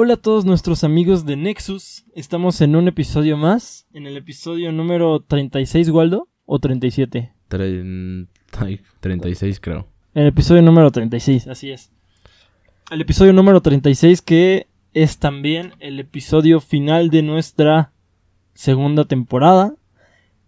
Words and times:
Hola 0.00 0.14
a 0.14 0.16
todos 0.16 0.44
nuestros 0.44 0.84
amigos 0.84 1.26
de 1.26 1.34
Nexus. 1.34 2.04
Estamos 2.14 2.60
en 2.60 2.76
un 2.76 2.86
episodio 2.86 3.36
más, 3.36 3.84
en 3.92 4.06
el 4.06 4.16
episodio 4.16 4.70
número 4.70 5.18
36, 5.18 5.90
Waldo, 5.90 6.28
o 6.46 6.60
37. 6.60 7.32
Tren- 7.50 8.28
ay, 8.60 8.80
36 9.00 9.58
creo. 9.58 9.88
El 10.14 10.28
episodio 10.28 10.62
número 10.62 10.92
36, 10.92 11.48
así 11.48 11.72
es. 11.72 11.90
El 12.92 13.00
episodio 13.00 13.32
número 13.32 13.60
36 13.60 14.22
que 14.22 14.68
es 14.94 15.18
también 15.18 15.72
el 15.80 15.98
episodio 15.98 16.60
final 16.60 17.10
de 17.10 17.22
nuestra 17.22 17.90
segunda 18.54 19.04
temporada. 19.04 19.74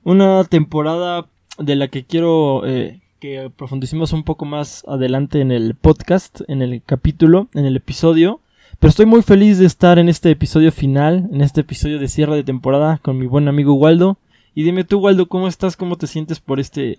Una 0.05 0.45
temporada 0.45 1.27
de 1.59 1.75
la 1.75 1.89
que 1.89 2.05
quiero 2.05 2.65
eh, 2.69 3.01
que 3.19 3.51
profundicemos 3.51 4.13
un 4.13 4.23
poco 4.23 4.45
más 4.45 4.85
adelante 4.87 5.41
en 5.41 5.51
el 5.51 5.75
podcast, 5.75 6.43
en 6.47 6.63
el 6.63 6.85
capítulo, 6.85 7.49
en 7.55 7.65
el 7.67 7.75
episodio. 7.75 8.43
Pero 8.81 8.89
estoy 8.89 9.05
muy 9.05 9.21
feliz 9.21 9.59
de 9.59 9.67
estar 9.67 9.99
en 9.99 10.09
este 10.09 10.31
episodio 10.31 10.73
final, 10.73 11.29
en 11.31 11.43
este 11.43 11.61
episodio 11.61 11.99
de 11.99 12.09
cierre 12.09 12.35
de 12.35 12.45
temporada 12.45 12.99
con 13.03 13.19
mi 13.19 13.27
buen 13.27 13.47
amigo 13.47 13.75
Waldo. 13.75 14.17
Y 14.55 14.63
dime 14.63 14.85
tú, 14.85 15.01
Waldo, 15.01 15.29
¿cómo 15.29 15.49
estás? 15.49 15.77
¿Cómo 15.77 15.97
te 15.97 16.07
sientes 16.07 16.41
por 16.41 16.59
este 16.61 16.99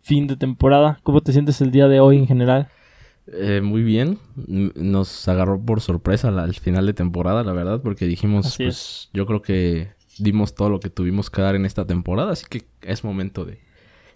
fin 0.00 0.26
de 0.26 0.34
temporada? 0.34 0.98
¿Cómo 1.04 1.20
te 1.20 1.32
sientes 1.32 1.60
el 1.60 1.70
día 1.70 1.86
de 1.86 2.00
hoy 2.00 2.18
en 2.18 2.26
general? 2.26 2.68
Eh, 3.28 3.60
muy 3.62 3.84
bien. 3.84 4.18
Nos 4.34 5.28
agarró 5.28 5.64
por 5.64 5.80
sorpresa 5.80 6.30
al 6.30 6.54
final 6.54 6.84
de 6.84 6.94
temporada, 6.94 7.44
la 7.44 7.52
verdad, 7.52 7.80
porque 7.80 8.06
dijimos, 8.06 8.46
Así 8.46 8.64
pues 8.64 9.08
yo 9.12 9.24
creo 9.24 9.40
que 9.40 9.92
dimos 10.18 10.56
todo 10.56 10.68
lo 10.68 10.80
que 10.80 10.90
tuvimos 10.90 11.30
que 11.30 11.42
dar 11.42 11.54
en 11.54 11.64
esta 11.64 11.86
temporada, 11.86 12.32
así 12.32 12.46
que 12.50 12.64
es 12.80 13.04
momento 13.04 13.44
de, 13.44 13.60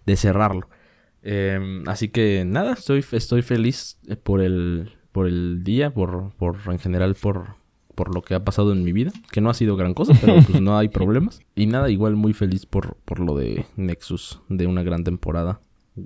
de 0.05 0.17
cerrarlo. 0.17 0.69
Eh, 1.23 1.84
así 1.86 2.08
que 2.08 2.45
nada, 2.45 2.73
estoy, 2.73 3.05
estoy 3.12 3.42
feliz 3.42 3.98
eh, 4.08 4.17
por 4.17 4.41
el, 4.41 4.97
por 5.17 5.27
el 5.27 5.64
día, 5.64 5.95
por, 5.95 6.31
por 6.36 6.59
en 6.67 6.78
general 6.78 7.14
por, 7.14 7.55
por 7.95 8.14
lo 8.14 8.20
que 8.20 8.34
ha 8.34 8.45
pasado 8.45 8.72
en 8.72 8.84
mi 8.84 8.92
vida, 8.92 9.11
que 9.33 9.41
no 9.41 9.48
ha 9.48 9.55
sido 9.55 9.75
gran 9.75 9.95
cosa, 9.95 10.12
pero 10.20 10.34
pues 10.47 10.61
no 10.61 10.77
hay 10.77 10.89
problemas. 10.91 11.41
Y 11.55 11.64
nada, 11.67 11.89
igual 11.91 12.17
muy 12.17 12.34
feliz 12.34 12.67
por, 12.67 12.97
por 13.06 13.19
lo 13.20 13.34
de 13.34 13.64
Nexus, 13.77 14.41
de 14.50 14.67
una 14.67 14.83
gran 14.83 15.05
temporada. 15.05 15.61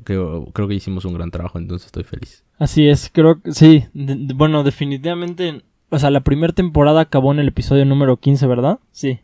Creo, 0.05 0.44
creo 0.52 0.69
que 0.69 0.75
hicimos 0.77 1.05
un 1.05 1.14
gran 1.14 1.33
trabajo, 1.33 1.58
entonces 1.58 1.86
estoy 1.86 2.05
feliz. 2.05 2.44
Así 2.58 2.86
es, 2.86 3.11
creo 3.12 3.42
que 3.42 3.50
sí. 3.52 3.86
de- 3.94 4.14
de- 4.14 4.34
bueno, 4.34 4.62
definitivamente. 4.62 5.62
O 5.89 5.98
sea, 5.98 6.11
la 6.11 6.20
primera 6.20 6.52
temporada 6.52 7.00
acabó 7.00 7.33
en 7.33 7.41
el 7.41 7.48
episodio 7.48 7.84
número 7.84 8.17
15, 8.19 8.47
¿verdad? 8.47 8.78
Sí. 8.92 9.19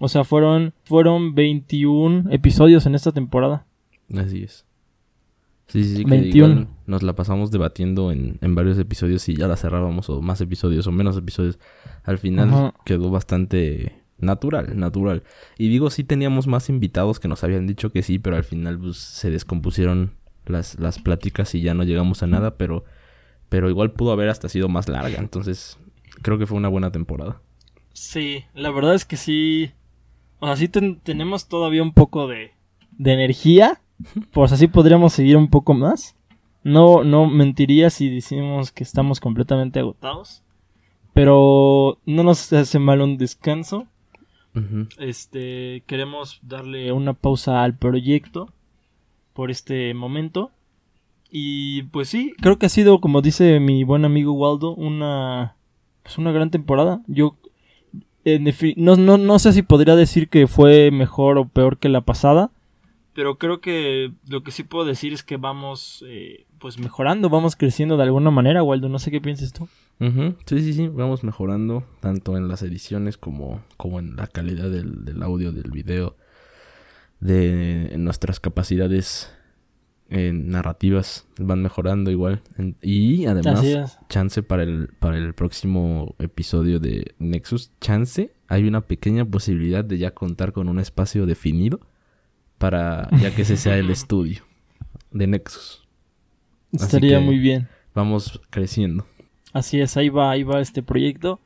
O 0.00 0.08
sea, 0.08 0.24
fueron, 0.24 0.72
fueron 0.84 1.34
21 1.34 2.30
episodios 2.30 2.86
en 2.86 2.94
esta 2.94 3.12
temporada. 3.12 3.66
Así 4.16 4.42
es. 4.44 4.64
Sí, 5.66 5.84
sí, 5.84 5.96
sí, 5.98 6.04
que 6.04 6.10
21. 6.10 6.46
igual 6.48 6.68
nos 6.90 7.02
la 7.02 7.14
pasamos 7.14 7.50
debatiendo 7.50 8.12
en, 8.12 8.38
en 8.40 8.54
varios 8.54 8.76
episodios 8.78 9.22
si 9.22 9.34
ya 9.36 9.46
la 9.48 9.56
cerrábamos 9.56 10.10
o 10.10 10.20
más 10.20 10.40
episodios 10.40 10.86
o 10.86 10.92
menos 10.92 11.16
episodios. 11.16 11.58
Al 12.04 12.18
final 12.18 12.72
quedó 12.84 13.10
bastante 13.10 14.02
natural, 14.18 14.78
natural. 14.78 15.22
Y 15.56 15.68
digo, 15.68 15.88
sí 15.90 16.04
teníamos 16.04 16.46
más 16.46 16.68
invitados 16.68 17.20
que 17.20 17.28
nos 17.28 17.42
habían 17.44 17.66
dicho 17.66 17.90
que 17.90 18.02
sí, 18.02 18.18
pero 18.18 18.36
al 18.36 18.44
final 18.44 18.78
pues, 18.78 18.96
se 18.98 19.30
descompusieron 19.30 20.12
las, 20.46 20.78
las 20.78 20.98
pláticas 20.98 21.54
y 21.54 21.62
ya 21.62 21.72
no 21.74 21.84
llegamos 21.84 22.22
a 22.22 22.26
nada, 22.26 22.56
pero, 22.56 22.84
pero 23.48 23.70
igual 23.70 23.92
pudo 23.92 24.12
haber 24.12 24.28
hasta 24.28 24.48
sido 24.48 24.68
más 24.68 24.88
larga. 24.88 25.18
Entonces, 25.18 25.78
creo 26.22 26.38
que 26.38 26.46
fue 26.46 26.58
una 26.58 26.68
buena 26.68 26.90
temporada. 26.92 27.40
Sí, 27.92 28.44
la 28.54 28.70
verdad 28.70 28.94
es 28.94 29.04
que 29.04 29.16
sí. 29.16 29.70
O 30.40 30.46
sea, 30.46 30.56
sí 30.56 30.68
ten- 30.68 31.00
tenemos 31.00 31.48
todavía 31.48 31.82
un 31.82 31.92
poco 31.94 32.26
de, 32.26 32.50
de 32.92 33.12
energía. 33.12 33.80
Pues 34.32 34.52
así 34.52 34.66
podríamos 34.66 35.12
seguir 35.12 35.36
un 35.36 35.48
poco 35.48 35.74
más. 35.74 36.16
No, 36.62 37.04
no 37.04 37.26
mentiría 37.26 37.90
si 37.90 38.08
decimos 38.10 38.72
que 38.72 38.84
estamos 38.84 39.20
completamente 39.20 39.80
agotados. 39.80 40.42
Pero 41.14 41.98
no 42.06 42.22
nos 42.22 42.52
hace 42.52 42.78
mal 42.78 43.00
un 43.00 43.16
descanso. 43.16 43.86
Este, 44.98 45.82
queremos 45.86 46.40
darle 46.42 46.92
una 46.92 47.14
pausa 47.14 47.62
al 47.62 47.76
proyecto 47.76 48.52
por 49.32 49.50
este 49.50 49.94
momento. 49.94 50.50
Y 51.30 51.84
pues 51.84 52.08
sí, 52.08 52.34
creo 52.40 52.58
que 52.58 52.66
ha 52.66 52.70
sido, 52.70 53.00
como 53.00 53.22
dice 53.22 53.60
mi 53.60 53.84
buen 53.84 54.04
amigo 54.04 54.32
Waldo, 54.32 54.74
una, 54.74 55.54
pues 56.02 56.18
una 56.18 56.32
gran 56.32 56.50
temporada. 56.50 57.02
Yo 57.06 57.36
en 58.24 58.52
no, 58.76 58.96
no, 58.96 59.16
no 59.16 59.38
sé 59.38 59.52
si 59.52 59.62
podría 59.62 59.96
decir 59.96 60.28
que 60.28 60.46
fue 60.46 60.90
mejor 60.90 61.38
o 61.38 61.48
peor 61.48 61.78
que 61.78 61.88
la 61.88 62.02
pasada. 62.02 62.50
Pero 63.20 63.36
creo 63.36 63.60
que 63.60 64.14
lo 64.30 64.42
que 64.42 64.50
sí 64.50 64.62
puedo 64.62 64.86
decir 64.86 65.12
es 65.12 65.22
que 65.22 65.36
vamos 65.36 66.02
eh, 66.08 66.46
pues 66.58 66.78
mejorando, 66.78 67.28
vamos 67.28 67.54
creciendo 67.54 67.98
de 67.98 68.04
alguna 68.04 68.30
manera, 68.30 68.62
Waldo. 68.62 68.88
No 68.88 68.98
sé 68.98 69.10
qué 69.10 69.20
piensas 69.20 69.52
tú. 69.52 69.68
Sí, 70.46 70.62
sí, 70.62 70.72
sí, 70.72 70.88
vamos 70.88 71.22
mejorando 71.22 71.84
tanto 72.00 72.38
en 72.38 72.48
las 72.48 72.62
ediciones 72.62 73.18
como, 73.18 73.60
como 73.76 73.98
en 73.98 74.16
la 74.16 74.26
calidad 74.26 74.70
del, 74.70 75.04
del 75.04 75.22
audio, 75.22 75.52
del 75.52 75.70
video, 75.70 76.16
de 77.20 77.94
nuestras 77.98 78.40
capacidades 78.40 79.30
eh, 80.08 80.32
narrativas 80.32 81.26
van 81.38 81.60
mejorando 81.60 82.10
igual. 82.10 82.40
En- 82.56 82.76
y 82.80 83.26
además, 83.26 83.60
chance 84.08 84.42
para 84.42 84.62
el, 84.62 84.88
para 84.98 85.18
el 85.18 85.34
próximo 85.34 86.14
episodio 86.18 86.80
de 86.80 87.14
Nexus, 87.18 87.70
chance, 87.82 88.32
hay 88.48 88.66
una 88.66 88.80
pequeña 88.80 89.26
posibilidad 89.26 89.84
de 89.84 89.98
ya 89.98 90.12
contar 90.12 90.52
con 90.52 90.70
un 90.70 90.80
espacio 90.80 91.26
definido 91.26 91.80
para 92.60 93.08
ya 93.18 93.34
que 93.34 93.42
ese 93.42 93.56
sea 93.56 93.78
el 93.78 93.88
estudio 93.90 94.42
de 95.10 95.26
Nexus. 95.26 95.82
Así 96.74 96.84
Estaría 96.84 97.18
muy 97.18 97.38
bien. 97.38 97.68
Vamos 97.94 98.38
creciendo. 98.50 99.06
Así 99.54 99.80
es, 99.80 99.96
ahí 99.96 100.10
va, 100.10 100.30
ahí 100.30 100.42
va 100.42 100.60
este 100.60 100.82
proyecto. 100.82 101.40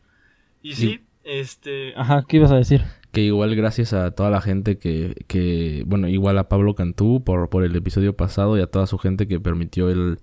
Y 0.60 0.74
sí, 0.74 0.88
sí, 0.88 1.00
este... 1.22 1.94
Ajá, 1.96 2.24
¿qué 2.28 2.38
ibas 2.38 2.50
a 2.50 2.56
decir? 2.56 2.82
Que 3.12 3.22
igual 3.22 3.54
gracias 3.54 3.92
a 3.92 4.10
toda 4.10 4.28
la 4.28 4.40
gente 4.40 4.76
que, 4.76 5.14
que 5.28 5.84
bueno, 5.86 6.08
igual 6.08 6.36
a 6.36 6.48
Pablo 6.48 6.74
Cantú 6.74 7.22
por, 7.22 7.48
por 7.48 7.62
el 7.64 7.76
episodio 7.76 8.16
pasado 8.16 8.58
y 8.58 8.60
a 8.60 8.66
toda 8.66 8.88
su 8.88 8.98
gente 8.98 9.28
que 9.28 9.38
permitió 9.38 9.90
el, 9.90 10.18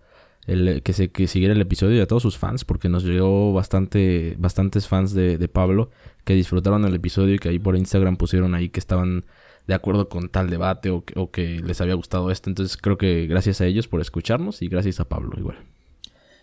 el 0.45 0.83
que 0.83 0.91
se 0.91 1.09
que 1.09 1.27
siguiera 1.27 1.53
el 1.53 1.61
episodio 1.61 1.95
y 1.95 2.01
a 2.01 2.07
todos 2.07 2.21
sus 2.21 2.37
fans, 2.37 2.65
porque 2.65 2.89
nos 2.89 3.05
llegó 3.05 3.53
bastante, 3.53 4.35
bastantes 4.37 4.89
fans 4.89 5.13
de, 5.13 5.37
de 5.37 5.47
Pablo 5.47 5.89
que 6.25 6.33
disfrutaron 6.33 6.83
el 6.83 6.93
episodio 6.93 7.35
y 7.35 7.39
que 7.39 7.47
ahí 7.47 7.59
por 7.59 7.77
Instagram 7.77 8.17
pusieron 8.17 8.55
ahí 8.55 8.67
que 8.67 8.81
estaban 8.81 9.23
de 9.67 9.73
acuerdo 9.73 10.09
con 10.09 10.29
tal 10.29 10.49
debate 10.49 10.89
o 10.89 11.03
que, 11.03 11.17
o 11.19 11.31
que 11.31 11.59
les 11.59 11.79
había 11.81 11.93
gustado 11.95 12.31
esto. 12.31 12.49
Entonces 12.49 12.77
creo 12.77 12.97
que 12.97 13.27
gracias 13.27 13.61
a 13.61 13.65
ellos 13.65 13.87
por 13.87 14.01
escucharnos 14.01 14.61
y 14.61 14.67
gracias 14.67 14.99
a 14.99 15.05
Pablo 15.05 15.31
igual. 15.37 15.57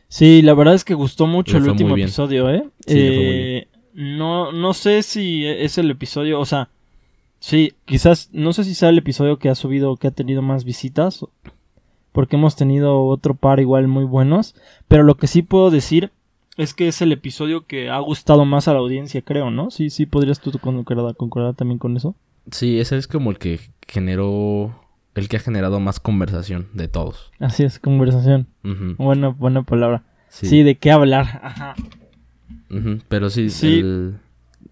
Sí, 0.08 0.40
la 0.42 0.54
verdad 0.54 0.74
es 0.74 0.84
que 0.84 0.94
gustó 0.94 1.26
mucho 1.26 1.58
el 1.58 1.68
último 1.68 1.96
episodio, 1.96 2.48
¿eh? 2.50 2.64
Sí, 2.86 2.94
Eh, 2.96 3.68
No, 3.94 4.52
no 4.52 4.72
sé 4.74 5.02
si 5.02 5.44
es 5.44 5.76
el 5.76 5.90
episodio, 5.90 6.38
o 6.40 6.46
sea, 6.46 6.68
sí, 7.40 7.74
quizás, 7.84 8.30
no 8.32 8.52
sé 8.52 8.64
si 8.64 8.74
sea 8.74 8.88
el 8.90 8.98
episodio 8.98 9.38
que 9.38 9.48
ha 9.48 9.54
subido, 9.54 9.96
que 9.96 10.06
ha 10.06 10.12
tenido 10.12 10.40
más 10.40 10.64
visitas, 10.64 11.24
porque 12.12 12.36
hemos 12.36 12.56
tenido 12.56 13.04
otro 13.06 13.34
par 13.34 13.60
igual 13.60 13.88
muy 13.88 14.04
buenos, 14.04 14.54
pero 14.86 15.02
lo 15.02 15.16
que 15.16 15.26
sí 15.26 15.42
puedo 15.42 15.70
decir 15.70 16.10
es 16.56 16.74
que 16.74 16.88
es 16.88 17.02
el 17.02 17.12
episodio 17.12 17.66
que 17.66 17.90
ha 17.90 17.98
gustado 17.98 18.44
más 18.44 18.66
a 18.66 18.72
la 18.72 18.78
audiencia, 18.80 19.20
creo, 19.22 19.50
¿no? 19.50 19.70
Sí, 19.70 19.90
sí, 19.90 20.06
podrías 20.06 20.40
tú 20.40 20.52
concordar, 20.58 21.14
concordar 21.16 21.54
también 21.54 21.78
con 21.78 21.96
eso. 21.96 22.14
Sí, 22.50 22.80
ese 22.80 22.96
es 22.96 23.06
como 23.08 23.30
el 23.30 23.38
que 23.38 23.60
generó, 23.86 24.80
el 25.14 25.28
que 25.28 25.36
ha 25.36 25.40
generado 25.40 25.80
más 25.80 26.00
conversación 26.00 26.68
de 26.74 26.88
todos. 26.88 27.30
Así 27.40 27.64
es, 27.64 27.78
conversación. 27.78 28.46
Ujú, 28.64 28.94
Buena, 28.96 29.28
buena 29.28 29.62
palabra. 29.62 30.04
sí. 30.28 30.46
Sí, 30.46 30.62
de 30.62 30.76
qué 30.76 30.90
hablar. 30.90 31.40
Ajá. 31.42 31.74
Ujú, 32.70 32.98
Pero 33.08 33.30
sí, 33.30 33.50
Sí. 33.50 33.78
El, 33.80 34.18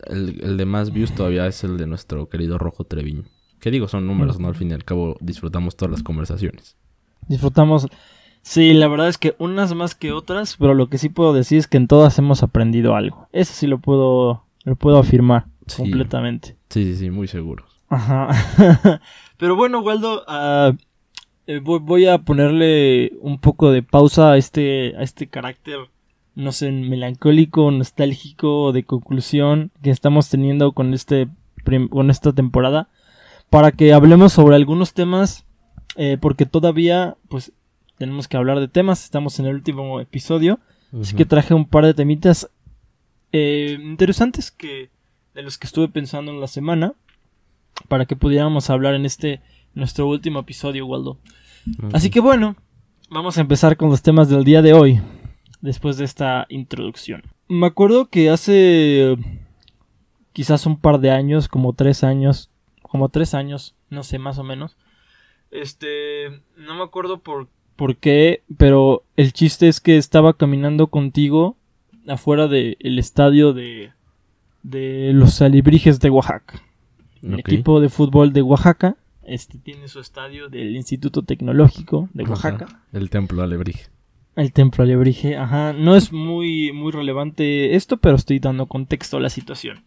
el- 0.07 0.41
el 0.45 0.57
de 0.57 0.65
más 0.67 0.93
views 0.93 1.13
todavía 1.15 1.47
es 1.47 1.65
el 1.65 1.77
de 1.79 1.87
nuestro 1.87 2.29
querido 2.29 2.59
Rojo 2.59 2.85
Treviño. 2.85 3.25
Que 3.61 3.71
digo, 3.71 3.89
son 3.89 4.07
números, 4.07 4.39
¿no? 4.39 4.49
Al 4.49 4.55
fin 4.55 4.71
y 4.71 4.75
al 4.75 4.85
cabo 4.85 5.17
disfrutamos 5.21 5.77
todas 5.77 5.91
las 5.93 6.03
conversaciones. 6.03 6.77
Disfrutamos. 7.29 7.89
Sí, 8.43 8.75
la 8.75 8.87
verdad 8.87 9.09
es 9.09 9.19
que 9.19 9.35
unas 9.39 9.75
más 9.75 9.95
que 9.95 10.13
otras, 10.13 10.57
pero 10.59 10.75
lo 10.75 10.89
que 10.89 10.99
sí 10.99 11.09
puedo 11.09 11.33
decir 11.33 11.59
es 11.59 11.67
que 11.67 11.79
en 11.79 11.89
todas 11.89 12.17
hemos 12.19 12.43
aprendido 12.43 12.95
algo. 12.95 13.29
Eso 13.33 13.53
sí 13.55 13.67
lo 13.67 13.79
puedo, 13.81 14.45
lo 14.65 14.77
puedo 14.77 14.99
afirmar 14.99 15.47
Sí. 15.67 15.79
completamente. 15.83 16.56
Sí, 16.69 16.85
sí, 16.85 16.97
sí, 16.97 17.11
muy 17.11 17.29
seguros. 17.29 17.83
Ajá. 17.89 19.01
pero 19.39 19.57
bueno, 19.57 19.81
Waldo, 19.81 20.25
ah, 20.27 20.73
eh, 21.47 21.61
voy, 21.61 22.07
a 22.07 22.19
ponerle 22.19 23.13
un 23.21 23.39
poco 23.39 23.71
de 23.71 23.83
pausa 23.83 24.33
a 24.33 24.37
este, 24.37 24.97
a 24.97 25.03
este 25.03 25.29
carácter, 25.29 25.79
no 26.35 26.53
sé, 26.53 26.73
melancólico, 26.73 27.71
nostálgico, 27.71 28.73
de 28.73 28.83
conclusión 28.83 29.71
que 29.83 29.91
estamos 29.91 30.29
teniendo 30.29 30.73
con 30.73 30.93
este, 30.93 31.29
con 31.91 32.11
esta 32.11 32.33
temporada, 32.33 32.89
para 33.49 33.73
que 33.73 33.93
hablemos 33.93 34.33
sobre 34.33 34.57
algunos 34.57 34.93
temas, 34.93 35.45
eh, 35.97 36.19
porque 36.21 36.47
todavía, 36.47 37.17
pues, 37.29 37.53
tenemos 37.97 38.29
que 38.29 38.37
hablar 38.37 38.61
de 38.61 38.69
temas. 38.69 39.05
Estamos 39.05 39.39
en 39.39 39.47
el 39.47 39.55
último 39.55 40.01
episodio, 40.01 40.59
así 41.01 41.15
que 41.15 41.25
traje 41.25 41.55
un 41.55 41.67
par 41.67 41.85
de 41.85 41.95
temitas 41.95 42.51
eh, 43.33 43.79
interesantes 43.81 44.51
que 44.51 44.91
de 45.37 45.43
los 45.43 45.59
que 45.59 45.67
estuve 45.67 45.89
pensando 45.89 46.33
en 46.33 46.41
la 46.41 46.47
semana 46.47 46.95
para 47.89 48.07
que 48.07 48.17
pudiéramos 48.17 48.71
hablar 48.71 48.95
en 48.95 49.05
este 49.05 49.43
nuestro 49.75 50.09
último 50.09 50.41
episodio, 50.41 50.87
Waldo. 50.87 51.19
Así 51.93 52.09
que 52.09 52.21
bueno, 52.21 52.57
vamos 53.11 53.37
a 53.37 53.43
empezar 53.43 53.77
con 53.77 53.91
los 53.91 54.01
temas 54.01 54.31
del 54.31 54.45
día 54.45 54.63
de 54.63 54.73
hoy, 54.73 54.99
después 55.61 55.99
de 55.99 56.07
esta 56.07 56.47
introducción. 56.49 57.23
me 57.49 57.67
acuerdo 57.67 58.09
que 58.09 58.31
hace 58.31 59.15
quizás 60.33 60.65
un 60.65 60.81
par 60.81 61.01
de 61.01 61.11
años, 61.11 61.49
como 61.49 61.75
tres 61.75 62.03
años, 62.03 62.51
como 62.81 63.11
tres 63.11 63.35
años, 63.35 63.75
no 63.91 64.05
sé, 64.05 64.19
más 64.19 64.39
o 64.39 64.43
menos. 64.43 64.79
Este, 65.51 66.31
no 66.57 66.77
me 66.77 66.83
acuerdo 66.83 67.19
por, 67.19 67.49
por 67.77 67.97
qué, 67.97 68.43
pero 68.57 69.05
el 69.17 69.35
chiste 69.35 69.69
es 69.69 69.81
que 69.81 69.99
estaba 69.99 70.33
caminando 70.33 70.87
contigo 70.87 71.59
afuera 72.09 72.49
del 72.49 72.99
estadio 72.99 73.53
de, 73.53 73.93
de 74.67 75.13
los 75.13 75.41
Alebrijes 75.43 76.01
de 76.01 76.11
Oaxaca. 76.11 76.61
El 77.23 77.39
equipo 77.39 77.81
de 77.81 77.89
fútbol 77.89 78.33
de 78.33 78.43
Oaxaca 78.43 78.97
este, 79.25 79.59
tiene 79.59 79.89
su 79.89 80.01
estadio 80.01 80.49
del 80.49 80.77
Instituto 80.77 81.23
Tecnológico 81.23 82.09
de 82.15 82.25
Oaxaca. 82.25 82.67
Ajá, 82.69 82.83
El 82.93 83.11
templo 83.11 83.43
alebrije. 83.43 83.87
El 84.35 84.53
templo 84.53 84.85
alebrije, 84.85 85.37
ajá. 85.37 85.73
No 85.73 85.95
es 85.97 86.13
muy, 86.13 86.73
muy 86.73 86.93
relevante 86.93 87.75
esto, 87.77 87.97
pero 87.97 88.17
estoy 88.17 88.39
dando 88.39 88.67
contexto 88.67 89.17
a 89.17 89.21
la 89.21 89.31
situación. 89.31 89.85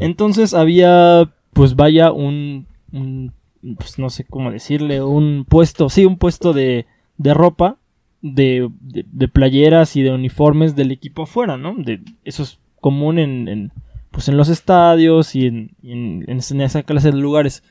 Entonces 0.00 0.54
había, 0.54 1.30
pues 1.52 1.76
vaya, 1.76 2.10
un, 2.10 2.66
un, 2.90 3.32
pues 3.76 3.98
no 3.98 4.08
sé 4.08 4.24
cómo 4.24 4.50
decirle, 4.50 5.02
un 5.02 5.44
puesto, 5.46 5.90
sí, 5.90 6.06
un 6.06 6.16
puesto 6.16 6.54
de, 6.54 6.86
de 7.18 7.34
ropa, 7.34 7.76
de, 8.22 8.70
de, 8.80 9.04
de 9.06 9.28
playeras 9.28 9.96
y 9.96 10.02
de 10.02 10.12
uniformes 10.12 10.74
del 10.74 10.90
equipo 10.90 11.24
afuera, 11.24 11.58
¿no? 11.58 11.74
De, 11.74 12.00
eso 12.24 12.44
es 12.44 12.58
común 12.80 13.18
en, 13.18 13.48
en, 13.48 13.72
pues 14.14 14.28
en 14.28 14.38
los 14.38 14.48
estadios 14.48 15.34
y 15.34 15.46
en, 15.46 15.72
y 15.82 15.92
en, 15.92 16.24
en 16.28 16.60
esa 16.62 16.82
clase 16.84 17.10
de 17.10 17.18
lugares. 17.18 17.62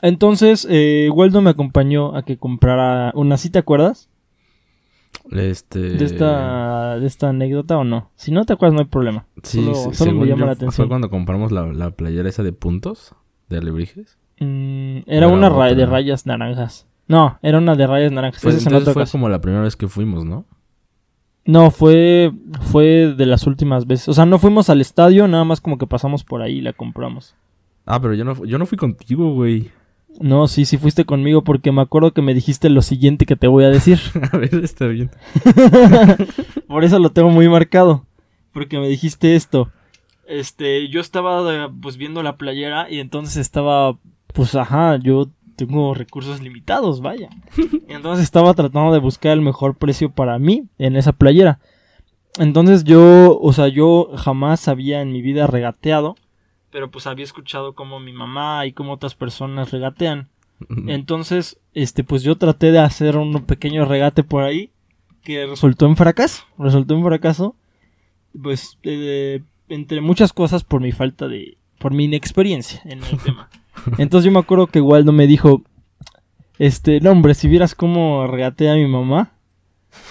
Entonces, 0.00 0.66
eh, 0.70 1.10
Waldo 1.12 1.42
me 1.42 1.50
acompañó 1.50 2.16
a 2.16 2.22
que 2.22 2.38
comprara 2.38 3.12
una, 3.14 3.36
¿sí 3.36 3.50
te 3.50 3.58
acuerdas? 3.58 4.08
Este... 5.32 5.80
De 5.80 6.04
esta, 6.04 6.98
de 6.98 7.06
esta 7.06 7.30
anécdota 7.30 7.78
o 7.78 7.84
no. 7.84 8.10
Si 8.14 8.30
no 8.30 8.44
te 8.44 8.52
acuerdas, 8.52 8.74
no 8.74 8.80
hay 8.80 8.86
problema. 8.86 9.26
Sí, 9.42 9.58
solo 9.64 9.74
sí, 9.74 9.94
solo 9.94 10.12
me 10.12 10.26
llama 10.26 10.40
yo, 10.40 10.46
la 10.46 10.54
Fue 10.54 10.64
atención. 10.66 10.88
cuando 10.88 11.10
compramos 11.10 11.50
la, 11.52 11.66
la 11.66 11.90
playera 11.90 12.28
esa 12.28 12.42
de 12.42 12.52
puntos 12.52 13.14
de 13.48 13.58
alebrijes. 13.58 14.18
Mm, 14.38 14.98
era 15.06 15.16
Era 15.16 15.28
una 15.28 15.48
ra- 15.48 15.54
otra. 15.56 15.74
de 15.74 15.86
rayas 15.86 16.26
naranjas. 16.26 16.86
No, 17.08 17.38
era 17.42 17.58
una 17.58 17.74
de 17.74 17.86
rayas 17.86 18.12
naranjas. 18.12 18.40
Fue, 18.42 18.50
Esa 18.50 18.58
es 18.60 18.66
en 18.66 18.68
entonces 18.72 18.88
otra 18.88 18.92
fue 18.94 19.02
ocasión. 19.02 19.20
como 19.22 19.28
la 19.30 19.40
primera 19.40 19.62
vez 19.62 19.76
que 19.76 19.88
fuimos, 19.88 20.24
¿no? 20.24 20.44
No, 21.46 21.70
fue, 21.70 22.32
fue 22.72 23.14
de 23.16 23.26
las 23.26 23.46
últimas 23.46 23.86
veces. 23.86 24.08
O 24.08 24.14
sea, 24.14 24.26
no 24.26 24.38
fuimos 24.38 24.68
al 24.68 24.80
estadio, 24.80 25.28
nada 25.28 25.44
más 25.44 25.60
como 25.60 25.78
que 25.78 25.86
pasamos 25.86 26.24
por 26.24 26.42
ahí 26.42 26.58
y 26.58 26.60
la 26.60 26.72
compramos. 26.72 27.34
Ah, 27.84 28.00
pero 28.00 28.14
yo 28.14 28.24
no, 28.24 28.44
yo 28.44 28.58
no 28.58 28.66
fui 28.66 28.76
contigo, 28.76 29.32
güey. 29.32 29.70
No, 30.18 30.48
sí, 30.48 30.64
sí 30.64 30.76
fuiste 30.76 31.04
conmigo 31.04 31.44
porque 31.44 31.72
me 31.72 31.82
acuerdo 31.82 32.12
que 32.12 32.22
me 32.22 32.34
dijiste 32.34 32.68
lo 32.68 32.82
siguiente 32.82 33.26
que 33.26 33.36
te 33.36 33.46
voy 33.46 33.64
a 33.64 33.70
decir. 33.70 34.00
A 34.32 34.36
ver, 34.36 34.54
está 34.56 34.86
bien. 34.86 35.10
Por 36.66 36.84
eso 36.84 36.98
lo 36.98 37.10
tengo 37.10 37.30
muy 37.30 37.48
marcado. 37.48 38.04
Porque 38.52 38.78
me 38.78 38.88
dijiste 38.88 39.36
esto. 39.36 39.70
Este, 40.26 40.88
yo 40.88 41.00
estaba 41.00 41.54
eh, 41.54 41.68
pues 41.80 41.96
viendo 41.96 42.22
la 42.22 42.36
playera 42.36 42.90
y 42.90 42.98
entonces 42.98 43.36
estaba, 43.36 43.96
pues 44.34 44.56
ajá, 44.56 44.96
yo 44.96 45.28
tengo 45.56 45.94
recursos 45.94 46.40
limitados, 46.40 47.00
vaya. 47.00 47.28
Y 47.56 47.92
entonces 47.92 48.24
estaba 48.24 48.54
tratando 48.54 48.92
de 48.92 49.00
buscar 49.00 49.32
el 49.32 49.40
mejor 49.40 49.76
precio 49.76 50.10
para 50.10 50.38
mí 50.38 50.64
en 50.78 50.96
esa 50.96 51.12
playera. 51.12 51.58
Entonces 52.38 52.84
yo, 52.84 53.38
o 53.40 53.52
sea, 53.52 53.68
yo 53.68 54.10
jamás 54.16 54.68
había 54.68 55.00
en 55.00 55.12
mi 55.12 55.22
vida 55.22 55.46
regateado, 55.46 56.16
pero 56.70 56.90
pues 56.90 57.06
había 57.06 57.24
escuchado 57.24 57.74
cómo 57.74 58.00
mi 58.00 58.12
mamá 58.12 58.66
y 58.66 58.72
cómo 58.72 58.92
otras 58.92 59.14
personas 59.14 59.70
regatean. 59.70 60.28
Entonces, 60.86 61.58
este, 61.74 62.04
pues 62.04 62.22
yo 62.22 62.36
traté 62.36 62.72
de 62.72 62.78
hacer 62.78 63.16
un 63.16 63.44
pequeño 63.44 63.84
regate 63.84 64.22
por 64.22 64.42
ahí 64.42 64.70
que 65.22 65.46
resultó 65.46 65.86
en 65.86 65.96
fracaso. 65.96 66.44
Resultó 66.58 66.94
en 66.94 67.02
fracaso. 67.02 67.56
Pues, 68.42 68.78
eh, 68.82 69.42
entre 69.68 70.00
muchas 70.00 70.32
cosas 70.32 70.64
por 70.64 70.80
mi 70.80 70.92
falta 70.92 71.28
de. 71.28 71.56
por 71.78 71.92
mi 71.92 72.04
inexperiencia 72.04 72.80
en 72.84 73.02
el 73.02 73.18
tema. 73.24 73.48
Entonces 73.98 74.26
yo 74.26 74.32
me 74.32 74.38
acuerdo 74.38 74.66
que 74.66 74.80
Waldo 74.80 75.12
me 75.12 75.26
dijo. 75.26 75.62
Este, 76.58 77.00
no, 77.00 77.10
hombre, 77.10 77.34
si 77.34 77.48
vieras 77.48 77.74
cómo 77.74 78.26
regatea 78.26 78.72
a 78.72 78.76
mi 78.76 78.86
mamá. 78.86 79.32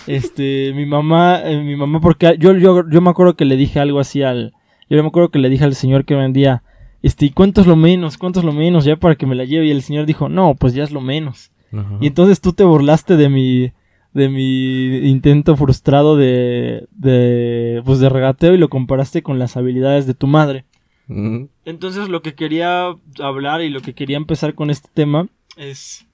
Este, 0.07 0.73
mi 0.73 0.85
mamá, 0.85 1.41
eh, 1.44 1.62
mi 1.62 1.75
mamá, 1.75 2.00
porque 2.00 2.35
yo, 2.39 2.53
yo, 2.53 2.88
yo 2.89 3.01
me 3.01 3.09
acuerdo 3.09 3.35
que 3.35 3.45
le 3.45 3.56
dije 3.56 3.79
algo 3.79 4.00
así 4.00 4.21
al. 4.21 4.53
Yo 4.89 5.01
me 5.01 5.07
acuerdo 5.07 5.29
que 5.29 5.39
le 5.39 5.50
dije 5.50 5.63
al 5.63 5.75
señor 5.75 6.06
que 6.06 6.15
vendía. 6.15 6.63
Este, 7.01 7.25
¿y 7.25 7.29
cuánto 7.31 7.62
es 7.62 7.67
lo 7.67 7.75
menos? 7.75 8.17
¿Cuánto 8.17 8.39
es 8.39 8.45
lo 8.45 8.53
menos? 8.53 8.85
Ya 8.85 8.95
para 8.95 9.15
que 9.15 9.25
me 9.25 9.35
la 9.35 9.45
lleve. 9.45 9.67
Y 9.67 9.71
el 9.71 9.81
señor 9.81 10.06
dijo, 10.06 10.29
no, 10.29 10.56
pues 10.56 10.73
ya 10.73 10.83
es 10.83 10.91
lo 10.91 11.01
menos. 11.01 11.51
Ajá. 11.73 11.97
Y 12.00 12.07
entonces 12.07 12.41
tú 12.41 12.53
te 12.53 12.63
burlaste 12.63 13.17
de 13.17 13.29
mi 13.29 13.71
de 14.13 14.29
mi 14.29 15.09
intento 15.09 15.57
frustrado 15.57 16.15
de 16.15 16.88
de 16.91 17.81
pues 17.83 18.00
de 18.00 18.07
regateo 18.07 18.53
y 18.53 18.57
lo 18.57 18.69
comparaste 18.69 19.21
con 19.21 19.39
las 19.39 19.57
habilidades 19.57 20.07
de 20.07 20.13
tu 20.13 20.25
madre. 20.25 20.63
Entonces 21.65 22.09
lo 22.09 22.21
que 22.21 22.33
quería 22.35 22.87
hablar 23.19 23.61
y 23.61 23.69
lo 23.69 23.81
que 23.81 23.93
quería 23.93 24.17
empezar 24.17 24.55
con 24.55 24.69
este 24.69 24.89
tema 24.93 25.27
es 25.57 26.05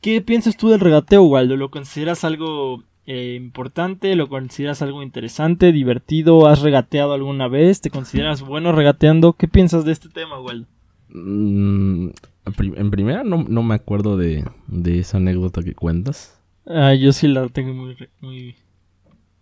¿qué 0.00 0.20
piensas 0.20 0.56
tú 0.56 0.68
del 0.68 0.80
regateo, 0.80 1.22
Waldo? 1.24 1.56
¿Lo 1.56 1.70
consideras 1.70 2.24
algo 2.24 2.82
eh, 3.06 3.34
importante? 3.40 4.14
¿Lo 4.16 4.28
consideras 4.28 4.82
algo 4.82 5.02
interesante, 5.02 5.70
divertido? 5.72 6.46
¿Has 6.46 6.60
regateado 6.62 7.12
alguna 7.12 7.48
vez? 7.48 7.80
¿Te 7.80 7.90
consideras 7.90 8.42
bueno 8.42 8.72
regateando? 8.72 9.34
¿Qué 9.34 9.48
piensas 9.48 9.84
de 9.84 9.92
este 9.92 10.08
tema, 10.08 10.40
Waldo? 10.40 10.66
Mm, 11.08 12.08
en 12.46 12.52
prim- 12.56 12.74
en 12.76 12.90
primera 12.90 13.22
no, 13.24 13.44
no 13.48 13.62
me 13.62 13.74
acuerdo 13.74 14.16
de, 14.16 14.44
de 14.66 14.98
esa 15.00 15.18
anécdota 15.18 15.62
que 15.62 15.74
cuentas. 15.74 16.40
Ah, 16.66 16.94
yo 16.94 17.12
sí 17.12 17.28
la 17.28 17.48
tengo 17.48 17.72
muy 17.74 17.96
muy 18.20 18.56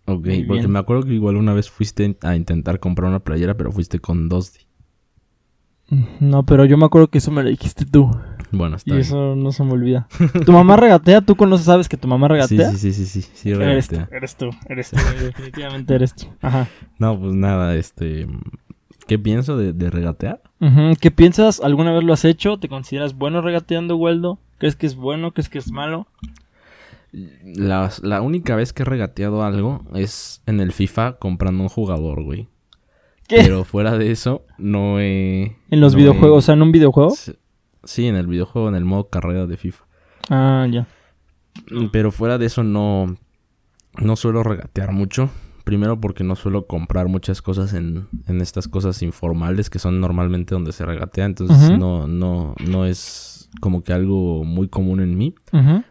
Ok, 0.07 0.25
Muy 0.25 0.43
porque 0.45 0.61
bien. 0.61 0.71
me 0.71 0.79
acuerdo 0.79 1.03
que 1.03 1.13
igual 1.13 1.35
una 1.35 1.53
vez 1.53 1.69
fuiste 1.69 2.15
a 2.21 2.35
intentar 2.35 2.79
comprar 2.79 3.09
una 3.09 3.19
playera, 3.19 3.55
pero 3.57 3.71
fuiste 3.71 3.99
con 3.99 4.29
dos. 4.29 4.53
No, 6.19 6.43
pero 6.43 6.65
yo 6.65 6.77
me 6.77 6.85
acuerdo 6.85 7.09
que 7.09 7.19
eso 7.19 7.31
me 7.31 7.43
lo 7.43 7.49
dijiste 7.49 7.85
tú. 7.85 8.09
Bueno, 8.51 8.75
está 8.75 8.91
Y 8.91 8.93
bien. 8.93 9.01
eso 9.01 9.35
no 9.35 9.51
se 9.51 9.63
me 9.63 9.73
olvida. 9.73 10.07
¿Tu 10.45 10.51
mamá 10.51 10.77
regatea? 10.77 11.21
¿Tú 11.21 11.35
conoces, 11.35 11.65
sabes 11.65 11.89
que 11.89 11.97
tu 11.97 12.07
mamá 12.07 12.27
Sí, 12.27 12.33
regatea? 12.33 12.69
sí, 12.71 12.77
sí, 12.77 12.93
sí, 12.93 13.05
sí, 13.05 13.21
sí, 13.33 13.49
eres 13.51 13.87
tú, 13.87 13.95
regatea. 13.95 14.17
eres 14.17 14.35
tú, 14.35 14.49
eres 14.67 14.91
tú, 14.91 14.97
definitivamente 15.23 15.93
eres 15.95 16.15
tú. 16.15 16.27
Ajá. 16.41 16.67
No, 16.99 17.19
pues 17.19 17.33
nada, 17.33 17.75
este... 17.75 18.27
¿Qué 19.07 19.19
pienso 19.19 19.55
de, 19.57 19.73
de 19.73 19.91
regatear? 19.91 20.41
¿Qué 20.99 21.11
piensas? 21.11 21.59
¿Alguna 21.59 21.91
vez 21.93 22.03
lo 22.03 22.13
has 22.13 22.25
hecho? 22.25 22.57
¿Te 22.57 22.67
consideras 22.69 23.13
bueno 23.15 23.41
regateando, 23.41 23.97
Waldo? 23.97 24.39
¿Crees 24.57 24.75
que 24.75 24.87
es 24.87 24.95
bueno? 24.95 25.31
¿Crees 25.31 25.47
que 25.49 25.59
es 25.59 25.71
malo? 25.71 26.07
La, 27.43 27.91
la 28.01 28.21
única 28.21 28.55
vez 28.55 28.73
que 28.73 28.83
he 28.83 28.85
regateado 28.85 29.43
algo 29.43 29.85
es 29.93 30.41
en 30.45 30.59
el 30.59 30.71
FIFA 30.73 31.17
comprando 31.17 31.63
un 31.63 31.69
jugador, 31.69 32.23
güey. 32.23 32.49
¿Qué? 33.27 33.37
Pero 33.37 33.63
fuera 33.63 33.97
de 33.97 34.11
eso, 34.11 34.45
no 34.57 34.99
he... 34.99 35.55
¿En 35.71 35.79
los 35.81 35.93
no 35.93 35.97
videojuegos? 35.99 36.35
O 36.35 36.39
he- 36.39 36.41
sea, 36.43 36.53
en 36.55 36.61
un 36.61 36.71
videojuego. 36.71 37.13
Sí, 37.83 38.07
en 38.07 38.15
el 38.15 38.27
videojuego, 38.27 38.67
en 38.69 38.75
el 38.75 38.85
modo 38.85 39.09
carrera 39.09 39.45
de 39.47 39.57
FIFA. 39.57 39.85
Ah, 40.29 40.67
ya. 40.69 40.87
Pero 41.91 42.11
fuera 42.11 42.37
de 42.37 42.45
eso 42.47 42.63
no, 42.63 43.15
no 43.97 44.15
suelo 44.15 44.43
regatear 44.43 44.91
mucho. 44.91 45.29
Primero 45.63 45.99
porque 45.99 46.23
no 46.23 46.35
suelo 46.35 46.67
comprar 46.67 47.07
muchas 47.07 47.41
cosas 47.41 47.73
en, 47.73 48.07
en 48.27 48.41
estas 48.41 48.67
cosas 48.67 49.01
informales 49.01 49.69
que 49.71 49.79
son 49.79 49.99
normalmente 50.01 50.53
donde 50.53 50.71
se 50.73 50.85
regatea. 50.85 51.25
Entonces 51.25 51.71
no, 51.79 52.07
no, 52.07 52.53
no 52.67 52.85
es 52.85 53.34
como 53.61 53.83
que 53.83 53.93
algo 53.93 54.43
muy 54.43 54.67
común 54.67 54.99
en 54.99 55.17
mí. 55.17 55.35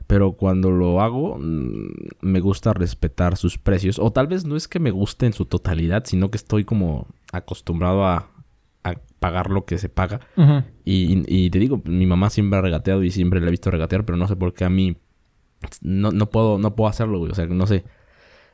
Pero 0.07 0.33
cuando 0.33 0.71
lo 0.71 1.01
hago, 1.01 1.39
mm, 1.39 1.89
me 2.23 2.41
gusta 2.41 2.73
respetar 2.73 3.37
sus 3.37 3.59
precios. 3.59 3.99
O 3.99 4.13
tal 4.13 4.27
vez 4.27 4.45
no 4.45 4.57
es 4.57 4.69
que 4.69 4.79
me 4.81 4.91
guste 4.91 5.27
en 5.27 5.33
su 5.33 5.45
totalidad, 5.47 6.05
sino 6.07 6.31
que 6.31 6.37
estoy 6.37 6.65
como 6.65 7.07
acostumbrado 7.33 8.05
a, 8.07 8.29
a 8.85 8.95
pagar 9.19 9.51
lo 9.51 9.65
que 9.65 9.79
se 9.79 9.89
paga. 9.89 10.21
Y, 10.85 11.15
y- 11.15 11.25
y 11.47 11.51
te 11.51 11.59
digo, 11.59 11.81
mi 11.85 12.07
mamá 12.07 12.31
siempre 12.31 12.59
ha 12.59 12.63
regateado 12.63 13.03
y 13.03 13.11
siempre 13.11 13.41
la 13.41 13.49
he 13.49 13.51
visto 13.51 13.71
regatear, 13.71 14.05
pero 14.05 14.17
no 14.19 14.29
sé 14.29 14.37
por 14.37 14.53
qué 14.53 14.65
a 14.65 14.71
mí 14.71 14.97
no, 15.81 16.11
no 16.11 16.29
puedo, 16.31 16.59
no 16.59 16.75
puedo 16.77 16.89
hacerlo, 16.91 17.19
güey. 17.19 17.33
O 17.33 17.35
sea, 17.35 17.47
no 17.47 17.67
sé. 17.67 17.85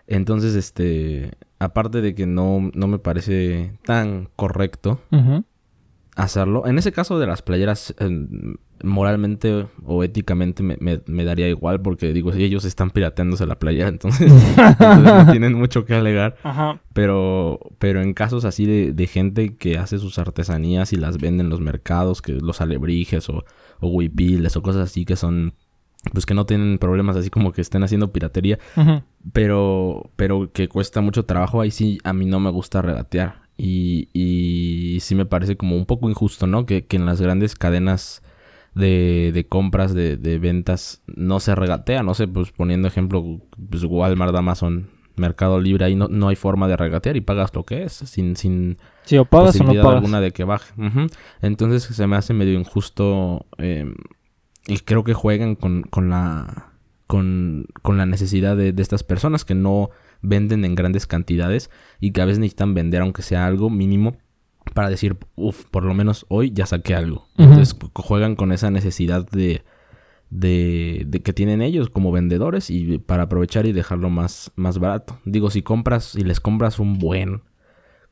Entonces, 0.07 0.55
este, 0.55 1.33
aparte 1.59 2.00
de 2.00 2.14
que 2.14 2.26
no, 2.26 2.71
no 2.75 2.87
me 2.88 2.99
parece 2.99 3.73
tan 3.85 4.29
correcto 4.37 5.00
hacerlo, 6.17 6.67
en 6.67 6.79
ese 6.79 6.93
caso 6.93 7.19
de 7.19 7.26
las 7.26 7.43
playeras, 7.43 7.95
eh, 7.99 8.26
moralmente 8.82 9.66
o 9.84 10.04
éticamente 10.04 10.62
me, 10.62 10.76
me- 10.80 11.02
me 11.06 11.25
daría 11.25 11.49
igual, 11.49 11.80
porque 11.82 12.12
digo, 12.12 12.32
si 12.32 12.42
ellos 12.44 12.64
están 12.64 12.90
pirateándose 12.90 13.46
la 13.46 13.58
playera, 13.58 13.88
entonces, 13.90 14.30
entonces 14.32 15.02
no 15.04 15.30
tienen 15.30 15.54
mucho 15.54 15.84
que 15.84 15.94
alegar. 15.94 16.37
Ajá. 16.42 16.80
Pero, 16.92 17.60
pero 17.78 18.02
en 18.02 18.14
casos 18.14 18.44
así 18.44 18.66
de, 18.66 18.92
de 18.92 19.06
gente 19.06 19.56
que 19.56 19.78
hace 19.78 19.99
sus 19.99 20.18
artesanías 20.18 20.92
y 20.92 20.96
las 20.96 21.18
vende 21.18 21.42
en 21.42 21.50
los 21.50 21.60
mercados, 21.60 22.22
que 22.22 22.32
los 22.32 22.60
alebrijes 22.60 23.28
o, 23.28 23.44
o 23.80 23.88
huipiles 23.88 24.56
o 24.56 24.62
cosas 24.62 24.82
así 24.90 25.04
que 25.04 25.16
son, 25.16 25.54
pues 26.12 26.26
que 26.26 26.34
no 26.34 26.46
tienen 26.46 26.78
problemas 26.78 27.16
así 27.16 27.30
como 27.30 27.52
que 27.52 27.60
estén 27.60 27.82
haciendo 27.82 28.12
piratería, 28.12 28.58
Ujú. 28.76 29.02
pero, 29.32 30.10
pero 30.16 30.50
que 30.52 30.68
cuesta 30.68 31.00
mucho 31.00 31.25
trabajo, 31.25 31.60
ahí 31.60 31.70
sí 31.70 31.99
a 32.04 32.12
mí 32.12 32.26
no 32.26 32.40
me 32.40 32.50
gusta 32.50 32.82
regatear. 32.82 33.49
Y, 33.62 34.08
y 34.14 35.00
sí 35.00 35.14
me 35.14 35.26
parece 35.26 35.58
como 35.58 35.76
un 35.76 35.84
poco 35.84 36.08
injusto, 36.08 36.46
¿no? 36.46 36.64
Que, 36.64 36.87
que 36.87 36.96
en 36.96 37.04
las 37.04 37.20
grandes 37.20 37.54
cadenas 37.54 38.22
de, 38.74 39.30
de 39.34 39.46
compras, 39.46 39.94
de, 39.94 40.16
de 40.16 40.38
ventas, 40.38 41.02
no 41.06 41.40
se 41.40 41.54
regatea, 41.54 42.02
no 42.02 42.14
sé, 42.14 42.28
pues 42.28 42.52
poniendo 42.52 42.88
ejemplo, 42.88 43.40
pues 43.70 43.84
Walmart, 43.84 44.34
Amazon, 44.36 44.90
Mercado 45.16 45.60
Libre 45.60 45.84
ahí 45.84 45.96
no, 45.96 46.08
no 46.08 46.28
hay 46.28 46.36
forma 46.36 46.66
de 46.68 46.76
regatear 46.76 47.16
y 47.16 47.20
pagas 47.20 47.54
lo 47.54 47.64
que 47.64 47.82
es, 47.84 47.92
sin, 47.92 48.36
sin 48.36 48.78
Sí, 49.04 49.18
o 49.18 49.24
pagas 49.24 49.54
o 49.56 49.58
no 49.58 49.64
posibilidad 49.64 49.82
pagas. 49.84 49.96
alguna 49.98 50.20
de 50.20 50.30
que 50.32 50.44
baje. 50.44 50.72
Entonces 51.42 51.82
se 51.82 52.06
me 52.06 52.16
hace 52.16 52.32
medio 52.32 52.58
injusto 52.58 53.46
eh, 53.58 53.92
y 54.66 54.78
creo 54.78 55.04
que 55.04 55.14
juegan 55.14 55.56
con, 55.56 55.82
con 55.82 56.10
la 56.10 56.68
con, 57.06 57.66
con 57.82 57.98
la 57.98 58.06
necesidad 58.06 58.56
de, 58.56 58.72
de 58.72 58.82
estas 58.82 59.02
personas 59.02 59.44
que 59.44 59.54
no 59.54 59.90
venden 60.22 60.64
en 60.64 60.76
grandes 60.76 61.06
cantidades 61.08 61.70
y 61.98 62.12
que 62.12 62.22
a 62.22 62.24
veces 62.24 62.38
necesitan 62.38 62.72
vender 62.72 63.02
aunque 63.02 63.22
sea 63.22 63.46
algo 63.46 63.68
mínimo 63.68 64.16
para 64.74 64.90
decir, 64.90 65.16
uff, 65.36 65.64
por 65.70 65.84
lo 65.84 65.94
menos 65.94 66.26
hoy 66.28 66.50
ya 66.52 66.66
saqué 66.66 66.94
algo. 66.94 67.26
Entonces 67.36 67.76
juegan 67.94 68.36
con 68.36 68.52
esa 68.52 68.70
necesidad 68.70 69.28
de, 69.30 69.62
de, 70.30 71.04
de 71.06 71.22
que 71.22 71.32
tienen 71.32 71.62
ellos 71.62 71.90
como 71.90 72.12
vendedores 72.12 72.70
y 72.70 72.98
para 72.98 73.24
aprovechar 73.24 73.66
y 73.66 73.72
dejarlo 73.72 74.10
más, 74.10 74.52
más 74.56 74.78
barato. 74.78 75.18
Digo, 75.24 75.50
si 75.50 75.62
compras, 75.62 76.04
si 76.04 76.22
les 76.22 76.40
compras 76.40 76.78
un 76.78 76.98
buen, 76.98 77.42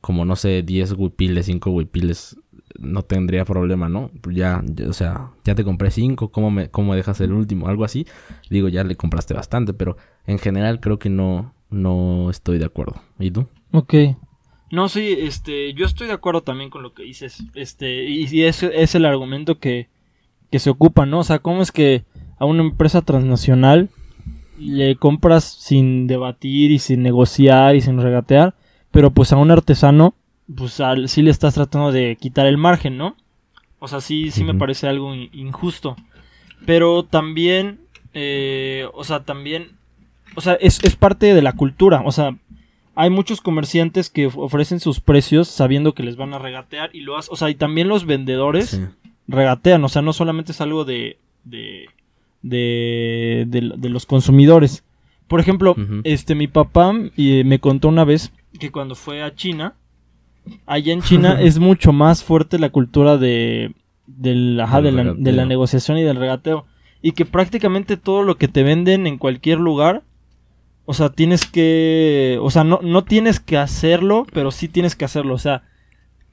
como 0.01 0.25
no 0.25 0.35
sé, 0.35 0.63
10 0.63 0.93
huipiles, 0.93 1.45
5 1.45 1.71
huipiles, 1.71 2.37
no 2.79 3.01
tendría 3.03 3.45
problema, 3.45 3.89
¿no? 3.89 4.11
Ya, 4.31 4.61
ya, 4.65 4.87
o 4.87 4.93
sea, 4.93 5.31
ya 5.43 5.55
te 5.55 5.63
compré 5.63 5.91
5, 5.91 6.31
¿cómo 6.31 6.51
me, 6.51 6.69
¿cómo 6.69 6.91
me 6.91 6.97
dejas 6.97 7.19
el 7.21 7.33
último? 7.33 7.67
Algo 7.67 7.83
así. 7.83 8.05
Digo, 8.49 8.67
ya 8.67 8.83
le 8.83 8.95
compraste 8.95 9.33
bastante, 9.33 9.73
pero 9.73 9.97
en 10.25 10.39
general 10.39 10.79
creo 10.79 10.99
que 10.99 11.09
no, 11.09 11.53
no 11.69 12.29
estoy 12.29 12.57
de 12.59 12.65
acuerdo. 12.65 13.01
¿Y 13.17 13.31
tú? 13.31 13.47
Ok. 13.71 13.93
No, 14.71 14.87
sí, 14.89 15.15
este, 15.19 15.73
yo 15.73 15.85
estoy 15.85 16.07
de 16.07 16.13
acuerdo 16.13 16.41
también 16.41 16.69
con 16.69 16.83
lo 16.83 16.93
que 16.93 17.03
dices. 17.03 17.43
Este, 17.55 18.05
y, 18.05 18.27
y 18.31 18.43
ese 18.43 18.71
es 18.83 18.93
el 18.95 19.05
argumento 19.05 19.57
que, 19.59 19.87
que 20.51 20.59
se 20.59 20.69
ocupa, 20.69 21.05
¿no? 21.05 21.19
O 21.19 21.23
sea, 21.23 21.39
¿cómo 21.39 21.61
es 21.61 21.71
que 21.71 22.03
a 22.37 22.45
una 22.45 22.61
empresa 22.61 23.01
transnacional 23.01 23.89
le 24.59 24.95
compras 24.95 25.43
sin 25.45 26.05
debatir 26.07 26.71
y 26.71 26.79
sin 26.79 27.01
negociar 27.01 27.75
y 27.75 27.81
sin 27.81 27.99
regatear? 28.01 28.53
Pero 28.91 29.11
pues 29.11 29.31
a 29.33 29.37
un 29.37 29.51
artesano, 29.51 30.13
pues 30.55 30.79
al, 30.79 31.09
sí 31.09 31.21
le 31.21 31.31
estás 31.31 31.55
tratando 31.55 31.91
de 31.91 32.15
quitar 32.19 32.45
el 32.47 32.57
margen, 32.57 32.97
¿no? 32.97 33.15
O 33.79 33.87
sea, 33.87 34.01
sí, 34.01 34.29
sí 34.31 34.43
me 34.43 34.53
parece 34.55 34.87
algo 34.87 35.15
in- 35.15 35.29
injusto. 35.33 35.95
Pero 36.65 37.03
también, 37.03 37.79
eh, 38.13 38.85
o 38.93 39.03
sea, 39.03 39.23
también, 39.23 39.71
o 40.35 40.41
sea, 40.41 40.53
es, 40.55 40.83
es 40.83 40.95
parte 40.95 41.33
de 41.33 41.41
la 41.41 41.53
cultura. 41.53 42.01
O 42.05 42.11
sea, 42.11 42.35
hay 43.01 43.09
muchos 43.09 43.39
comerciantes 43.41 44.09
que 44.09 44.25
of- 44.27 44.37
ofrecen 44.37 44.79
sus 44.79 44.99
precios 44.99 45.47
sabiendo 45.47 45.93
que 45.93 46.03
les 46.03 46.17
van 46.17 46.33
a 46.33 46.39
regatear 46.39 46.89
y 46.93 47.01
lo 47.01 47.17
hacen. 47.17 47.33
O 47.33 47.37
sea, 47.37 47.49
y 47.49 47.55
también 47.55 47.87
los 47.87 48.05
vendedores 48.05 48.71
Sí. 48.71 48.81
regatean. 49.27 49.83
O 49.83 49.89
sea, 49.89 50.01
no 50.01 50.11
solamente 50.13 50.51
es 50.51 50.59
algo 50.61 50.83
de, 50.85 51.17
de, 51.45 51.85
de, 52.41 53.45
de- 53.47 53.73
de 53.77 53.89
los 53.89 54.05
consumidores. 54.05 54.83
Por 55.27 55.39
ejemplo, 55.39 55.75
este, 56.03 56.35
mi 56.35 56.47
papá 56.47 56.91
eh, 57.17 57.43
me 57.45 57.59
contó 57.59 57.87
una 57.87 58.03
vez 58.03 58.31
que 58.59 58.71
cuando 58.71 58.95
fue 58.95 59.21
a 59.21 59.35
China, 59.35 59.75
allá 60.65 60.91
en 60.93 61.01
China 61.01 61.37
es 61.41 61.59
mucho 61.59 61.93
más 61.93 62.23
fuerte 62.23 62.57
la 62.59 62.69
cultura 62.71 63.17
de, 63.17 63.73
del- 64.07 64.59
ajá, 64.59 64.81
Del 64.81 64.95
de, 64.95 65.03
la, 65.03 65.13
de 65.13 65.31
la 65.31 65.45
negociación 65.45 65.97
y 65.99 66.03
del 66.03 66.15
regateo. 66.17 66.65
Y 67.01 67.11
que 67.13 67.25
prácticamente 67.25 67.95
todo 67.95 68.23
lo 68.23 68.35
que 68.37 68.47
te 68.47 68.63
venden 68.63 69.07
en 69.07 69.17
cualquier 69.17 69.59
lugar, 69.59 70.01
o 70.89 70.93
sea, 70.95 71.09
tienes 71.09 71.45
que, 71.45 72.39
o 72.41 72.49
sea, 72.49 72.63
no, 72.63 72.79
no 72.81 73.03
tienes 73.03 73.39
que 73.39 73.57
hacerlo, 73.59 74.25
pero 74.33 74.49
sí 74.49 74.67
tienes 74.67 74.95
que 74.95 75.05
hacerlo. 75.05 75.35
O 75.35 75.37
sea, 75.37 75.61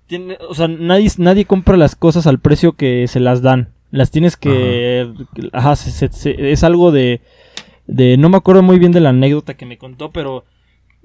tiene, 0.07 0.39
o 0.49 0.55
sea 0.55 0.67
nadie, 0.67 1.11
nadie 1.19 1.45
compra 1.45 1.77
las 1.77 1.95
cosas 1.95 2.27
al 2.27 2.39
precio 2.39 2.73
que 2.73 3.07
se 3.07 3.21
las 3.21 3.43
dan. 3.43 3.69
Las 3.91 4.11
tienes 4.11 4.39
que, 4.39 5.13
ajá, 5.53 5.77
se- 5.77 5.91
se- 5.91 6.09
se- 6.11 6.53
es 6.53 6.65
algo 6.65 6.91
de, 6.91 7.21
de, 7.87 8.17
no 8.17 8.31
me 8.31 8.39
acuerdo 8.39 8.63
muy 8.63 8.79
bien 8.79 8.93
de 8.93 9.01
la 9.01 9.11
anécdota 9.11 9.59
que 9.59 9.67
me 9.67 9.77
contó, 9.77 10.11
pero, 10.11 10.47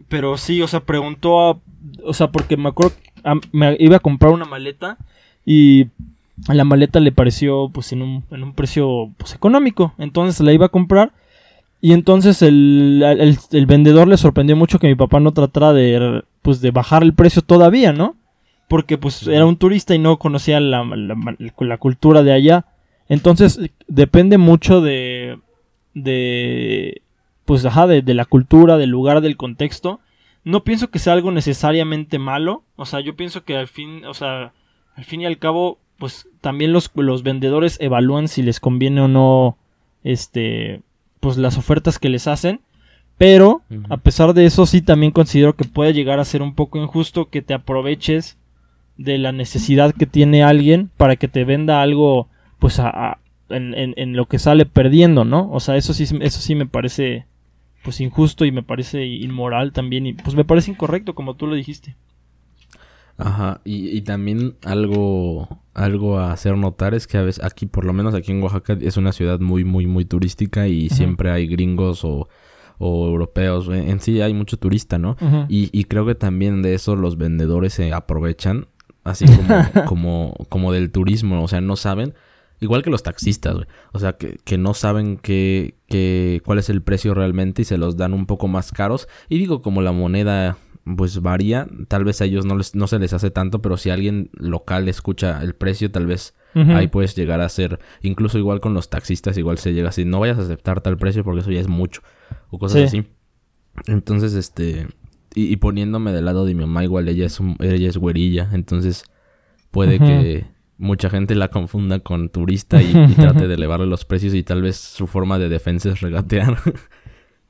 pero 0.08 0.38
sí, 0.38 0.62
o 0.62 0.68
sea, 0.70 0.80
preguntó 0.80 1.42
a, 1.50 1.60
o 2.06 2.14
sea, 2.14 2.32
porque 2.32 2.56
me 2.56 2.70
acuerdo, 2.70 2.94
que, 3.04 3.12
ah, 3.26 3.36
me 3.52 3.76
iba 3.82 3.98
a 3.98 4.00
comprar 4.00 4.32
una 4.32 4.46
maleta 4.46 4.98
y 5.46 5.88
a 6.48 6.54
la 6.54 6.64
maleta 6.64 7.02
le 7.02 7.12
pareció 7.12 7.68
pues 7.68 7.92
en 7.92 8.02
un, 8.02 8.24
en 8.32 8.44
un 8.44 8.54
precio 8.54 9.12
pues 9.18 9.36
económico, 9.36 9.94
entonces 9.98 10.40
la 10.40 10.54
iba 10.54 10.68
a 10.68 10.70
comprar 10.70 11.12
y 11.82 11.94
entonces 11.94 12.42
el, 12.42 13.04
el- 13.04 13.38
el 13.52 13.66
vendedor 13.66 14.08
le 14.08 14.18
sorprendió 14.18 14.56
mucho 14.56 14.80
que 14.80 14.88
mi 14.88 14.96
papá 14.96 15.20
no 15.20 15.32
tratara 15.34 15.74
de 15.74 16.24
pues 16.42 16.62
de 16.62 16.72
bajar 16.72 17.04
el 17.04 17.14
precio 17.14 17.42
todavía, 17.42 17.92
¿no? 17.94 18.16
Porque 18.68 18.98
pues 18.98 19.28
era 19.28 19.46
un 19.46 19.58
turista 19.58 19.94
y 19.96 20.00
no 20.00 20.18
conocía 20.18 20.60
la, 20.60 20.84
la- 20.86 21.36
la 21.60 21.78
cultura 21.78 22.24
de 22.24 22.32
allá. 22.34 22.66
Entonces 23.10 23.60
depende 23.88 24.38
mucho 24.38 24.80
de 24.82 25.38
de 25.94 27.02
pues 27.46 27.66
ajá, 27.66 27.88
de, 27.88 28.02
de 28.02 28.14
la 28.14 28.26
cultura, 28.26 28.78
del 28.78 28.90
lugar, 28.92 29.22
del 29.22 29.36
contexto. 29.36 30.00
No 30.44 30.64
pienso 30.64 30.90
que 30.90 31.00
sea 31.00 31.14
algo 31.14 31.32
necesariamente 31.32 32.18
malo. 32.18 32.64
O 32.76 32.86
sea, 32.86 33.00
yo 33.02 33.16
pienso 33.16 33.44
que 33.44 33.58
al 33.58 33.68
fin, 33.68 34.06
o 34.06 34.14
sea, 34.14 34.54
al 34.96 35.04
fin 35.04 35.22
y 35.22 35.26
al 35.26 35.38
cabo, 35.38 35.78
pues 35.98 36.28
también 36.40 36.72
los, 36.72 36.90
los 36.96 37.24
vendedores 37.24 37.78
evalúan 37.82 38.28
si 38.28 38.42
les 38.42 38.60
conviene 38.60 39.02
o 39.02 39.08
no, 39.08 39.58
este, 40.04 40.82
pues 41.22 41.38
las 41.38 41.58
ofertas 41.58 41.98
que 42.00 42.10
les 42.10 42.28
hacen. 42.28 42.60
Pero, 43.18 43.62
a 43.90 43.98
pesar 43.98 44.34
de 44.34 44.46
eso, 44.46 44.66
sí 44.66 44.82
también 44.82 45.12
considero 45.12 45.56
que 45.56 45.64
puede 45.64 45.94
llegar 45.94 46.20
a 46.20 46.26
ser 46.26 46.42
un 46.42 46.56
poco 46.56 46.78
injusto 46.82 47.30
que 47.30 47.42
te 47.42 47.54
aproveches 47.54 48.38
de 48.98 49.18
la 49.20 49.32
necesidad 49.32 49.94
que 49.94 50.06
tiene 50.08 50.44
alguien 50.44 50.90
para 50.98 51.16
que 51.16 51.28
te 51.28 51.46
venda 51.46 51.82
algo, 51.82 52.28
pues, 52.60 52.80
a, 52.80 52.90
a- 52.90 53.20
en, 53.50 53.74
en- 53.76 53.94
en 53.98 54.16
lo 54.16 54.26
que 54.28 54.40
sale 54.40 54.66
perdiendo, 54.66 55.24
¿no? 55.24 55.50
O 55.52 55.60
sea, 55.60 55.76
eso 55.78 55.94
sí, 55.94 56.04
eso 56.22 56.42
sí 56.42 56.56
me 56.56 56.66
parece, 56.66 57.26
pues, 57.84 58.02
injusto 58.02 58.44
y 58.46 58.52
me 58.52 58.64
parece 58.64 59.06
inmoral 59.06 59.72
también 59.72 60.08
y, 60.08 60.14
pues, 60.14 60.36
me 60.36 60.46
parece 60.46 60.72
incorrecto, 60.72 61.14
como 61.14 61.36
tú 61.36 61.46
lo 61.48 61.56
dijiste. 61.56 61.96
Ajá, 63.22 63.62
y, 63.64 63.90
y 63.90 64.02
también 64.02 64.56
algo, 64.64 65.48
algo 65.74 66.20
a 66.20 66.32
hacer 66.32 66.58
notar 66.58 66.94
es 66.94 67.08
que 67.08 67.18
a 67.18 67.22
veces 67.22 67.44
aquí, 67.44 67.66
por 67.66 67.86
lo 67.86 67.94
menos 67.94 68.14
aquí 68.14 68.32
en 68.32 68.42
Oaxaca, 68.42 68.78
es 68.80 68.98
una 68.98 69.12
ciudad 69.12 69.40
muy, 69.40 69.64
muy, 69.64 69.88
muy 69.88 70.06
turística 70.06 70.68
y 70.68 70.90
siempre 70.90 71.32
hay 71.32 71.48
gringos 71.48 72.04
o, 72.04 72.28
o 72.78 73.08
europeos. 73.08 73.68
En, 73.68 73.90
en 73.90 74.00
sí 74.00 74.22
hay 74.22 74.34
mucho 74.34 74.58
turista, 74.58 74.98
¿no? 74.98 75.16
Y, 75.50 75.70
y 75.72 75.86
creo 75.86 76.06
que 76.06 76.16
también 76.16 76.62
de 76.62 76.74
eso 76.74 76.96
los 76.96 77.18
vendedores 77.18 77.74
se 77.74 77.94
aprovechan, 77.94 78.68
así 79.04 79.26
como, 79.26 79.56
como, 79.86 80.34
como 80.50 80.72
del 80.72 80.92
turismo, 80.92 81.44
o 81.44 81.48
sea, 81.48 81.62
no 81.62 81.76
saben, 81.76 82.14
igual 82.60 82.84
que 82.84 82.90
los 82.90 83.04
taxistas, 83.04 83.56
güey, 83.56 83.68
o 83.92 84.00
sea, 84.00 84.14
que, 84.14 84.38
que 84.44 84.58
no 84.58 84.74
saben 84.74 85.18
qué, 85.18 85.76
qué, 85.88 86.42
cuál 86.46 86.60
es 86.60 86.70
el 86.70 86.82
precio 86.82 87.14
realmente 87.14 87.64
y 87.64 87.66
se 87.66 87.78
los 87.78 87.98
dan 87.98 88.14
un 88.14 88.26
poco 88.26 88.48
más 88.48 88.72
caros. 88.72 89.08
Y 89.30 89.38
digo, 89.38 89.62
como 89.62 89.82
la 89.82 89.92
moneda 89.92 90.58
pues 90.98 91.22
varía, 91.22 91.68
tal 91.88 92.04
vez 92.04 92.22
a 92.22 92.26
ellos 92.26 92.46
no, 92.46 92.58
les, 92.58 92.74
no 92.76 92.88
se 92.88 92.98
les 93.00 93.14
hace 93.14 93.30
tanto, 93.32 93.62
pero 93.62 93.78
si 93.78 93.90
alguien 93.90 94.30
local 94.34 94.88
escucha 94.90 95.42
el 95.44 95.54
precio, 95.56 95.92
tal 95.92 96.06
vez 96.08 96.34
ahí 96.54 96.88
puedes 96.88 97.16
llegar 97.16 97.40
a 97.40 97.48
ser, 97.50 97.80
incluso 98.02 98.38
igual 98.38 98.60
con 98.60 98.74
los 98.74 98.90
taxistas, 98.90 99.38
igual 99.38 99.58
se 99.58 99.74
llega 99.74 99.90
así, 99.90 100.04
no 100.06 100.20
vayas 100.20 100.38
a 100.40 100.42
aceptar 100.42 100.82
tal 100.82 100.98
precio 100.98 101.24
porque 101.24 101.42
eso 101.42 101.52
ya 101.52 101.60
es 101.62 101.68
mucho, 101.70 102.02
o 102.50 102.58
cosas 102.60 102.90
Sí. 102.92 102.98
así. 103.00 103.08
Entonces, 103.88 104.34
este, 104.34 104.88
y, 105.34 105.46
y 105.54 105.56
poniéndome 105.58 106.12
del 106.12 106.26
lado 106.26 106.46
de 106.46 106.54
mi 106.54 106.62
mamá, 106.62 106.84
igual 106.84 107.08
ella 107.08 107.26
es, 107.26 107.40
un- 107.40 107.56
ella 107.60 107.88
es 107.88 107.98
güerilla, 107.98 108.50
entonces 108.52 109.04
puede 109.72 109.98
que 110.00 110.46
mucha 110.78 111.10
gente 111.10 111.36
la 111.36 111.50
confunda 111.50 112.00
con 112.00 112.30
turista 112.30 112.82
y, 112.82 112.88
y 112.92 113.14
trate 113.14 113.48
de 113.48 113.54
elevarle 113.54 113.86
los 113.86 114.04
precios 114.04 114.34
y 114.34 114.44
tal 114.44 114.62
vez 114.62 114.76
su 114.78 115.08
forma 115.08 115.40
de 115.40 115.48
defensa 115.48 115.90
es 115.90 116.02
regatear. 116.02 116.58
Tal 116.64 116.74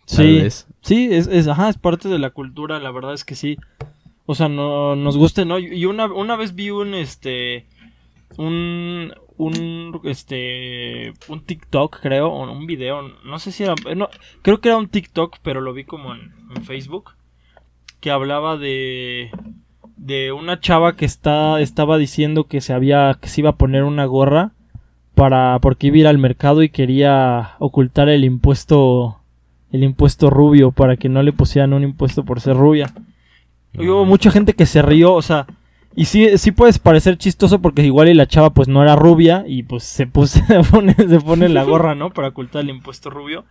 Sí, 0.05 0.39
vez. 0.39 0.67
Sí, 0.81 1.09
es, 1.11 1.27
es, 1.27 1.47
ajá, 1.47 1.69
es 1.69 1.77
parte 1.77 2.09
de 2.09 2.19
la 2.19 2.31
cultura, 2.31 2.79
la 2.79 2.91
verdad 2.91 3.13
es 3.13 3.25
que 3.25 3.35
sí. 3.35 3.57
O 4.25 4.35
sea, 4.35 4.49
no 4.49 4.95
nos 4.95 5.17
guste, 5.17 5.45
¿no? 5.45 5.59
Y 5.59 5.85
una, 5.85 6.05
una 6.05 6.35
vez 6.35 6.55
vi 6.55 6.69
un, 6.69 6.93
este, 6.93 7.65
un, 8.37 9.13
un, 9.37 10.01
este, 10.03 11.13
un 11.27 11.41
TikTok, 11.41 11.99
creo, 11.99 12.29
o 12.29 12.51
un 12.51 12.65
video, 12.67 13.01
no 13.25 13.39
sé 13.39 13.51
si 13.51 13.63
era, 13.63 13.75
no, 13.95 14.09
creo 14.41 14.61
que 14.61 14.69
era 14.69 14.77
un 14.77 14.87
TikTok, 14.87 15.37
pero 15.41 15.61
lo 15.61 15.73
vi 15.73 15.83
como 15.83 16.13
en, 16.13 16.31
Facebook, 16.63 17.11
que 17.99 18.11
hablaba 18.11 18.57
de, 18.57 19.31
de 19.97 20.31
una 20.31 20.59
chava 20.59 20.95
que 20.95 21.05
está, 21.05 21.59
estaba 21.61 21.97
diciendo 21.97 22.43
que 22.43 22.61
se 22.61 22.73
había, 22.73 23.17
que 23.19 23.29
se 23.29 23.41
iba 23.41 23.51
a 23.51 23.55
poner 23.55 23.83
una 23.83 24.05
gorra 24.05 24.51
para, 25.15 25.57
porque 25.59 25.87
iba 25.87 25.95
a 25.95 25.99
ir 25.99 26.07
al 26.07 26.17
mercado 26.17 26.61
y 26.61 26.69
quería 26.69 27.55
ocultar 27.59 28.09
el 28.09 28.25
impuesto 28.25 29.20
el 29.71 29.83
impuesto 29.83 30.29
rubio 30.29 30.71
para 30.71 30.97
que 30.97 31.09
no 31.09 31.23
le 31.23 31.33
pusieran 31.33 31.73
un 31.73 31.83
impuesto 31.83 32.23
por 32.25 32.41
ser 32.41 32.57
rubia. 32.57 32.93
Y 33.73 33.87
hubo 33.87 34.03
mucha 34.05 34.31
gente 34.31 34.53
que 34.53 34.65
se 34.65 34.81
rió, 34.81 35.13
o 35.13 35.21
sea, 35.21 35.47
y 35.95 36.05
sí, 36.05 36.37
sí 36.37 36.51
puedes 36.51 36.77
parecer 36.79 37.17
chistoso 37.17 37.61
porque 37.61 37.83
igual 37.85 38.09
y 38.09 38.13
la 38.13 38.27
chava 38.27 38.49
pues 38.51 38.67
no 38.67 38.81
era 38.83 38.95
rubia 38.95 39.43
y 39.47 39.63
pues 39.63 39.83
se, 39.83 40.07
puso, 40.07 40.39
se, 40.47 40.59
pone, 40.63 40.93
se 40.93 41.19
pone 41.21 41.47
la 41.49 41.63
gorra, 41.63 41.95
¿no? 41.95 42.11
Para 42.11 42.29
ocultar 42.29 42.63
el 42.63 42.69
impuesto 42.69 43.09
rubio. 43.09 43.45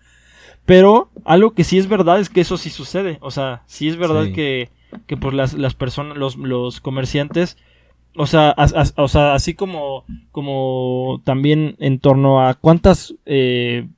Pero 0.67 1.09
algo 1.25 1.53
que 1.53 1.65
sí 1.65 1.79
es 1.79 1.89
verdad 1.89 2.21
es 2.21 2.29
que 2.29 2.43
eso 2.43 2.57
sí 2.59 2.69
sucede, 2.71 3.19
o 3.23 3.31
sea, 3.31 3.63
sí 3.67 3.89
es 3.89 3.97
verdad 3.97 4.25
Sí. 4.27 4.33
que, 4.35 4.69
que 5.07 5.17
pues 5.17 5.35
las, 5.35 5.55
las 5.55 5.75
personas, 5.75 6.19
los, 6.19 6.37
los 6.37 6.81
comerciantes, 6.81 7.57
o 8.15 8.27
sea, 8.27 8.51
as- 8.51 8.75
as- 8.75 8.93
o 8.97 9.09
sea, 9.09 9.33
así 9.35 9.55
como, 9.55 10.05
como 10.33 11.23
también 11.25 11.77
en 11.79 11.99
torno 11.99 12.47
a 12.47 12.55
cuántas... 12.55 13.15
eh, 13.25 13.89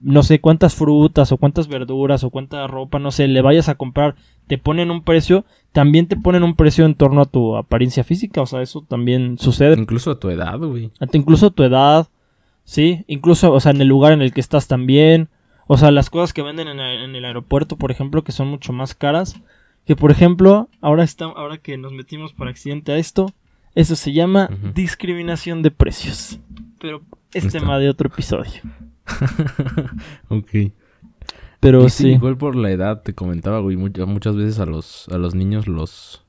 no 0.00 0.22
sé, 0.22 0.40
cuántas 0.40 0.74
frutas 0.74 1.32
o 1.32 1.36
cuántas 1.38 1.68
verduras 1.68 2.22
o 2.24 2.30
cuánta 2.30 2.66
ropa, 2.66 2.98
no 2.98 3.10
sé, 3.10 3.26
le 3.28 3.42
vayas 3.42 3.68
a 3.68 3.74
comprar, 3.74 4.14
te 4.46 4.56
ponen 4.58 4.90
un 4.90 5.02
precio, 5.02 5.44
también 5.72 6.06
te 6.06 6.16
ponen 6.16 6.42
un 6.44 6.54
precio 6.54 6.84
en 6.86 6.94
torno 6.94 7.20
a 7.20 7.26
tu 7.26 7.56
apariencia 7.56 8.04
física, 8.04 8.40
o 8.40 8.46
sea, 8.46 8.62
eso 8.62 8.84
también 8.88 9.38
sucede. 9.38 9.78
Incluso 9.78 10.10
a 10.12 10.18
tu 10.20 10.30
edad, 10.30 10.58
güey. 10.58 10.90
Incluso 11.12 11.46
a 11.46 11.50
tu 11.50 11.62
edad, 11.64 12.08
sí, 12.64 13.04
incluso, 13.08 13.52
o 13.52 13.60
sea, 13.60 13.72
en 13.72 13.80
el 13.80 13.88
lugar 13.88 14.12
en 14.12 14.22
el 14.22 14.32
que 14.32 14.40
estás 14.40 14.68
también. 14.68 15.28
O 15.66 15.76
sea, 15.76 15.90
las 15.90 16.08
cosas 16.08 16.32
que 16.32 16.42
venden 16.42 16.66
en, 16.68 16.78
el- 16.80 17.24
aeropuerto, 17.24 17.76
por 17.76 17.90
ejemplo, 17.90 18.24
que 18.24 18.32
son 18.32 18.48
mucho 18.48 18.72
más 18.72 18.94
caras. 18.94 19.40
Que 19.84 19.96
por 19.96 20.10
ejemplo, 20.10 20.68
ahora 20.80 21.02
está, 21.02 21.24
ahora 21.26 21.58
que 21.58 21.76
nos 21.76 21.92
metimos 21.92 22.32
por 22.32 22.48
accidente 22.48 22.92
a 22.92 22.96
esto, 22.98 23.32
eso 23.74 23.96
se 23.96 24.12
llama 24.12 24.48
discriminación 24.74 25.62
de 25.62 25.70
precios. 25.70 26.38
Pero 26.80 27.02
es 27.32 27.48
tema 27.52 27.78
de 27.78 27.88
otro 27.90 28.08
episodio. 28.08 28.62
ok. 30.28 30.72
Pero 31.60 31.84
Y 31.86 31.90
sí, 31.90 32.08
igual 32.10 32.36
por 32.38 32.54
la 32.54 32.70
edad, 32.70 33.02
te 33.02 33.14
comentaba, 33.14 33.58
güey. 33.60 33.76
much- 33.76 34.04
muchas 34.06 34.36
veces 34.36 34.60
a 34.60 34.66
los, 34.66 35.08
a 35.08 35.18
los 35.18 35.34
niños 35.34 35.66
los... 35.66 36.24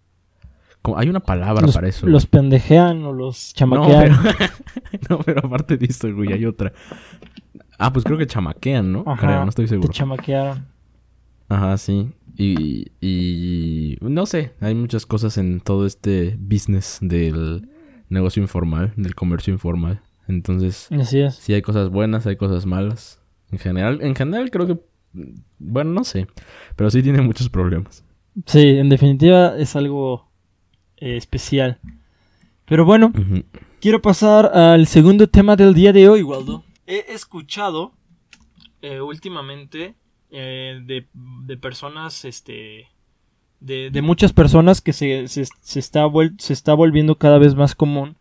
Hay 0.96 1.10
una 1.10 1.20
palabra 1.20 1.62
los, 1.66 1.76
para 1.76 1.88
eso. 1.90 2.08
los 2.08 2.26
pendejean 2.26 3.04
o 3.04 3.14
los 3.14 3.54
No, 3.54 3.58
chamaquean. 3.58 4.18
pero... 4.24 4.50
no, 5.10 5.20
pero 5.20 5.40
aparte 5.46 5.78
de 5.78 5.86
esto, 5.86 6.14
güey, 6.16 6.32
hay 6.34 6.46
otra. 6.46 6.72
Ah, 7.78 7.94
pues 7.94 8.06
creo 8.06 8.18
que 8.18 8.26
chamaquean, 8.26 8.92
¿no? 8.92 9.04
Ajá, 9.06 9.28
Creo, 9.28 9.44
no 9.44 9.50
estoy 9.50 9.66
Te 9.66 9.70
seguro. 9.70 9.94
chamaquearon. 9.94 10.66
Ajá, 11.50 11.78
sí. 11.78 12.10
Y, 12.38 12.88
y 13.02 13.98
no 14.02 14.26
sé, 14.26 14.54
hay 14.62 14.74
muchas 14.74 15.06
cosas 15.06 15.38
en 15.38 15.60
todo 15.60 15.86
este 15.86 16.38
business 16.40 16.98
del 17.02 17.70
negocio 18.08 18.42
informal, 18.42 18.94
del 18.96 19.14
comercio 19.16 19.54
informal. 19.54 20.02
Entonces, 20.30 20.88
Así 20.92 21.20
es. 21.20 21.36
sí 21.36 21.54
hay 21.54 21.62
cosas 21.62 21.90
buenas, 21.90 22.26
hay 22.28 22.36
cosas 22.38 22.66
malas. 22.66 23.20
En 23.52 23.58
general, 23.60 24.00
en 24.02 24.16
general 24.16 24.52
creo 24.52 24.68
que, 24.68 24.78
bueno, 25.58 25.92
no 25.92 26.04
sé, 26.04 26.28
pero 26.76 26.92
sí 26.92 27.02
tiene 27.02 27.22
muchos 27.22 27.50
problemas. 27.50 28.06
Sí, 28.46 28.60
en 28.78 28.90
definitiva 28.90 29.58
es 29.58 29.76
algo 29.76 30.30
eh, 30.98 31.18
especial. 31.18 31.80
Pero 32.66 32.86
bueno, 32.86 33.12
quiero 33.82 34.02
pasar 34.04 34.46
al 34.56 34.86
segundo 34.86 35.28
tema 35.28 35.56
del 35.56 35.74
día 35.74 35.92
de 35.92 36.08
hoy, 36.08 36.22
Waldo. 36.22 36.64
He 36.86 37.12
escuchado 37.12 37.92
eh, 38.84 39.02
últimamente 39.02 39.96
eh, 40.30 40.80
de, 40.86 41.08
de 41.14 41.58
personas, 41.58 42.24
este, 42.24 42.88
de, 43.60 43.90
de 43.90 44.02
muchas 44.04 44.32
personas 44.32 44.80
que 44.82 44.94
se, 44.94 45.28
se, 45.28 45.46
se 45.62 45.80
está 45.80 46.06
vuel- 46.06 46.40
se 46.40 46.54
está 46.54 46.76
volviendo 46.76 47.16
cada 47.18 47.40
vez 47.40 47.56
más 47.56 47.74
común 47.74 48.16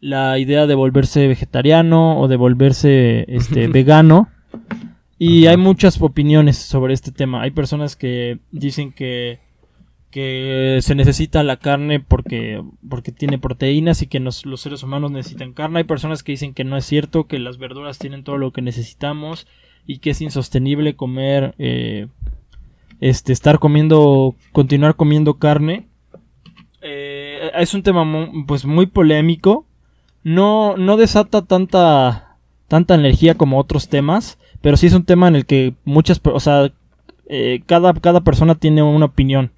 la 0.00 0.38
idea 0.38 0.66
de 0.66 0.74
volverse 0.74 1.26
vegetariano 1.28 2.18
o 2.20 2.28
de 2.28 2.36
volverse 2.36 3.24
este, 3.28 3.68
vegano. 3.68 4.28
Y 5.18 5.44
Ajá. 5.44 5.52
hay 5.52 5.56
muchas 5.56 6.00
opiniones 6.00 6.56
sobre 6.58 6.92
este 6.94 7.10
tema. 7.12 7.42
Hay 7.42 7.50
personas 7.50 7.96
que 7.96 8.38
dicen 8.50 8.92
que, 8.92 9.38
que 10.10 10.78
se 10.82 10.94
necesita 10.94 11.42
la 11.42 11.56
carne 11.56 12.00
porque, 12.00 12.62
porque 12.88 13.12
tiene 13.12 13.38
proteínas 13.38 14.02
y 14.02 14.06
que 14.06 14.20
nos- 14.20 14.44
los 14.44 14.60
seres 14.60 14.82
humanos 14.82 15.10
necesitan 15.10 15.52
carne. 15.54 15.78
Hay 15.78 15.84
personas 15.84 16.22
que 16.22 16.32
dicen 16.32 16.52
que 16.54 16.64
no 16.64 16.76
es 16.76 16.84
cierto, 16.84 17.26
que 17.26 17.38
las 17.38 17.56
verduras 17.58 17.98
tienen 17.98 18.24
todo 18.24 18.36
lo 18.36 18.52
que 18.52 18.60
necesitamos 18.62 19.46
y 19.86 19.98
que 19.98 20.10
es 20.10 20.20
insostenible 20.20 20.96
comer, 20.96 21.54
eh, 21.58 22.08
este, 23.00 23.32
estar 23.32 23.58
comiendo, 23.58 24.34
continuar 24.52 24.96
comiendo 24.96 25.38
carne. 25.38 25.86
Eh, 26.82 27.50
es 27.54 27.72
un 27.74 27.82
tema 27.82 28.04
pues 28.46 28.64
muy 28.66 28.86
polémico. 28.86 29.66
No, 30.26 30.76
no 30.76 30.96
desata 30.96 31.42
tanta, 31.42 32.36
tanta 32.66 32.96
energía 32.96 33.36
como 33.36 33.60
otros 33.60 33.88
temas, 33.88 34.38
pero 34.60 34.76
sí 34.76 34.88
es 34.88 34.92
un 34.92 35.04
tema 35.04 35.28
en 35.28 35.36
el 35.36 35.46
que 35.46 35.74
muchas, 35.84 36.20
o 36.24 36.40
sea, 36.40 36.72
eh, 37.28 37.62
cada, 37.64 37.94
cada 37.94 38.22
persona 38.22 38.56
tiene 38.56 38.82
una 38.82 39.06
opinión. 39.06 39.52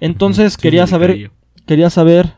Entonces 0.00 0.54
Sí, 0.54 0.58
quería 0.60 0.88
saber, 0.88 1.30
quería 1.64 1.90
saber 1.90 2.32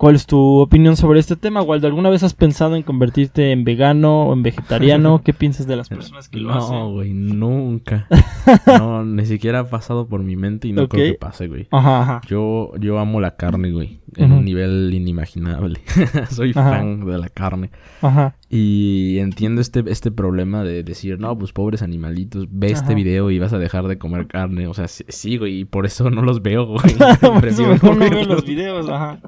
cuál 0.00 0.14
es 0.14 0.24
tu 0.24 0.60
opinión 0.60 0.96
sobre 0.96 1.20
este 1.20 1.36
tema, 1.36 1.60
Waldo. 1.60 1.86
¿Alguna 1.86 2.08
vez 2.08 2.22
has 2.22 2.32
pensado 2.32 2.74
en 2.74 2.82
convertirte 2.82 3.52
en 3.52 3.64
vegano 3.64 4.22
o 4.22 4.32
en 4.32 4.42
vegetariano? 4.42 5.20
¿Qué 5.24 5.34
piensas 5.34 5.66
de 5.66 5.76
las 5.76 5.90
personas 5.90 6.30
que 6.30 6.38
lo 6.40 6.48
No, 6.54 6.58
hacen? 6.58 6.92
güey, 6.94 7.12
nunca. 7.12 8.06
no, 8.66 9.04
ni 9.04 9.26
siquiera 9.26 9.58
ha 9.58 9.64
pasado 9.68 10.06
por 10.06 10.22
mi 10.22 10.36
mente 10.36 10.68
y 10.68 10.72
no 10.72 10.88
creo 10.88 11.12
que 11.12 11.18
pase, 11.18 11.48
güey. 11.48 11.68
Ajá, 11.70 12.00
ajá. 12.00 12.20
Yo, 12.26 12.72
yo 12.80 12.98
amo 12.98 13.20
la 13.20 13.36
carne, 13.36 13.72
güey. 13.72 14.00
En 14.16 14.32
un 14.32 14.42
nivel 14.46 14.90
inimaginable. 14.94 15.80
Soy 16.30 16.52
Ajá. 16.56 16.70
fan 16.78 17.04
de 17.04 17.18
la 17.18 17.28
carne. 17.28 17.70
Ajá. 18.00 18.36
Y 18.52 19.18
entiendo 19.20 19.60
este, 19.60 19.84
este 19.86 20.10
problema 20.10 20.64
de 20.64 20.82
decir, 20.82 21.20
no, 21.20 21.38
pues 21.38 21.52
pobres 21.52 21.82
animalitos, 21.82 22.48
ve 22.50 22.72
este 22.72 22.96
video 22.96 23.30
y 23.30 23.38
vas 23.38 23.52
a 23.52 23.58
dejar 23.58 23.86
de 23.86 23.96
comer 23.96 24.26
carne. 24.26 24.66
O 24.66 24.74
sea, 24.74 24.88
sí, 24.88 25.36
güey, 25.36 25.60
y 25.60 25.64
por 25.64 25.86
eso 25.86 26.10
no 26.10 26.20
los 26.22 26.42
veo, 26.42 26.66
güey. 26.74 26.96
Por 27.20 27.46
eso 27.46 27.64
mejor 27.64 27.96
no 27.96 28.10
veo 28.10 28.24
los 28.24 28.44
videos, 28.44 28.88
ajá. 28.88 29.20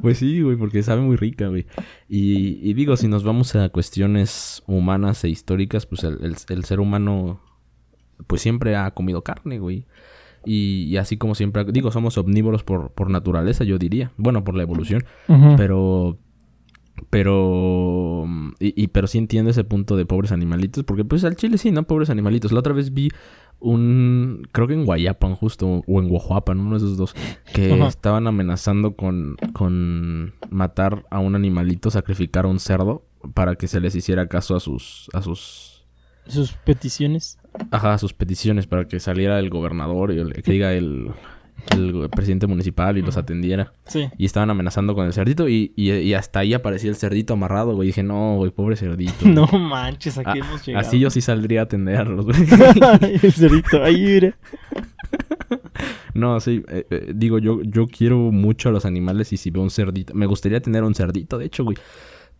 Pues 0.00 0.18
sí, 0.18 0.40
güey, 0.40 0.56
porque 0.56 0.84
sabe 0.84 1.02
muy 1.02 1.16
rica, 1.16 1.48
güey. 1.48 1.66
Y, 2.08 2.60
y 2.62 2.74
digo, 2.74 2.96
si 2.96 3.08
nos 3.08 3.24
vamos 3.24 3.56
a 3.56 3.70
cuestiones 3.70 4.62
humanas 4.68 5.24
e 5.24 5.28
históricas, 5.30 5.86
pues 5.86 6.04
el, 6.04 6.18
el- 6.22 6.36
el 6.48 6.64
ser 6.64 6.78
humano, 6.78 7.40
pues 8.28 8.40
siempre 8.40 8.76
ha 8.76 8.92
comido 8.92 9.22
carne, 9.24 9.58
güey. 9.58 9.86
Y, 10.46 10.84
y 10.84 10.96
así 10.96 11.16
como 11.16 11.34
siempre, 11.34 11.64
digo, 11.72 11.90
somos 11.90 12.16
omnívoros 12.18 12.62
por, 12.62 12.92
por 12.92 13.10
naturaleza, 13.10 13.64
yo 13.64 13.78
diría. 13.78 14.12
Bueno, 14.16 14.44
por 14.44 14.54
la 14.56 14.62
evolución. 14.62 15.02
Pero. 15.56 16.18
Pero. 17.08 18.26
Y, 18.58 18.82
y- 18.84 18.88
pero 18.88 19.06
sí 19.06 19.18
entiendo 19.18 19.50
ese 19.50 19.64
punto 19.64 19.96
de 19.96 20.06
pobres 20.06 20.32
animalitos. 20.32 20.84
Porque 20.84 21.04
pues 21.04 21.24
al 21.24 21.36
chile 21.36 21.58
sí, 21.58 21.70
¿no? 21.70 21.84
Pobres 21.84 22.10
animalitos. 22.10 22.52
La 22.52 22.60
otra 22.60 22.72
vez 22.74 22.92
vi 22.92 23.08
un. 23.58 24.46
Creo 24.52 24.66
que 24.66 24.74
en 24.74 24.84
Guayapan, 24.84 25.34
justo. 25.34 25.82
O 25.86 26.00
en 26.00 26.08
Guajuapan, 26.08 26.58
uno 26.60 26.72
de 26.72 26.76
esos 26.78 26.96
dos. 26.96 27.14
Que 27.54 27.72
Ajá. 27.72 27.88
estaban 27.88 28.26
amenazando 28.26 28.94
con. 28.96 29.36
Con 29.52 30.34
matar 30.50 31.04
a 31.10 31.18
un 31.20 31.34
animalito, 31.34 31.90
sacrificar 31.90 32.44
a 32.44 32.48
un 32.48 32.58
cerdo. 32.60 33.04
Para 33.34 33.56
que 33.56 33.68
se 33.68 33.80
les 33.80 33.94
hiciera 33.94 34.28
caso 34.28 34.56
a 34.56 34.60
sus. 34.60 35.08
A 35.12 35.22
sus. 35.22 35.84
Sus 36.26 36.52
peticiones. 36.52 37.38
Ajá, 37.70 37.94
a 37.94 37.98
sus 37.98 38.12
peticiones. 38.14 38.66
Para 38.66 38.86
que 38.86 39.00
saliera 39.00 39.38
el 39.38 39.50
gobernador 39.50 40.12
y 40.12 40.18
el, 40.18 40.32
que 40.42 40.52
diga 40.52 40.72
el. 40.74 41.10
El 41.72 42.08
presidente 42.10 42.46
municipal 42.46 42.98
y 42.98 43.02
los 43.02 43.16
atendiera. 43.16 43.72
Sí. 43.86 44.08
Y 44.18 44.24
estaban 44.24 44.50
amenazando 44.50 44.94
con 44.94 45.06
el 45.06 45.12
cerdito 45.12 45.48
y, 45.48 45.72
y, 45.76 45.90
y 45.92 46.14
hasta 46.14 46.40
ahí 46.40 46.54
aparecía 46.54 46.90
el 46.90 46.96
cerdito 46.96 47.34
amarrado, 47.34 47.74
güey. 47.74 47.88
Dije, 47.88 48.02
no, 48.02 48.36
güey, 48.36 48.50
pobre 48.50 48.76
cerdito. 48.76 49.12
No 49.24 49.46
manches, 49.46 50.18
aquí 50.18 50.30
Ah, 50.30 50.36
hemos 50.36 50.66
llegado. 50.66 50.86
Así 50.86 50.98
yo 50.98 51.10
sí 51.10 51.20
saldría 51.20 51.60
a 51.60 51.64
atenderlos, 51.64 52.26
güey. 52.26 52.38
el 53.22 53.32
cerito, 53.32 53.82
ahí 53.82 54.00
mira. 54.00 54.36
no, 56.14 56.40
sí, 56.40 56.62
eh, 56.68 56.86
eh, 56.90 57.12
digo, 57.14 57.38
yo, 57.38 57.62
yo 57.62 57.86
quiero 57.86 58.18
mucho 58.18 58.68
a 58.68 58.72
los 58.72 58.84
animales 58.84 59.32
y 59.32 59.36
si 59.36 59.50
veo 59.50 59.62
un 59.62 59.70
cerdito... 59.70 60.14
Me 60.14 60.26
gustaría 60.26 60.60
tener 60.60 60.82
un 60.82 60.94
cerdito, 60.94 61.38
de 61.38 61.46
hecho, 61.46 61.64
güey. 61.64 61.76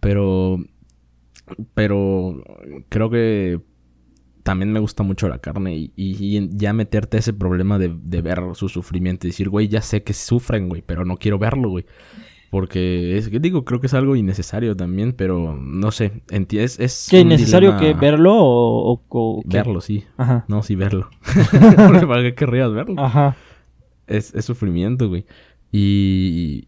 Pero... 0.01 0.59
Pero 1.75 2.45
creo 2.89 3.11
que 3.11 3.61
también 4.51 4.73
me 4.73 4.81
gusta 4.81 5.05
mucho 5.05 5.29
la 5.29 5.39
carne 5.39 5.77
y, 5.77 5.93
y- 5.95 6.37
y 6.39 6.51
ya 6.57 6.73
meterte 6.73 7.19
ese 7.19 7.33
problema 7.33 7.79
de, 7.79 7.95
de 8.03 8.21
ver 8.21 8.41
su 8.55 8.69
sufrimiento 8.69 9.29
y 9.29 9.31
decir, 9.31 9.49
güey, 9.49 9.69
ya 9.69 9.81
sé 9.81 10.03
que 10.03 10.13
sufren, 10.13 10.69
güey, 10.69 10.83
pero 10.85 11.05
no 11.05 11.17
quiero 11.19 11.39
verlo, 11.39 11.69
güey. 11.71 11.85
Porque 12.51 13.17
es 13.17 13.29
que 13.29 13.39
digo, 13.39 13.65
creo 13.65 13.79
que 13.81 13.87
es 13.87 13.95
algo 13.95 14.17
innecesario 14.17 14.75
también, 14.75 15.13
pero 15.13 15.57
no 15.57 15.93
sé, 15.93 16.23
es, 16.31 16.81
es 16.81 17.07
¿Qué, 17.09 17.23
un 17.23 17.29
necesario 17.29 17.77
que 17.77 17.95
verlo 17.95 18.35
o, 18.35 19.01
o-? 19.09 19.43
Verlo, 19.47 19.81
sí. 19.81 20.03
Ajá. 20.17 20.47
No, 20.49 20.65
sí, 20.65 20.75
verlo. 20.75 21.11
Porque 21.87 22.07
¿Para 22.09 22.23
qué 22.23 22.35
querrías 22.35 22.73
verlo? 22.73 22.97
Ajá. 23.01 23.37
Es, 24.09 24.35
es 24.35 24.45
sufrimiento, 24.47 25.09
güey. 25.09 25.27
Y, 25.71 26.67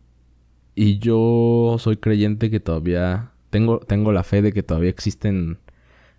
y 0.76 0.98
yo 1.00 1.76
soy 1.80 1.96
creyente 1.96 2.48
que 2.48 2.60
todavía... 2.60 3.30
Tengo, 3.50 3.80
tengo 3.80 4.12
la 4.12 4.22
fe 4.22 4.40
de 4.40 4.52
que 4.52 4.62
todavía 4.62 4.88
existen 4.90 5.58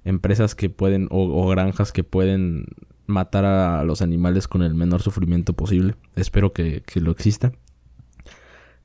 empresas 0.06 0.56
que 0.56 0.70
pueden... 0.70 1.08
O, 1.12 1.44
o 1.44 1.48
granjas 1.50 1.92
que 1.92 2.04
pueden 2.04 2.66
matar 3.06 3.46
a 3.46 3.84
los 3.84 4.02
animales 4.02 4.48
con 4.48 4.64
el 4.64 4.76
menor 4.76 5.02
sufrimiento 5.02 5.54
posible. 5.54 5.96
Espero 6.16 6.54
que, 6.54 6.84
que 6.86 7.02
lo 7.02 7.12
exista. 7.12 7.52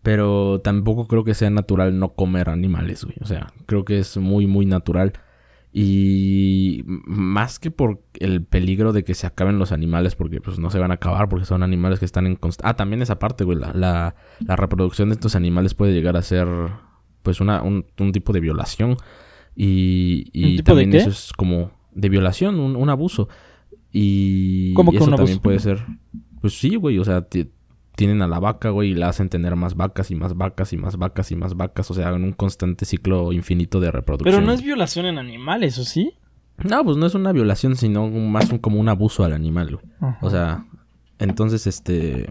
Pero 0.02 0.60
tampoco 0.60 1.06
creo 1.06 1.24
que 1.24 1.34
sea 1.34 1.50
natural 1.50 1.98
no 1.98 2.14
comer 2.14 2.50
animales, 2.50 3.04
güey. 3.04 3.16
O 3.20 3.26
sea, 3.26 3.52
creo 3.66 3.84
que 3.84 3.98
es 3.98 4.16
muy, 4.16 4.46
muy 4.46 4.64
natural. 4.64 5.12
Y 5.72 6.82
más 6.86 7.58
que 7.58 7.70
por 7.70 8.02
el 8.14 8.42
peligro 8.42 8.92
de 8.92 9.04
que 9.04 9.14
se 9.14 9.26
acaben 9.26 9.58
los 9.58 9.70
animales, 9.70 10.14
porque 10.14 10.40
pues 10.40 10.58
no 10.58 10.70
se 10.70 10.78
van 10.78 10.90
a 10.90 10.94
acabar, 10.94 11.28
porque 11.28 11.44
son 11.44 11.62
animales 11.62 11.98
que 11.98 12.06
están 12.06 12.26
en 12.26 12.36
constante... 12.36 12.70
Ah, 12.70 12.74
también 12.74 13.02
esa 13.02 13.18
parte, 13.18 13.44
güey. 13.44 13.58
La, 13.58 13.72
la, 13.74 14.14
la 14.40 14.56
reproducción 14.56 15.10
de 15.10 15.14
estos 15.14 15.36
animales 15.36 15.74
puede 15.74 15.92
llegar 15.92 16.16
a 16.16 16.22
ser 16.22 16.48
pues 17.22 17.40
una, 17.40 17.62
un, 17.62 17.84
un 17.98 18.12
tipo 18.12 18.32
de 18.32 18.40
violación. 18.40 18.96
Y, 19.60 20.30
y 20.32 20.44
¿Un 20.52 20.56
tipo 20.58 20.74
de 20.76 20.82
también 20.84 21.00
eso 21.02 21.10
es 21.10 21.32
como 21.36 21.72
de 21.92 22.08
violación, 22.08 22.60
un, 22.60 22.76
un 22.76 22.88
abuso. 22.90 23.28
Y, 23.92 24.72
¿Cómo 24.74 24.92
que 24.92 24.98
eso 24.98 25.10
un 25.10 25.16
también 25.16 25.40
puede 25.40 25.58
ser... 25.58 25.84
Pues 26.40 26.56
sí, 26.56 26.76
güey, 26.76 26.96
o 27.00 27.04
sea, 27.04 27.22
ti- 27.22 27.50
tienen 27.96 28.22
a 28.22 28.28
la 28.28 28.38
vaca, 28.38 28.70
güey, 28.70 28.90
y 28.90 28.94
la 28.94 29.08
hacen 29.08 29.28
tener 29.28 29.56
más 29.56 29.74
vacas 29.74 30.12
y 30.12 30.14
más 30.14 30.36
vacas 30.36 30.72
y 30.72 30.76
más 30.76 30.96
vacas 30.96 31.32
y 31.32 31.36
más 31.36 31.56
vacas, 31.56 31.90
o 31.90 31.94
sea, 31.94 32.10
en 32.10 32.22
un 32.22 32.32
constante 32.32 32.84
ciclo 32.84 33.32
infinito 33.32 33.80
de 33.80 33.90
reproducción. 33.90 34.32
Pero 34.32 34.46
no 34.46 34.52
es 34.52 34.62
violación 34.62 35.06
en 35.06 35.18
animales, 35.18 35.76
¿o 35.80 35.84
sí? 35.84 36.12
No, 36.58 36.84
pues 36.84 36.96
no 36.96 37.06
es 37.06 37.16
una 37.16 37.32
violación, 37.32 37.74
sino 37.74 38.08
más 38.08 38.50
un- 38.52 38.58
como 38.58 38.78
un 38.78 38.88
abuso 38.88 39.24
al 39.24 39.32
animal, 39.32 39.74
güey. 39.74 39.84
Ajá. 40.00 40.18
O 40.22 40.30
sea, 40.30 40.66
entonces, 41.18 41.66
este. 41.66 42.30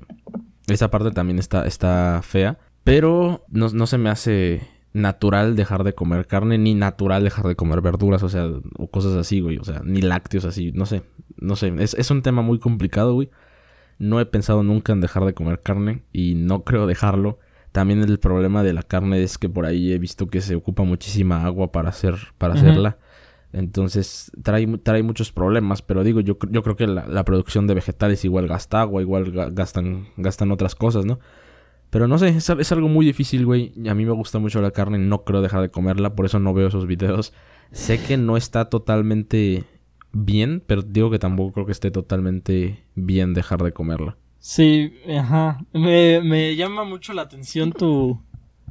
Esa 0.67 0.89
parte 0.89 1.11
también 1.11 1.39
está, 1.39 1.65
está 1.67 2.21
fea. 2.23 2.57
Pero 2.85 3.43
no, 3.49 3.67
no 3.69 3.87
se 3.87 3.97
me 3.97 4.09
hace 4.09 4.61
natural 4.97 5.55
dejar 5.55 5.83
de 5.83 5.93
comer 5.93 6.27
carne, 6.27 6.57
ni 6.57 6.73
natural 6.75 7.23
dejar 7.23 7.47
de 7.47 7.55
comer 7.55 7.81
verduras, 7.81 8.23
o 8.23 8.29
sea, 8.29 8.47
o 8.77 8.88
cosas 8.91 9.13
así, 9.15 9.39
güey. 9.39 9.57
O 9.57 9.63
sea, 9.63 9.81
ni 9.83 10.01
lácteos 10.01 10.45
así, 10.45 10.71
no 10.73 10.86
sé. 10.86 11.03
No 11.38 11.55
sé. 11.55 11.73
Es, 11.79 11.93
es 11.93 12.12
un 12.12 12.21
tema 12.21 12.41
muy 12.41 12.60
complicado, 12.60 13.13
güey. 13.13 13.29
No 13.99 14.19
he 14.19 14.25
pensado 14.25 14.63
nunca 14.63 14.93
en 14.93 15.01
dejar 15.01 15.25
de 15.25 15.33
comer 15.33 15.62
carne 15.62 16.03
y 16.12 16.36
no 16.36 16.63
creo 16.63 16.86
dejarlo. 16.88 17.39
También 17.71 18.01
el 18.03 18.19
problema 18.19 18.63
de 18.63 18.73
la 18.73 18.83
carne 18.83 19.21
es 19.23 19.38
que 19.38 19.49
por 19.49 19.65
ahí 19.65 19.91
he 19.93 19.99
visto 19.99 20.27
que 20.27 20.41
se 20.41 20.55
ocupa 20.55 20.83
muchísima 20.83 21.45
agua 21.45 21.71
para 21.71 21.89
hacer, 21.89 22.15
para 22.38 22.55
hacerla. 22.55 22.97
Entonces 23.53 24.31
trae, 24.43 24.67
trae 24.83 25.03
muchos 25.03 25.31
problemas, 25.31 25.81
pero 25.81 26.03
digo, 26.03 26.19
yo, 26.19 26.38
yo 26.49 26.63
creo 26.63 26.75
que 26.75 26.86
la, 26.88 27.07
la 27.07 27.23
producción 27.23 27.65
de 27.65 27.73
vegetales 27.75 28.25
igual 28.25 28.47
gasta 28.47 28.81
agua, 28.81 29.01
igual 29.01 29.31
ga- 29.33 29.53
gastan, 29.53 30.07
gastan 30.17 30.51
otras 30.51 30.75
cosas, 30.75 31.05
¿no? 31.05 31.19
Pero 31.89 32.08
no 32.08 32.17
sé, 32.17 32.30
es, 32.30 32.50
es 32.50 32.71
algo 32.71 32.88
muy 32.88 33.06
difícil, 33.06 33.45
güey. 33.45 33.71
Y 33.76 33.88
a 33.88 33.95
mí 33.95 34.06
me 34.06 34.12
gusta 34.12 34.39
mucho 34.39 34.62
la 34.62 34.71
carne, 34.71 34.97
no 34.97 35.23
creo 35.23 35.41
dejar 35.41 35.62
de 35.62 35.69
comerla, 35.69 36.15
por 36.15 36.26
eso 36.26 36.39
no 36.39 36.54
veo 36.54 36.67
esos 36.67 36.88
videos. 36.88 37.34
Sé 37.71 38.02
que 38.02 38.17
no 38.17 38.38
está 38.38 38.69
totalmente 38.69 39.63
bien, 40.12 40.63
pero 40.65 40.82
digo 40.82 41.10
que 41.10 41.19
tampoco 41.19 41.54
creo 41.54 41.65
que 41.65 41.71
esté 41.71 41.91
totalmente 41.91 42.84
bien 42.95 43.34
dejar 43.34 43.63
de 43.63 43.71
comerla. 43.71 44.17
Sí, 44.39 44.93
ajá. 45.17 45.60
Me, 45.73 46.21
me 46.21 46.56
llama 46.56 46.84
mucho 46.84 47.13
la 47.13 47.23
atención 47.23 47.71
tu... 47.71 48.21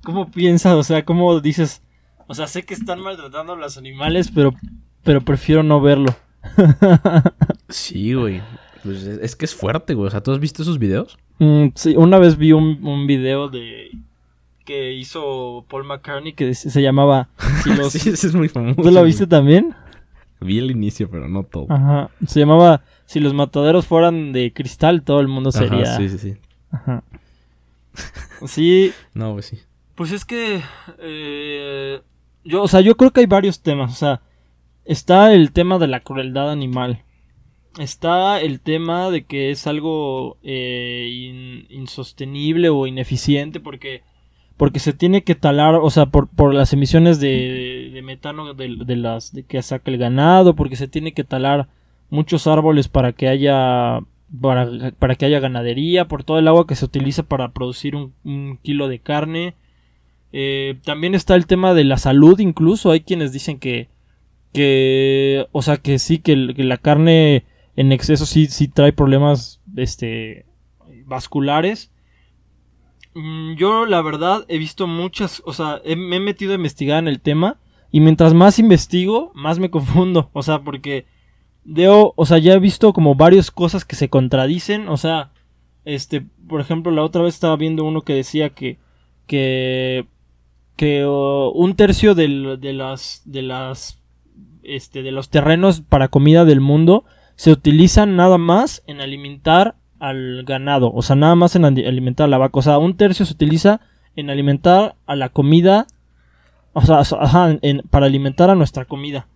¿Cómo 0.05 0.31
piensas? 0.31 0.75
O 0.75 0.83
sea, 0.83 1.05
¿cómo 1.05 1.41
dices? 1.41 1.83
O 2.29 2.35
sea, 2.35 2.47
sé 2.47 2.65
que 2.65 2.75
están 2.75 3.01
maltratando 3.01 3.55
a 3.55 3.57
los 3.57 3.77
animales, 3.77 4.31
pero, 4.33 4.55
pero 5.03 5.21
prefiero 5.23 5.63
no 5.63 5.81
verlo. 5.81 6.15
Sí, 7.69 8.15
güey. 8.15 8.41
Pues 8.87 9.03
es, 9.05 9.37
que 9.37 9.45
es 9.45 9.55
fuerte, 9.55 9.93
güey. 9.95 10.07
O 10.09 10.11
sea, 10.11 10.23
¿tú 10.23 10.33
has 10.33 10.41
visto 10.41 10.63
esos 10.63 10.79
videos? 10.79 11.19
Mm, 11.39 11.67
sí, 11.75 11.95
una 11.97 12.19
vez 12.19 12.39
vi 12.39 12.53
un, 12.53 12.83
un 12.87 13.07
video 13.07 13.49
de... 13.49 13.91
que 14.65 14.93
hizo 14.95 15.65
Paul 15.69 15.85
McCartney 15.85 16.33
que 16.33 16.55
se 16.55 16.81
llamaba... 16.83 17.29
Si 17.65 17.75
los... 17.75 17.93
sí, 17.93 18.09
ese 18.11 18.29
es 18.29 18.35
muy 18.35 18.49
famoso. 18.49 18.77
¿Tú 18.77 18.85
lo 18.89 18.93
güey. 19.01 19.07
viste 19.07 19.27
también? 19.27 19.75
Vi 20.41 20.59
el 20.59 20.71
inicio, 20.71 21.11
pero 21.11 21.29
no 21.29 21.43
todo. 21.45 21.67
Ajá. 21.71 22.11
Se 22.27 22.41
llamaba 22.41 22.83
Si 23.07 23.21
los 23.21 23.35
mataderos 23.35 23.87
fueran 23.87 24.33
de 24.33 24.53
cristal, 24.53 25.03
todo 25.03 25.21
el 25.21 25.29
mundo 25.29 25.51
Ajá, 25.51 25.59
sería. 25.61 25.97
sí, 25.97 26.09
sí, 26.09 26.19
sí. 26.19 26.37
Ajá. 26.71 27.03
Sí, 28.47 28.93
No, 29.15 29.33
pues 29.33 29.47
sí. 29.47 29.59
pues 29.95 30.13
es 30.13 30.25
que. 30.27 30.61
eh, 30.99 32.01
yo, 32.45 32.63
o 32.63 32.69
sea, 32.69 32.81
yo 32.83 32.97
creo 32.97 33.11
que 33.13 33.21
hay 33.21 33.27
varios 33.27 33.61
temas. 33.63 33.91
O 33.91 33.95
sea, 33.97 34.21
está 34.85 35.33
el 35.33 35.53
tema 35.53 35.79
de 35.79 35.87
la 35.87 36.01
crueldad 36.01 36.51
animal. 36.51 37.03
Está 37.79 38.41
el 38.41 38.61
tema 38.61 39.11
de 39.11 39.25
que 39.25 39.51
es 39.51 39.67
algo 39.67 40.39
eh, 40.43 41.09
in- 41.13 41.67
insostenible 41.69 42.71
o 42.71 42.87
ineficiente 42.87 43.61
porque 43.61 44.03
porque 44.57 44.79
se 44.79 44.95
tiene 44.95 45.23
que 45.23 45.35
talar, 45.35 45.75
o 45.75 45.91
sea, 45.91 46.07
por, 46.07 46.29
por 46.29 46.55
las 46.55 46.73
emisiones 46.73 47.21
de, 47.21 48.01
metano 48.03 48.55
de, 48.55 48.77
de 48.87 48.97
las 48.97 49.33
que 49.49 49.61
saca 49.61 49.91
el 49.91 49.99
ganado, 49.99 50.57
porque 50.57 50.77
se 50.77 50.89
tiene 50.89 51.13
que 51.13 51.25
talar 51.25 51.69
muchos 52.09 52.47
árboles 52.47 52.89
para 52.89 53.13
que 53.13 53.29
haya 53.29 54.01
para, 54.41 54.93
para 54.99 55.15
que 55.15 55.27
haya 55.27 55.41
ganadería, 55.41 56.09
por 56.09 56.25
todo 56.25 56.39
el 56.39 56.49
agua 56.49 56.67
que 56.67 56.75
se 56.75 56.87
utiliza 56.87 57.23
para 57.25 57.53
producir 57.53 57.95
un, 57.97 58.59
kilo 58.63 58.89
de 58.89 58.99
carne. 58.99 59.55
Eh, 60.33 60.77
también 60.85 61.15
está 61.15 61.35
el 61.35 61.47
tema 61.47 61.75
de 61.75 61.85
la 61.85 61.99
salud, 61.99 62.39
incluso 62.41 62.91
hay 62.91 63.01
quienes 63.01 63.33
dicen 63.33 63.59
que 63.59 63.89
que 64.53 65.47
o 65.53 65.61
sea 65.61 65.77
que 65.77 65.99
sí 65.99 66.19
que 66.19 66.35
la 66.35 66.79
carne 66.79 67.45
en 67.77 67.93
exceso 67.93 68.27
sí 68.27 68.47
sí 68.47 68.69
trae 68.69 68.93
problemas 68.93 69.61
este 69.77 70.47
vasculares. 71.05 71.93
Mm, 73.15 73.55
yo 73.55 73.87
la 73.87 74.03
verdad 74.03 74.45
he 74.49 74.59
visto 74.59 74.87
muchas 74.87 75.43
o 75.45 75.53
sea 75.53 75.81
me 75.85 76.17
he 76.17 76.21
metido 76.21 76.53
a 76.53 76.57
investigar 76.57 76.99
en 76.99 77.09
el 77.09 77.21
tema 77.21 77.59
y 77.93 78.01
mientras 78.01 78.35
más 78.35 78.59
investigo 78.59 79.31
más 79.35 79.59
me 79.59 79.71
confundo. 79.77 80.31
O 80.33 80.43
sea 80.43 80.61
porque 80.61 81.07
veo 81.65 82.15
o 82.17 82.27
sea 82.27 82.39
ya 82.39 82.55
he 82.55 82.59
visto 82.59 82.93
como 82.93 83.15
varias 83.15 83.51
cosas 83.51 83.85
que 83.85 83.97
se 83.97 84.09
contradicen. 84.09 84.89
O 84.89 84.97
sea 84.97 85.33
este 85.85 86.25
por 86.49 86.61
ejemplo 86.63 86.91
la 86.93 87.03
otra 87.03 87.23
vez 87.23 87.35
estaba 87.35 87.57
viendo 87.57 87.85
uno 87.85 88.03
que 88.03 88.15
decía 88.15 88.51
que 88.51 88.79
que 89.27 90.07
que 90.77 91.07
un 91.07 91.75
tercio 91.77 92.15
de 92.15 92.29
las 92.29 93.23
de 93.27 93.43
las 93.43 94.01
este 94.63 95.03
de 95.03 95.13
los 95.13 95.29
terrenos 95.29 95.83
para 95.83 96.09
comida 96.09 96.45
del 96.45 96.61
mundo 96.61 97.05
se 97.37 97.53
utilizan 97.53 98.17
nada 98.17 98.39
más 98.39 98.83
en 98.87 99.01
alimentar 99.01 99.77
al 99.99 100.43
ganado, 100.45 100.93
o 100.93 101.01
sea, 101.03 101.17
nada 101.17 101.35
más 101.35 101.57
en 101.57 101.65
ali- 101.65 101.87
alimentar 101.87 102.25
a 102.25 102.29
la 102.29 102.39
vaca, 102.39 102.59
o 102.59 102.63
sea, 102.63 102.79
un 102.79 102.97
tercio 102.97 103.25
se 103.25 103.33
utiliza 103.33 103.81
en 104.15 104.29
alimentar 104.31 104.97
a 105.07 105.17
la 105.17 105.29
comida, 105.31 105.87
o 106.73 106.83
sea, 106.83 106.99
ajá, 107.01 107.57
en- 107.63 107.83
para 107.89 108.07
alimentar 108.07 108.51
a 108.51 108.55
nuestra 108.55 108.85
comida. 108.85 109.27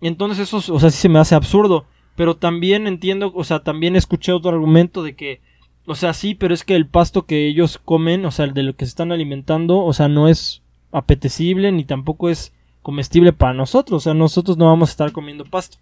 Entonces 0.00 0.40
eso, 0.52 0.56
o 0.74 0.80
sea, 0.80 0.90
sí 0.90 0.98
se 0.98 1.08
me 1.08 1.18
hace 1.18 1.34
absurdo, 1.34 1.86
pero 2.16 2.36
también 2.36 2.86
entiendo, 2.86 3.32
o 3.34 3.44
sea, 3.44 3.60
también 3.60 3.96
escuché 3.96 4.32
otro 4.32 4.50
argumento 4.50 5.02
de 5.02 5.14
que, 5.14 5.40
o 5.86 5.94
sea, 5.94 6.12
sí, 6.14 6.34
pero 6.34 6.52
es 6.54 6.64
que 6.64 6.74
el 6.74 6.86
pasto 6.86 7.26
que 7.26 7.46
ellos 7.46 7.78
comen, 7.78 8.24
o 8.26 8.30
sea, 8.30 8.44
el 8.44 8.54
de 8.54 8.62
lo 8.64 8.74
que 8.76 8.84
se 8.86 8.90
están 8.90 9.12
alimentando, 9.12 9.84
o 9.84 9.92
sea, 9.92 10.08
no 10.08 10.28
es 10.28 10.62
apetecible 10.92 11.70
ni 11.72 11.84
tampoco 11.84 12.28
es 12.28 12.52
comestible 12.82 13.32
para 13.32 13.54
nosotros, 13.54 14.02
o 14.02 14.04
sea, 14.04 14.14
nosotros 14.14 14.56
no 14.56 14.66
vamos 14.66 14.88
a 14.90 14.92
estar 14.92 15.12
comiendo 15.12 15.44
pasto. 15.44 15.78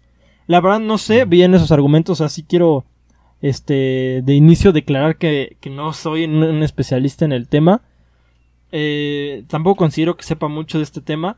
La 0.47 0.61
verdad 0.61 0.79
no 0.79 0.97
sé 0.97 1.25
bien 1.25 1.53
esos 1.55 1.71
argumentos, 1.71 2.21
así 2.21 2.43
quiero 2.43 2.85
este 3.41 4.21
de 4.23 4.33
inicio 4.33 4.71
declarar 4.71 5.17
que, 5.17 5.57
que 5.59 5.69
no 5.69 5.93
soy 5.93 6.25
un, 6.25 6.43
un 6.43 6.63
especialista 6.63 7.25
en 7.25 7.31
el 7.31 7.47
tema. 7.47 7.81
Eh, 8.71 9.43
tampoco 9.47 9.77
considero 9.77 10.17
que 10.17 10.23
sepa 10.23 10.47
mucho 10.47 10.77
de 10.77 10.83
este 10.83 11.01
tema, 11.01 11.37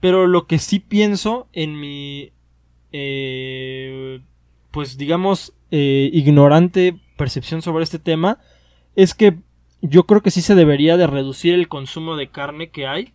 pero 0.00 0.26
lo 0.26 0.46
que 0.46 0.58
sí 0.58 0.80
pienso 0.80 1.48
en 1.52 1.78
mi 1.78 2.32
eh, 2.92 4.20
pues 4.70 4.98
digamos 4.98 5.54
eh, 5.70 6.10
ignorante 6.12 6.98
percepción 7.16 7.62
sobre 7.62 7.84
este 7.84 7.98
tema 7.98 8.38
es 8.96 9.14
que 9.14 9.38
yo 9.80 10.04
creo 10.04 10.22
que 10.22 10.30
sí 10.30 10.42
se 10.42 10.54
debería 10.54 10.96
de 10.96 11.06
reducir 11.06 11.54
el 11.54 11.68
consumo 11.68 12.16
de 12.16 12.30
carne 12.30 12.70
que 12.70 12.86
hay 12.86 13.14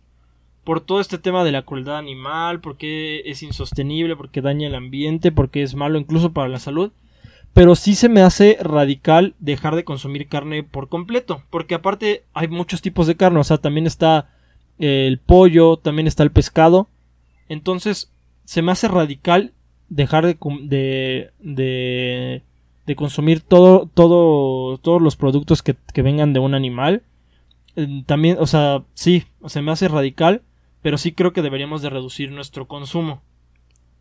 por 0.68 0.82
todo 0.82 1.00
este 1.00 1.16
tema 1.16 1.44
de 1.44 1.50
la 1.50 1.62
crueldad 1.62 1.96
animal, 1.96 2.60
porque 2.60 3.22
es 3.24 3.42
insostenible, 3.42 4.16
porque 4.16 4.42
daña 4.42 4.68
el 4.68 4.74
ambiente, 4.74 5.32
porque 5.32 5.62
es 5.62 5.74
malo 5.74 5.98
incluso 5.98 6.34
para 6.34 6.50
la 6.50 6.58
salud. 6.58 6.92
Pero 7.54 7.74
sí 7.74 7.94
se 7.94 8.10
me 8.10 8.20
hace 8.20 8.58
radical 8.60 9.34
dejar 9.38 9.76
de 9.76 9.84
consumir 9.84 10.28
carne 10.28 10.62
por 10.64 10.90
completo, 10.90 11.42
porque 11.48 11.74
aparte 11.74 12.24
hay 12.34 12.48
muchos 12.48 12.82
tipos 12.82 13.06
de 13.06 13.16
carne, 13.16 13.40
o 13.40 13.44
sea, 13.44 13.56
también 13.56 13.86
está 13.86 14.28
eh, 14.78 15.06
el 15.06 15.16
pollo, 15.16 15.78
también 15.78 16.06
está 16.06 16.22
el 16.22 16.32
pescado. 16.32 16.88
Entonces, 17.48 18.12
se 18.44 18.60
me 18.60 18.70
hace 18.70 18.88
radical 18.88 19.54
dejar 19.88 20.26
de, 20.26 20.36
de, 20.64 21.30
de, 21.38 22.42
de 22.84 22.94
consumir 22.94 23.40
todo, 23.40 23.88
todo, 23.94 24.76
todos 24.76 25.00
los 25.00 25.16
productos 25.16 25.62
que, 25.62 25.76
que 25.94 26.02
vengan 26.02 26.34
de 26.34 26.40
un 26.40 26.54
animal. 26.54 27.04
Eh, 27.74 28.02
También, 28.04 28.36
o 28.38 28.46
sea, 28.46 28.82
sí, 28.92 29.24
se 29.46 29.62
me 29.62 29.72
hace 29.72 29.88
radical, 29.88 30.42
pero 30.82 30.98
sí 30.98 31.12
creo 31.12 31.32
que 31.32 31.42
deberíamos 31.42 31.82
de 31.82 31.90
reducir 31.90 32.30
nuestro 32.32 32.66
consumo. 32.66 33.22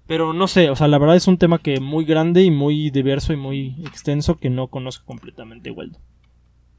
Pero 0.06 0.32
no 0.34 0.48
sé, 0.48 0.70
o 0.70 0.76
sea, 0.76 0.88
la 0.88 0.98
verdad 1.00 1.18
es 1.18 1.28
un 1.28 1.38
tema 1.38 1.60
que 1.60 1.80
muy 1.82 2.06
grande 2.06 2.42
y 2.44 2.50
muy 2.52 2.90
diverso 2.92 3.34
y 3.34 3.36
muy 3.36 3.76
extenso 3.86 4.38
que 4.38 4.50
no 4.50 4.68
conozco 4.68 5.06
completamente, 5.06 5.70
Waldo. 5.72 6.00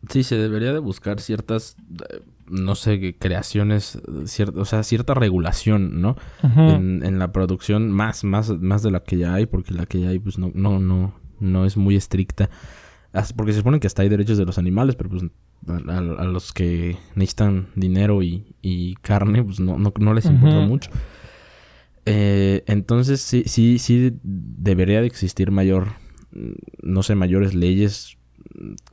Sí, 0.08 0.22
se 0.22 0.36
debería 0.36 0.72
de 0.72 0.78
buscar 0.78 1.20
ciertas, 1.20 1.76
eh, 2.10 2.20
no 2.48 2.74
sé, 2.76 3.16
creaciones, 3.18 3.96
eh, 3.96 4.00
cier- 4.26 4.56
o 4.56 4.64
sea, 4.64 4.82
cierta 4.84 5.12
regulación, 5.12 6.00
¿no? 6.00 6.16
En, 6.70 7.04
en 7.04 7.18
la 7.18 7.32
producción 7.32 7.90
más, 7.90 8.24
más, 8.24 8.48
más 8.50 8.82
de 8.82 8.92
la 8.92 9.00
que 9.02 9.18
ya 9.18 9.34
hay, 9.34 9.44
porque 9.46 9.74
la 9.74 9.86
que 9.86 10.00
ya 10.00 10.08
hay, 10.10 10.18
pues 10.20 10.38
no, 10.38 10.50
no, 10.54 10.78
no, 10.78 11.14
no 11.40 11.64
es 11.66 11.76
muy 11.76 11.96
estricta. 11.96 12.48
Porque 13.36 13.52
se 13.52 13.58
supone 13.58 13.80
que 13.80 13.88
hasta 13.88 14.02
hay 14.02 14.08
derechos 14.08 14.38
de 14.38 14.44
los 14.46 14.56
animales, 14.56 14.94
pero 14.94 15.10
pues 15.10 15.24
a, 15.66 15.92
a- 15.92 15.98
a 15.98 16.24
los 16.24 16.52
que 16.52 16.96
necesitan 17.14 17.68
dinero 17.74 18.22
y, 18.22 18.54
y 18.62 18.94
carne, 18.96 19.42
pues 19.42 19.60
no, 19.60 19.78
no, 19.78 19.92
no 19.98 20.14
les 20.14 20.26
importa 20.26 20.58
mucho. 20.60 20.90
Eh, 22.06 22.64
entonces 22.66 23.20
sí, 23.20 23.42
sí, 23.46 23.78
sí 23.78 24.14
debería 24.22 25.00
de 25.00 25.06
existir 25.06 25.50
mayor, 25.50 25.88
mm, 26.32 26.52
no 26.82 27.02
sé, 27.02 27.14
mayores 27.14 27.54
leyes 27.54 28.16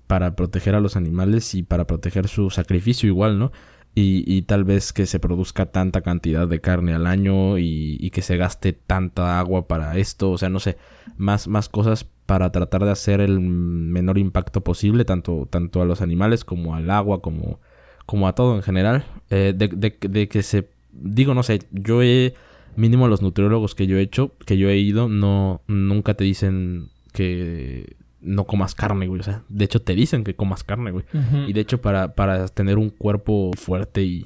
para 0.07 0.35
proteger 0.35 0.75
a 0.75 0.81
los 0.81 0.95
animales 0.97 1.55
y 1.55 1.63
para 1.63 1.87
proteger 1.87 2.27
su 2.27 2.49
sacrificio 2.49 3.07
igual, 3.07 3.39
¿no? 3.39 3.51
Y, 3.97 4.25
y 4.27 4.41
tal 4.41 4.65
vez 4.65 4.91
que 4.91 5.05
se 5.05 5.19
produzca 5.21 5.67
tanta 5.67 6.01
cantidad 6.01 6.45
de 6.49 6.59
carne 6.59 6.93
al 6.93 7.07
año 7.07 7.57
y, 7.57 7.95
y 8.01 8.09
que 8.09 8.21
se 8.21 8.35
gaste 8.35 8.73
tanta 8.73 9.39
agua 9.39 9.67
para 9.69 9.97
esto, 9.97 10.31
o 10.31 10.37
sea, 10.37 10.49
no 10.49 10.59
sé, 10.59 10.77
más, 11.15 11.47
más 11.47 11.69
cosas 11.69 12.05
para 12.25 12.51
tratar 12.51 12.83
de 12.85 12.91
hacer 12.91 13.21
el 13.21 13.39
menor 13.39 14.17
impacto 14.17 14.61
posible, 14.61 15.05
tanto, 15.05 15.47
tanto 15.49 15.81
a 15.81 15.85
los 15.85 16.01
animales 16.01 16.43
como 16.43 16.75
al 16.75 16.89
agua, 16.89 17.21
como, 17.21 17.59
como 18.05 18.27
a 18.27 18.33
todo 18.33 18.55
en 18.55 18.63
general. 18.63 19.05
Eh, 19.29 19.53
de, 19.55 19.67
de- 19.67 19.97
de 20.09 20.27
que 20.27 20.41
se, 20.43 20.67
digo, 20.91 21.33
no 21.33 21.43
sé, 21.43 21.59
yo 21.71 22.01
he 22.01 22.33
mínimo 22.75 23.07
los 23.07 23.21
nutriólogos 23.21 23.75
que 23.75 23.87
yo 23.87 23.97
he 23.97 24.01
hecho, 24.01 24.31
que 24.45 24.57
yo 24.57 24.69
he 24.69 24.77
ido, 24.77 25.07
no, 25.07 25.61
nunca 25.67 26.13
te 26.15 26.23
dicen 26.23 26.89
que 27.13 27.95
no 28.21 28.45
comas 28.45 28.73
carne, 28.75 29.07
güey. 29.07 29.21
O 29.21 29.23
sea, 29.23 29.43
de 29.49 29.65
hecho 29.65 29.81
te 29.81 29.93
dicen 29.95 30.23
que 30.23 30.35
comas 30.35 30.63
carne, 30.63 30.91
güey. 30.91 31.05
Y 31.47 31.53
de 31.53 31.61
hecho 31.61 31.79
para, 31.79 32.15
para 32.15 32.47
tener 32.47 32.77
un 32.77 32.89
cuerpo 32.89 33.51
fuerte 33.55 34.01
y, 34.03 34.25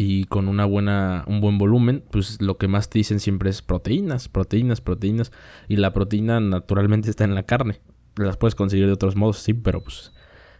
y 0.00 0.24
con 0.26 0.46
una 0.46 0.64
buena, 0.64 1.24
un 1.26 1.40
buen 1.40 1.58
volumen, 1.58 2.04
pues 2.12 2.40
lo 2.40 2.56
que 2.56 2.68
más 2.68 2.88
te 2.88 3.00
dicen 3.00 3.18
siempre 3.18 3.50
es 3.50 3.62
proteínas, 3.62 4.28
proteínas, 4.28 4.80
proteínas. 4.80 5.32
Y 5.66 5.74
la 5.74 5.92
proteína 5.92 6.38
naturalmente 6.38 7.10
está 7.10 7.24
en 7.24 7.34
la 7.34 7.42
carne. 7.42 7.80
Las 8.16 8.36
puedes 8.36 8.54
conseguir 8.54 8.86
de 8.86 8.92
otros 8.92 9.16
modos, 9.16 9.38
sí, 9.38 9.54
pero 9.54 9.82
pues 9.82 10.12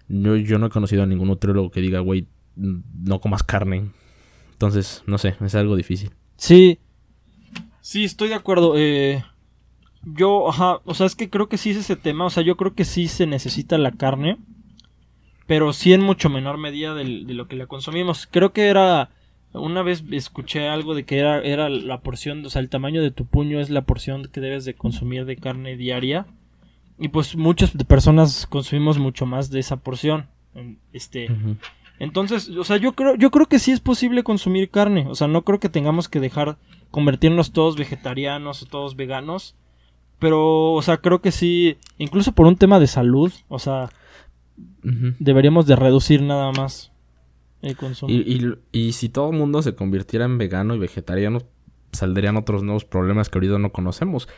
yo, 0.08 0.34
yo 0.34 0.58
no 0.58 0.66
he 0.66 0.70
conocido 0.70 1.04
a 1.04 1.06
ningún 1.06 1.28
nutriólogo 1.28 1.70
que 1.70 1.80
diga, 1.80 2.00
güey, 2.00 2.26
no 2.56 3.20
comas 3.20 3.44
carne. 3.44 3.92
Entonces, 4.54 5.04
no 5.06 5.18
sé, 5.18 5.36
es 5.40 5.54
algo 5.54 5.76
difícil. 5.76 6.10
Sí. 6.36 6.80
Sí, 7.80 8.04
estoy 8.04 8.30
de 8.30 8.34
acuerdo. 8.34 8.74
Eh, 8.76 9.22
yo, 10.02 10.48
ajá, 10.48 10.80
o 10.84 10.94
sea, 10.94 11.06
es 11.06 11.14
que 11.14 11.30
creo 11.30 11.48
que 11.48 11.58
sí 11.58 11.70
es 11.70 11.76
ese 11.76 11.94
tema. 11.94 12.24
O 12.24 12.30
sea, 12.30 12.42
yo 12.42 12.56
creo 12.56 12.74
que 12.74 12.84
sí 12.84 13.06
se 13.06 13.28
necesita 13.28 13.78
la 13.78 13.92
carne. 13.92 14.36
Pero 15.46 15.72
sí 15.72 15.92
en 15.92 16.02
mucho 16.02 16.28
menor 16.28 16.58
medida 16.58 16.92
del- 16.94 17.24
de, 17.26 17.34
lo 17.34 17.46
que 17.46 17.54
la 17.54 17.66
consumimos. 17.66 18.26
Creo 18.30 18.52
que 18.52 18.66
era. 18.66 19.10
Una 19.52 19.82
vez 19.82 20.04
escuché 20.10 20.68
algo 20.68 20.94
de 20.94 21.04
que 21.04 21.18
era, 21.18 21.40
era 21.40 21.68
la 21.68 22.00
porción, 22.00 22.44
o 22.44 22.50
sea, 22.50 22.60
el 22.60 22.68
tamaño 22.68 23.02
de 23.02 23.10
tu 23.10 23.24
puño 23.24 23.60
es 23.60 23.70
la 23.70 23.82
porción 23.82 24.28
que 24.30 24.40
debes 24.40 24.64
de 24.64 24.74
consumir 24.74 25.24
de 25.24 25.36
carne 25.36 25.76
diaria. 25.76 26.26
Y 26.98 27.08
pues 27.08 27.36
muchas 27.36 27.70
personas 27.86 28.46
consumimos 28.46 28.98
mucho 28.98 29.24
más 29.24 29.50
de 29.50 29.60
esa 29.60 29.76
porción. 29.76 30.26
Este, 30.92 31.28
entonces, 31.98 32.50
o 32.50 32.64
sea, 32.64 32.76
yo 32.76 32.92
creo, 32.92 33.14
yo 33.14 33.30
creo 33.30 33.46
que 33.46 33.58
sí 33.58 33.72
es 33.72 33.80
posible 33.80 34.22
consumir 34.22 34.70
carne. 34.70 35.06
O 35.08 35.14
sea, 35.14 35.28
no 35.28 35.42
creo 35.42 35.60
que 35.60 35.68
tengamos 35.68 36.08
que 36.08 36.20
dejar 36.20 36.58
convertirnos 36.90 37.52
todos 37.52 37.76
vegetarianos 37.76 38.62
o 38.62 38.66
todos 38.66 38.96
veganos. 38.96 39.54
Pero, 40.18 40.72
o 40.72 40.82
sea, 40.82 40.98
creo 40.98 41.20
que 41.20 41.30
sí, 41.30 41.78
incluso 41.96 42.32
por 42.32 42.46
un 42.46 42.56
tema 42.56 42.80
de 42.80 42.88
salud, 42.88 43.32
o 43.48 43.58
sea, 43.58 43.88
deberíamos 44.82 45.66
de 45.66 45.76
reducir 45.76 46.22
nada 46.22 46.50
más 46.52 46.92
el 47.62 47.76
consumo. 47.76 48.12
Y, 48.12 48.16
y, 48.72 48.78
y 48.86 48.92
si 48.92 49.08
todo 49.08 49.30
el 49.30 49.36
mundo 49.36 49.62
se 49.62 49.74
convirtiera 49.74 50.24
en 50.24 50.38
vegano 50.38 50.74
y 50.74 50.78
vegetariano, 50.78 51.40
saldrían 51.92 52.36
otros 52.36 52.62
nuevos 52.62 52.84
problemas 52.84 53.28
que 53.28 53.38
ahorita 53.38 53.58
no 53.58 53.72
conocemos. 53.72 54.28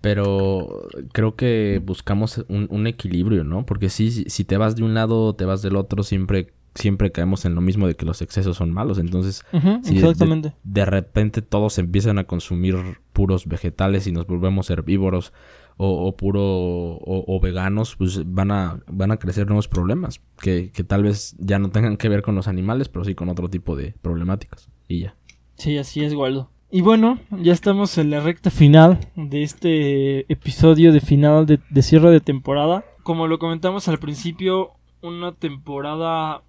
Pero 0.00 0.86
creo 1.12 1.36
que 1.36 1.80
buscamos 1.84 2.44
un, 2.48 2.68
un 2.70 2.86
equilibrio, 2.86 3.44
¿no? 3.44 3.64
Porque 3.66 3.88
sí, 3.88 4.10
si, 4.10 4.24
si 4.24 4.44
te 4.44 4.56
vas 4.56 4.76
de 4.76 4.84
un 4.84 4.94
lado 4.94 5.24
o 5.24 5.34
te 5.34 5.44
vas 5.44 5.62
del 5.62 5.74
otro, 5.74 6.02
siempre, 6.02 6.52
siempre 6.74 7.10
caemos 7.10 7.44
en 7.44 7.54
lo 7.54 7.60
mismo 7.60 7.86
de 7.88 7.94
que 7.96 8.04
los 8.06 8.20
excesos 8.22 8.56
son 8.58 8.70
malos. 8.72 8.98
Entonces, 8.98 9.42
si 9.82 9.94
de- 9.94 10.00
exactamente. 10.00 10.52
de 10.62 10.84
repente 10.84 11.42
todos 11.42 11.78
empiezan 11.78 12.18
a 12.18 12.24
consumir 12.24 12.76
puros 13.12 13.46
vegetales 13.46 14.06
y 14.06 14.12
nos 14.12 14.26
volvemos 14.26 14.68
herbívoros 14.70 15.32
o, 15.76 16.06
o 16.06 16.16
puro 16.16 16.42
o, 16.42 17.40
veganos, 17.40 17.96
pues 17.96 18.22
van 18.24 18.50
a, 18.50 18.80
van 18.86 19.12
a 19.12 19.18
crecer 19.18 19.46
nuevos 19.46 19.68
problemas 19.68 20.20
que, 20.40 20.70
que 20.72 20.84
tal 20.84 21.02
vez 21.02 21.36
ya 21.38 21.58
no 21.58 21.70
tengan 21.70 21.96
que 21.96 22.08
ver 22.08 22.22
con 22.22 22.34
los 22.34 22.48
animales, 22.48 22.88
pero 22.88 23.04
sí 23.04 23.14
con 23.14 23.28
otro 23.28 23.48
tipo 23.48 23.76
de 23.76 23.94
problemáticas. 24.02 24.70
Y 24.88 25.00
ya. 25.00 25.16
Sí, 25.56 25.76
así 25.78 26.02
es, 26.04 26.14
Waldo. 26.14 26.50
Y 26.70 26.80
bueno, 26.80 27.18
ya 27.42 27.52
estamos 27.52 27.96
en 27.98 28.10
la 28.10 28.20
recta 28.20 28.50
final 28.50 28.98
de 29.14 29.42
este 29.42 30.32
episodio 30.32 30.92
de 30.92 31.00
final 31.00 31.46
de, 31.46 31.60
de 31.70 31.82
cierre 31.82 32.10
de 32.10 32.20
temporada. 32.20 32.84
Como 33.02 33.28
lo 33.28 33.38
comentamos 33.38 33.86
al 33.88 33.98
principio, 33.98 34.72
una 35.00 35.32
temporada 35.32 36.42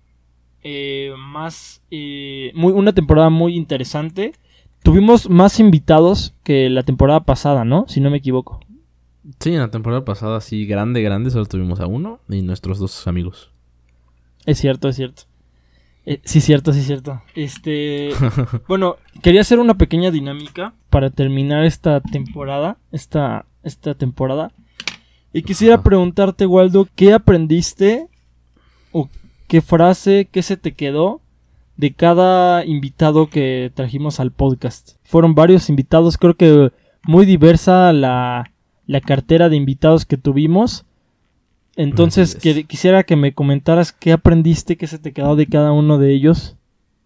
eh, 0.63 1.13
más... 1.17 1.83
eh, 1.91 2.51
muy, 2.55 2.73
una 2.73 2.93
temporada 2.93 3.29
muy 3.29 3.55
interesante. 3.55 4.33
Tuvimos 4.83 5.29
más 5.29 5.59
invitados 5.59 6.33
que 6.43 6.69
la 6.69 6.83
temporada 6.83 7.21
pasada, 7.21 7.63
¿no? 7.65 7.85
Si 7.87 7.99
no 7.99 8.09
me 8.09 8.17
equivoco. 8.17 8.59
Sí, 9.39 9.53
en 9.53 9.59
la 9.59 9.71
temporada 9.71 10.05
pasada, 10.05 10.39
sí, 10.41 10.65
grande, 10.65 11.01
grande, 11.01 11.29
solo 11.31 11.45
tuvimos 11.45 11.79
a 11.79 11.87
uno 11.87 12.19
y 12.29 12.41
nuestros 12.41 12.79
dos 12.79 13.07
amigos. 13.07 13.51
Es 14.45 14.59
cierto, 14.59 14.87
es 14.87 14.95
cierto. 14.95 15.23
Eh, 16.05 16.21
sí, 16.23 16.39
cierto, 16.39 16.71
sí, 16.71 16.81
cierto. 16.81 17.21
Este... 17.35 18.11
Bueno, 18.67 18.95
quería 19.21 19.41
hacer 19.41 19.59
una 19.59 19.77
pequeña 19.77 20.11
dinámica 20.11 20.73
para 20.89 21.09
terminar 21.09 21.65
esta 21.65 21.99
temporada, 21.99 22.77
esta, 22.93 23.45
esta 23.63 23.93
temporada. 23.93 24.51
Y 25.33 25.41
quisiera 25.41 25.75
Ajá. 25.75 25.83
preguntarte, 25.83 26.45
Waldo, 26.45 26.87
¿qué 26.95 27.11
aprendiste 27.11 28.07
o 28.93 29.09
qué 29.47 29.61
frase, 29.61 30.29
qué 30.31 30.41
se 30.41 30.55
te 30.55 30.73
quedó 30.73 31.19
de 31.75 31.93
cada 31.93 32.63
invitado 32.63 33.29
que 33.29 33.71
trajimos 33.75 34.21
al 34.21 34.31
podcast? 34.31 34.91
Fueron 35.03 35.35
varios 35.35 35.67
invitados, 35.67 36.17
creo 36.17 36.35
que 36.35 36.71
muy 37.03 37.25
diversa 37.25 37.91
la, 37.91 38.49
la 38.87 39.01
cartera 39.01 39.49
de 39.49 39.55
invitados 39.57 40.05
que 40.05 40.17
tuvimos. 40.17 40.85
Entonces, 41.75 42.35
que- 42.35 42.63
quisiera 42.63 43.03
que 43.03 43.15
me 43.15 43.33
comentaras 43.33 43.91
qué 43.91 44.11
aprendiste, 44.11 44.77
qué 44.77 44.87
se 44.87 44.97
te 44.97 45.13
quedó 45.13 45.35
de 45.35 45.45
cada 45.45 45.71
uno 45.71 45.99
de 45.99 46.11
ellos, 46.13 46.55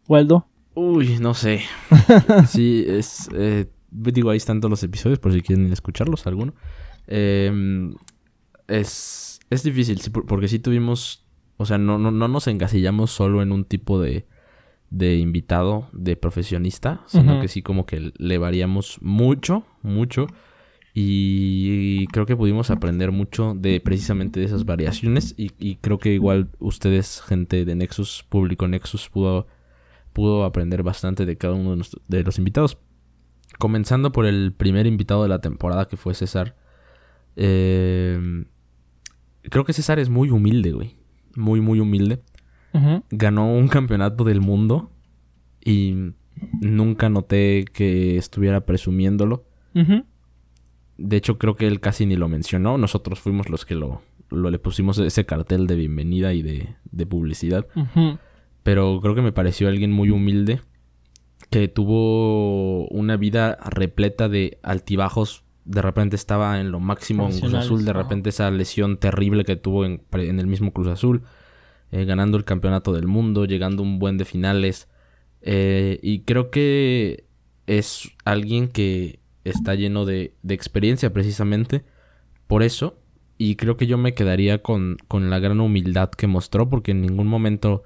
Waldo. 0.07 0.47
Uy, 0.75 1.17
no 1.19 1.33
sé. 1.33 1.61
Sí, 2.47 2.85
es. 2.87 3.27
eh, 3.33 3.65
digo, 3.91 4.29
ahí 4.29 4.37
están 4.37 4.61
todos 4.61 4.69
los 4.69 4.83
episodios 4.83 5.19
por 5.19 5.33
si 5.33 5.41
quieren 5.41 5.71
escucharlos, 5.73 6.25
alguno. 6.25 6.53
Em, 7.07 7.93
es, 8.69 9.39
es 9.49 9.63
difícil, 9.63 9.99
sí, 9.99 10.09
porque 10.09 10.47
sí 10.47 10.59
tuvimos. 10.59 11.25
O 11.57 11.65
sea, 11.65 11.77
no, 11.77 11.97
no, 11.97 12.09
no 12.11 12.27
nos 12.29 12.47
encasillamos 12.47 13.11
solo 13.11 13.41
en 13.41 13.51
un 13.51 13.65
tipo 13.65 13.99
de, 13.99 14.25
de 14.89 15.17
invitado, 15.17 15.89
de 15.91 16.15
profesionista, 16.15 17.01
sino 17.07 17.39
que 17.41 17.49
sí, 17.49 17.61
como 17.61 17.85
que 17.85 18.13
le 18.17 18.37
variamos 18.37 18.97
mucho, 19.01 19.65
mucho. 19.83 20.27
Y 20.93 22.07
creo 22.07 22.25
que 22.25 22.35
pudimos 22.35 22.69
aprender 22.69 23.11
mucho 23.11 23.53
de 23.55 23.79
precisamente 23.79 24.39
de 24.39 24.45
esas 24.45 24.65
variaciones. 24.65 25.33
Y, 25.37 25.51
y 25.57 25.75
creo 25.77 25.99
que 25.99 26.13
igual 26.13 26.49
ustedes, 26.59 27.21
gente 27.21 27.63
de 27.65 27.75
Nexus, 27.75 28.25
público 28.27 28.67
Nexus, 28.67 29.09
pudo 29.09 29.47
pudo 30.13 30.43
aprender 30.43 30.83
bastante 30.83 31.25
de 31.25 31.37
cada 31.37 31.53
uno 31.53 31.69
de, 31.69 31.75
nuestro- 31.77 32.01
de 32.09 32.21
los 32.23 32.37
invitados. 32.37 32.77
Comenzando 33.59 34.11
por 34.11 34.25
el 34.25 34.51
primer 34.51 34.85
invitado 34.85 35.23
de 35.23 35.29
la 35.29 35.39
temporada 35.39 35.87
que 35.87 35.95
fue 35.95 36.13
César. 36.13 36.57
Eh, 37.37 38.43
creo 39.43 39.63
que 39.63 39.71
César 39.73 39.99
es 39.99 40.09
muy 40.09 40.29
humilde, 40.29 40.71
güey. 40.73 40.97
Muy, 41.35 41.61
muy 41.61 41.79
humilde. 41.79 42.21
Ujú. 42.73 43.03
Ganó 43.11 43.53
un 43.53 43.67
campeonato 43.69 44.23
del 44.25 44.41
mundo 44.41 44.91
y 45.63 46.11
nunca 46.59 47.07
noté 47.09 47.65
que 47.71 48.17
estuviera 48.17 48.65
presumiéndolo. 48.65 49.45
Ujú. 49.75 50.03
De 51.03 51.17
hecho, 51.17 51.37
creo 51.37 51.55
que 51.55 51.67
él 51.67 51.79
casi 51.79 52.05
ni 52.05 52.15
lo 52.15 52.27
mencionó. 52.29 52.77
Nosotros 52.77 53.19
fuimos 53.19 53.49
los 53.49 53.65
que 53.65 53.75
lo, 53.75 54.01
lo 54.29 54.49
le 54.49 54.59
pusimos 54.59 54.97
ese 54.99 55.25
cartel 55.25 55.67
de 55.67 55.75
bienvenida 55.75 56.33
y 56.33 56.41
de, 56.41 56.75
de 56.91 57.05
publicidad. 57.05 57.65
Pero 58.63 58.99
creo 59.01 59.15
que 59.15 59.21
me 59.21 59.31
pareció 59.31 59.67
alguien 59.67 59.91
muy 59.91 60.09
humilde 60.09 60.61
que 61.49 61.67
tuvo 61.67 62.87
una 62.87 63.17
vida 63.17 63.57
repleta 63.65 64.29
de 64.29 64.59
altibajos. 64.63 65.43
De 65.65 65.81
repente 65.81 66.15
estaba 66.15 66.59
en 66.59 66.71
lo 66.71 66.79
máximo 66.79 67.29
en 67.29 67.39
Cruz 67.39 67.53
Azul, 67.53 67.85
de 67.85 67.93
repente 67.93 68.29
esa 68.29 68.49
lesión 68.51 68.97
terrible 68.97 69.43
que 69.43 69.55
tuvo 69.55 69.85
en, 69.85 70.01
en 70.13 70.39
el 70.39 70.47
mismo 70.47 70.71
Cruz 70.71 70.87
Azul, 70.87 71.23
eh, 71.91 72.05
ganando 72.05 72.37
el 72.37 72.45
campeonato 72.45 72.93
del 72.93 73.07
mundo, 73.07 73.45
llegando 73.45 73.83
a 73.83 73.85
un 73.85 73.99
buen 73.99 74.17
de 74.17 74.25
finales. 74.25 74.87
Eh, 75.41 75.99
y 76.01 76.21
creo 76.21 76.51
que 76.51 77.25
es 77.67 78.11
alguien 78.25 78.67
que 78.67 79.20
está 79.43 79.75
lleno 79.75 80.05
de, 80.05 80.33
de 80.43 80.53
experiencia 80.53 81.11
precisamente 81.13 81.83
por 82.47 82.63
eso. 82.63 82.97
Y 83.37 83.55
creo 83.55 83.75
que 83.75 83.87
yo 83.87 83.97
me 83.97 84.13
quedaría 84.13 84.61
con, 84.61 84.97
con 85.07 85.29
la 85.31 85.39
gran 85.39 85.59
humildad 85.61 86.09
que 86.11 86.27
mostró, 86.27 86.69
porque 86.69 86.91
en 86.91 87.01
ningún 87.01 87.27
momento 87.27 87.83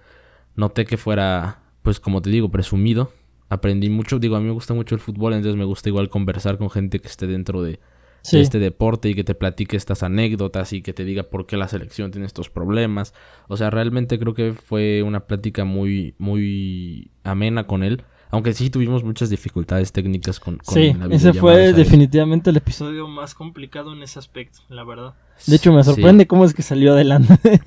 noté 0.55 0.85
que 0.85 0.97
fuera, 0.97 1.61
pues 1.81 1.99
como 2.01 2.21
te 2.21 2.29
digo, 2.29 2.49
presumido. 2.51 3.13
Aprendí 3.47 3.89
mucho, 3.89 4.19
digo, 4.19 4.35
a 4.35 4.39
mí 4.39 4.47
me 4.47 4.51
gusta 4.51 4.73
mucho 4.73 4.95
el 4.95 5.01
fútbol, 5.01 5.33
entonces 5.33 5.57
me 5.57 5.63
gusta 5.63 5.87
igual 5.87 6.09
conversar 6.09 6.57
con 6.57 6.69
gente 6.69 6.99
que 6.99 7.07
esté 7.07 7.27
dentro 7.27 7.61
de, 7.61 7.79
Sí. 8.21 8.37
de 8.37 8.41
este 8.43 8.57
deporte 8.59 9.07
y 9.07 9.13
que 9.13 9.23
te 9.23 9.35
platique 9.35 9.77
estas 9.77 10.01
anécdotas 10.01 10.73
y 10.73 10.81
que 10.81 10.93
te 10.93 11.05
diga 11.05 11.23
por 11.23 11.45
qué 11.45 11.57
la 11.57 11.67
selección 11.67 12.09
tiene 12.11 12.25
estos 12.25 12.49
problemas. 12.49 13.13
O 13.47 13.55
sea, 13.55 13.69
realmente 13.69 14.17
creo 14.17 14.33
que 14.33 14.53
fue 14.53 15.03
una 15.03 15.27
plática 15.27 15.63
muy, 15.63 16.15
muy 16.17 17.11
amena 17.23 17.67
con 17.67 17.83
él. 17.83 18.03
Aunque 18.35 18.53
sí 18.53 18.69
tuvimos 18.69 19.03
muchas 19.03 19.29
dificultades 19.29 19.91
técnicas 19.91 20.39
con, 20.39 20.57
con 20.57 20.73
Sí, 20.75 20.93
la 20.93 21.07
ese 21.13 21.33
fue 21.33 21.73
definitivamente 21.73 22.49
el 22.51 22.57
episodio 22.57 23.07
más 23.07 23.33
complicado 23.33 23.93
en 23.93 24.03
ese 24.03 24.19
aspecto, 24.19 24.59
la 24.69 24.83
verdad. 24.83 25.13
De 25.47 25.55
hecho, 25.55 25.73
me 25.73 25.83
Sí. 25.83 25.89
sorprende 25.91 26.27
cómo 26.27 26.45
es 26.45 26.53
que 26.53 26.61
salió 26.61 26.93
adelante. 26.93 27.61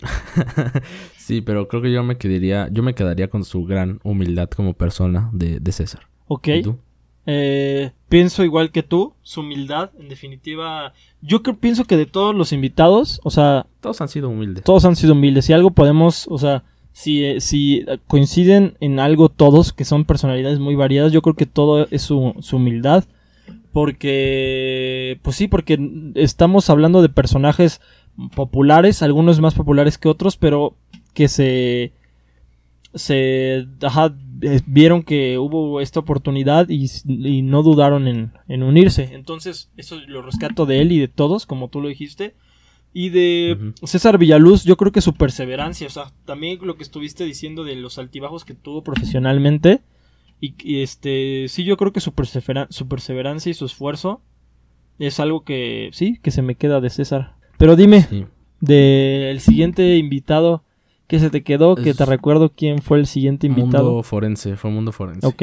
sí, 1.16 1.40
pero 1.40 1.68
creo 1.68 1.82
que 1.82 1.92
yo 1.92 2.02
me 2.02 2.16
quedaría, 2.16 2.68
yo 2.70 2.82
me 2.82 2.94
quedaría 2.94 3.28
con 3.28 3.44
su 3.44 3.64
gran 3.64 4.00
humildad 4.02 4.48
como 4.50 4.74
persona 4.74 5.30
de, 5.32 5.60
de 5.60 5.72
César. 5.72 6.02
ok. 6.26 6.48
¿Y 6.48 6.62
tú? 6.62 6.78
Eh, 7.26 7.92
pienso 8.10 8.44
igual 8.44 8.70
que 8.70 8.82
tú, 8.82 9.14
su 9.22 9.40
humildad, 9.40 9.90
en 9.98 10.10
definitiva. 10.10 10.92
Yo 11.22 11.42
creo, 11.42 11.56
pienso 11.56 11.84
que 11.86 11.96
de 11.96 12.04
todos 12.04 12.34
los 12.34 12.52
invitados, 12.52 13.18
o 13.24 13.30
sea, 13.30 13.66
Todos 13.80 14.00
han 14.02 14.08
sido 14.08 14.28
humildes. 14.28 14.62
todos 14.64 14.84
han 14.84 14.94
sido 14.94 15.14
humildes. 15.14 15.46
Si 15.46 15.54
algo 15.54 15.70
podemos, 15.70 16.26
o 16.28 16.36
sea, 16.36 16.64
si, 16.94 17.24
eh, 17.24 17.40
si 17.40 17.84
coinciden 18.06 18.76
en 18.78 19.00
algo 19.00 19.28
todos, 19.28 19.72
que 19.72 19.84
son 19.84 20.04
personalidades 20.04 20.60
muy 20.60 20.76
variadas, 20.76 21.12
yo 21.12 21.22
creo 21.22 21.34
que 21.34 21.44
todo 21.44 21.88
es 21.90 22.02
su, 22.02 22.34
su 22.38 22.56
humildad. 22.56 23.04
Porque, 23.72 25.18
pues 25.22 25.34
sí, 25.34 25.48
porque 25.48 26.12
estamos 26.14 26.70
hablando 26.70 27.02
de 27.02 27.08
personajes 27.08 27.80
populares, 28.36 29.02
algunos 29.02 29.40
más 29.40 29.54
populares 29.54 29.98
que 29.98 30.08
otros, 30.08 30.36
pero 30.36 30.76
que 31.14 31.26
se 31.26 31.92
se 32.94 33.66
ajá, 33.82 34.14
eh, 34.42 34.60
vieron 34.66 35.02
que 35.02 35.36
hubo 35.36 35.80
esta 35.80 35.98
oportunidad 35.98 36.68
y, 36.68 36.88
y 37.04 37.42
no 37.42 37.64
dudaron 37.64 38.06
en, 38.06 38.32
en, 38.46 38.62
unirse. 38.62 39.10
Entonces, 39.12 39.68
eso 39.76 39.98
lo 40.06 40.22
rescato 40.22 40.64
de 40.64 40.80
él 40.80 40.92
y 40.92 41.00
de 41.00 41.08
todos, 41.08 41.44
como 41.44 41.66
tú 41.66 41.80
lo 41.80 41.88
dijiste. 41.88 42.36
Y 42.96 43.08
de 43.10 43.58
uh 43.58 43.62
-huh. 43.64 43.86
César 43.86 44.18
Villaluz, 44.18 44.62
yo 44.62 44.76
creo 44.76 44.92
que 44.92 45.00
su 45.00 45.14
perseverancia, 45.14 45.88
o 45.88 45.90
sea, 45.90 46.12
también 46.24 46.60
lo 46.62 46.76
que 46.76 46.84
estuviste 46.84 47.24
diciendo 47.24 47.64
de 47.64 47.74
los 47.74 47.98
altibajos 47.98 48.44
que 48.44 48.54
tuvo 48.54 48.84
profesionalmente. 48.84 49.82
Y, 50.40 50.54
y 50.62 50.82
este, 50.82 51.46
sí, 51.48 51.64
yo 51.64 51.76
creo 51.76 51.92
que 51.92 52.00
su, 52.00 52.12
perseveran 52.12 52.68
su 52.70 52.86
perseverancia 52.86 53.50
y 53.50 53.54
su 53.54 53.66
esfuerzo 53.66 54.22
es 55.00 55.18
algo 55.18 55.42
que, 55.42 55.90
sí, 55.92 56.20
que 56.22 56.30
se 56.30 56.42
me 56.42 56.54
queda 56.54 56.80
de 56.80 56.88
César. 56.88 57.34
Pero 57.58 57.74
dime, 57.74 58.02
sí. 58.02 58.26
del 58.60 59.40
siguiente 59.40 59.96
invitado, 59.96 60.62
¿qué 61.08 61.18
se 61.18 61.30
te 61.30 61.42
quedó? 61.42 61.76
Es... 61.76 61.82
Que 61.82 61.94
te 61.94 62.04
recuerdo 62.04 62.52
quién 62.54 62.80
fue 62.80 62.98
el 62.98 63.06
siguiente 63.06 63.48
invitado. 63.48 63.88
Mundo 63.90 64.02
Forense, 64.04 64.56
fue 64.56 64.70
Mundo 64.70 64.92
Forense. 64.92 65.26
Ok. 65.26 65.42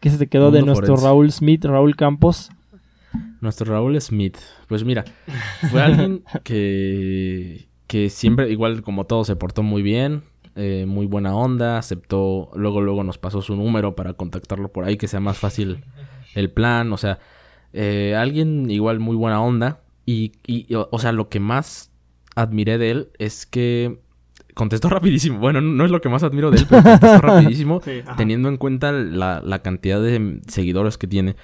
¿Qué 0.00 0.10
se 0.10 0.18
te 0.18 0.26
quedó 0.26 0.46
Mundo 0.46 0.58
de 0.58 0.64
nuestro 0.64 0.86
forense. 0.86 1.06
Raúl 1.06 1.30
Smith, 1.30 1.64
Raúl 1.64 1.94
Campos? 1.94 2.50
Nuestro 3.40 3.72
Raúl 3.72 4.00
Smith. 4.00 4.38
Pues 4.68 4.84
mira, 4.84 5.04
fue 5.70 5.82
alguien 5.82 6.24
que, 6.44 7.68
que 7.86 8.10
siempre, 8.10 8.50
igual 8.50 8.82
como 8.82 9.06
todo, 9.06 9.24
se 9.24 9.36
portó 9.36 9.62
muy 9.62 9.82
bien. 9.82 10.22
Eh, 10.58 10.86
muy 10.86 11.04
buena 11.04 11.36
onda, 11.36 11.76
aceptó, 11.76 12.50
luego 12.54 12.80
luego 12.80 13.04
nos 13.04 13.18
pasó 13.18 13.42
su 13.42 13.54
número 13.56 13.94
para 13.94 14.14
contactarlo 14.14 14.72
por 14.72 14.84
ahí, 14.84 14.96
que 14.96 15.06
sea 15.06 15.20
más 15.20 15.36
fácil 15.36 15.84
el 16.34 16.50
plan, 16.50 16.94
o 16.94 16.96
sea, 16.96 17.18
eh, 17.74 18.14
alguien 18.16 18.70
igual 18.70 18.98
muy 18.98 19.16
buena 19.16 19.42
onda, 19.42 19.82
y, 20.06 20.32
y, 20.46 20.66
o 20.74 20.98
sea, 20.98 21.12
lo 21.12 21.28
que 21.28 21.40
más 21.40 21.92
admiré 22.36 22.78
de 22.78 22.90
él 22.90 23.08
es 23.18 23.44
que 23.44 23.98
contestó 24.56 24.88
rapidísimo. 24.88 25.38
Bueno, 25.38 25.60
no 25.60 25.84
es 25.84 25.90
lo 25.90 26.00
que 26.00 26.08
más 26.08 26.22
admiro 26.22 26.50
de 26.50 26.58
él, 26.58 26.66
pero 26.68 26.82
contestó 26.82 27.18
rapidísimo, 27.22 27.80
sí, 27.84 28.02
teniendo 28.16 28.48
en 28.48 28.56
cuenta 28.56 28.90
la, 28.90 29.42
la, 29.44 29.58
cantidad 29.60 30.00
de 30.00 30.40
seguidores 30.48 30.96
que 30.96 31.06
tiene. 31.06 31.36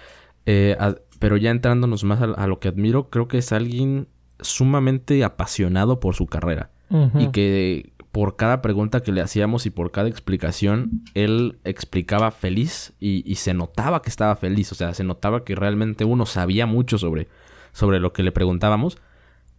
Eh, 0.46 0.76
a, 0.80 0.96
pero 1.22 1.36
ya 1.36 1.52
entrándonos 1.52 2.02
más 2.02 2.20
a, 2.20 2.24
a, 2.24 2.48
lo 2.48 2.58
que 2.58 2.66
admiro, 2.66 3.08
creo 3.08 3.28
que 3.28 3.38
es 3.38 3.52
alguien 3.52 4.08
sumamente 4.40 5.22
apasionado 5.22 6.00
por 6.00 6.16
su 6.16 6.26
carrera. 6.26 6.70
Uh 6.90 7.06
-huh. 7.06 7.28
Y 7.28 7.30
que 7.30 7.92
por 8.10 8.34
cada 8.34 8.60
pregunta 8.60 9.04
que 9.04 9.12
le 9.12 9.20
hacíamos 9.20 9.64
y 9.64 9.70
por 9.70 9.92
cada 9.92 10.08
explicación, 10.08 11.04
él 11.14 11.60
explicaba 11.62 12.32
feliz 12.32 12.92
y, 12.98 13.22
y 13.24 13.36
se 13.36 13.54
notaba 13.54 14.02
que 14.02 14.10
estaba 14.10 14.34
feliz. 14.34 14.72
O 14.72 14.74
sea, 14.74 14.94
se 14.94 15.04
notaba 15.04 15.44
que 15.44 15.54
realmente 15.54 16.04
uno 16.04 16.26
sabía 16.26 16.66
mucho 16.66 16.98
sobre 16.98 17.28
sobre 17.70 18.00
lo 18.00 18.12
que 18.12 18.24
le 18.24 18.32
preguntábamos 18.32 18.98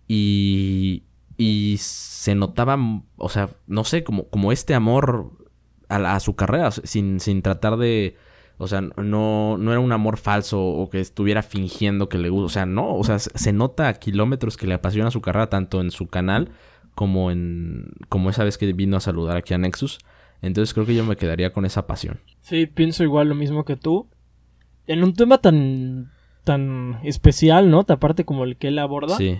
y, 0.05 1.03
y 1.37 1.77
se 1.79 2.35
notaba, 2.35 2.77
o 3.15 3.29
sea, 3.29 3.51
no 3.67 3.85
sé, 3.85 4.03
como, 4.03 4.27
como 4.27 4.51
este 4.51 4.75
amor 4.75 5.31
a, 5.87 6.15
a 6.15 6.19
su 6.19 6.35
carrera, 6.35 6.71
sin, 6.71 7.21
sin 7.21 7.41
tratar 7.41 7.77
de, 7.77 8.17
o 8.57 8.67
sea, 8.67 8.81
no, 8.81 9.57
no 9.57 9.71
era 9.71 9.79
un 9.79 9.91
amor 9.91 10.17
falso 10.17 10.63
o 10.63 10.89
que 10.89 10.99
estuviera 10.99 11.41
fingiendo 11.43 12.09
que 12.09 12.17
le 12.17 12.29
gusta, 12.29 12.45
o 12.45 12.49
sea, 12.49 12.65
no, 12.65 12.95
o 12.95 13.03
sea, 13.03 13.19
se 13.19 13.53
nota 13.53 13.87
a 13.87 13.93
kilómetros 13.95 14.57
que 14.57 14.67
le 14.67 14.75
apasiona 14.75 15.11
su 15.11 15.21
carrera, 15.21 15.49
tanto 15.49 15.81
en 15.81 15.91
su 15.91 16.07
canal 16.07 16.49
como 16.95 17.31
en, 17.31 17.91
como 18.09 18.29
esa 18.29 18.43
vez 18.43 18.57
que 18.57 18.71
vino 18.73 18.97
a 18.97 19.01
saludar 19.01 19.37
aquí 19.37 19.53
a 19.53 19.57
Nexus. 19.57 19.99
Entonces 20.41 20.73
creo 20.73 20.85
que 20.85 20.95
yo 20.95 21.05
me 21.05 21.15
quedaría 21.15 21.53
con 21.53 21.65
esa 21.65 21.87
pasión. 21.87 22.19
Sí, 22.41 22.65
pienso 22.65 23.03
igual 23.03 23.29
lo 23.29 23.35
mismo 23.35 23.63
que 23.63 23.77
tú. 23.77 24.07
En 24.87 25.03
un 25.03 25.13
tema 25.13 25.37
tan 25.37 26.11
tan 26.43 26.99
especial, 27.03 27.69
¿no? 27.69 27.85
Aparte 27.87 28.25
como 28.25 28.43
el 28.43 28.57
que 28.57 28.67
él 28.67 28.79
aborda. 28.79 29.15
Sí. 29.17 29.39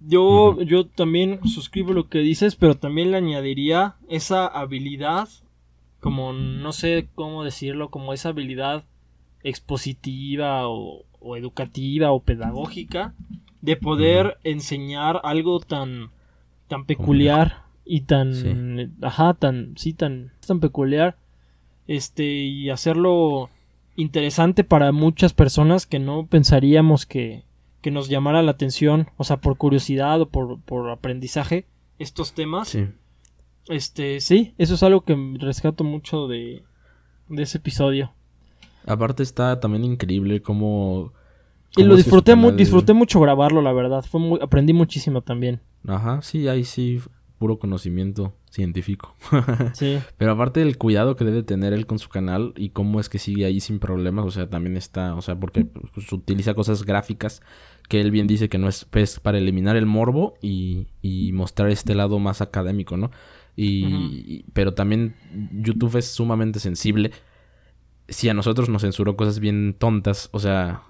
Yo, 0.00 0.22
uh 0.22 0.54
-huh. 0.56 0.64
yo 0.64 0.86
también 0.86 1.40
suscribo 1.46 1.92
lo 1.92 2.08
que 2.08 2.18
dices, 2.18 2.56
pero 2.56 2.74
también 2.74 3.10
le 3.10 3.18
añadiría 3.18 3.96
esa 4.08 4.46
habilidad, 4.46 5.28
como 6.00 6.32
no 6.32 6.72
sé 6.72 7.08
cómo 7.14 7.44
decirlo, 7.44 7.90
como 7.90 8.12
esa 8.12 8.30
habilidad 8.30 8.84
expositiva 9.42 10.68
o, 10.68 11.04
o 11.20 11.36
educativa 11.36 12.10
o 12.12 12.20
pedagógica 12.20 13.14
de 13.60 13.76
poder 13.76 14.26
uh 14.26 14.30
-huh. 14.30 14.36
enseñar 14.44 15.20
algo 15.22 15.60
tan, 15.60 16.10
tan 16.68 16.84
peculiar 16.84 17.64
y 17.84 18.02
tan, 18.02 18.34
sí. 18.34 18.88
ajá, 19.02 19.34
tan, 19.34 19.74
sí, 19.76 19.92
tan, 19.92 20.32
tan 20.46 20.60
peculiar, 20.60 21.16
este, 21.86 22.24
y 22.24 22.70
hacerlo 22.70 23.50
interesante 23.96 24.64
para 24.64 24.92
muchas 24.92 25.32
personas 25.34 25.86
que 25.86 25.98
no 25.98 26.26
pensaríamos 26.26 27.04
que, 27.04 27.44
que 27.80 27.90
nos 27.90 28.08
llamara 28.08 28.42
la 28.42 28.52
atención, 28.52 29.08
o 29.16 29.24
sea, 29.24 29.38
por 29.38 29.56
curiosidad 29.56 30.20
o 30.20 30.28
por, 30.28 30.60
por 30.60 30.90
aprendizaje, 30.90 31.66
estos 31.98 32.32
temas. 32.32 32.68
Sí. 32.68 32.86
Este, 33.68 34.20
sí, 34.20 34.54
eso 34.58 34.74
es 34.74 34.82
algo 34.82 35.02
que 35.02 35.16
rescato 35.38 35.84
mucho 35.84 36.26
de, 36.28 36.64
de 37.28 37.42
ese 37.42 37.58
episodio. 37.58 38.12
Aparte 38.86 39.22
está 39.22 39.60
también 39.60 39.84
increíble 39.84 40.42
cómo... 40.42 41.12
Y 41.76 41.84
lo 41.84 41.94
disfruté, 41.94 42.34
mu 42.34 42.50
disfruté 42.50 42.92
mucho 42.92 43.20
grabarlo, 43.20 43.62
la 43.62 43.72
verdad. 43.72 44.04
Fue 44.04 44.20
muy, 44.20 44.40
aprendí 44.42 44.72
muchísimo 44.72 45.22
también. 45.22 45.60
Ajá, 45.86 46.20
sí, 46.20 46.48
ahí 46.48 46.64
sí, 46.64 47.00
puro 47.38 47.60
conocimiento 47.60 48.34
científico. 48.50 49.14
sí. 49.72 49.98
Pero 50.18 50.32
aparte 50.32 50.60
del 50.60 50.76
cuidado 50.76 51.14
que 51.14 51.24
debe 51.24 51.42
tener 51.42 51.72
él 51.72 51.86
con 51.86 51.98
su 51.98 52.08
canal 52.08 52.52
y 52.56 52.70
cómo 52.70 52.98
es 52.98 53.08
que 53.08 53.18
sigue 53.18 53.44
ahí 53.44 53.60
sin 53.60 53.78
problemas, 53.78 54.26
o 54.26 54.30
sea, 54.30 54.50
también 54.50 54.76
está, 54.76 55.14
o 55.14 55.22
sea, 55.22 55.38
porque 55.38 55.64
pues, 55.64 56.12
utiliza 56.12 56.54
cosas 56.54 56.84
gráficas 56.84 57.40
que 57.88 58.00
él 58.00 58.10
bien 58.10 58.26
dice 58.26 58.48
que 58.48 58.58
no 58.58 58.68
es 58.68 58.84
pues, 58.84 59.20
para 59.20 59.38
eliminar 59.38 59.76
el 59.76 59.86
morbo 59.86 60.34
y, 60.42 60.88
y, 61.02 61.32
mostrar 61.32 61.70
este 61.70 61.94
lado 61.94 62.18
más 62.18 62.40
académico, 62.40 62.96
¿no? 62.96 63.10
Y, 63.62 63.84
uh 63.84 63.88
-huh. 63.90 64.44
pero 64.54 64.72
también 64.72 65.14
YouTube 65.52 65.98
es 65.98 66.06
sumamente 66.06 66.60
sensible. 66.60 67.10
Si 68.08 68.30
a 68.30 68.34
nosotros 68.34 68.70
nos 68.70 68.80
censuró 68.80 69.16
cosas 69.16 69.38
bien 69.38 69.76
tontas, 69.78 70.30
o 70.32 70.38
sea, 70.38 70.80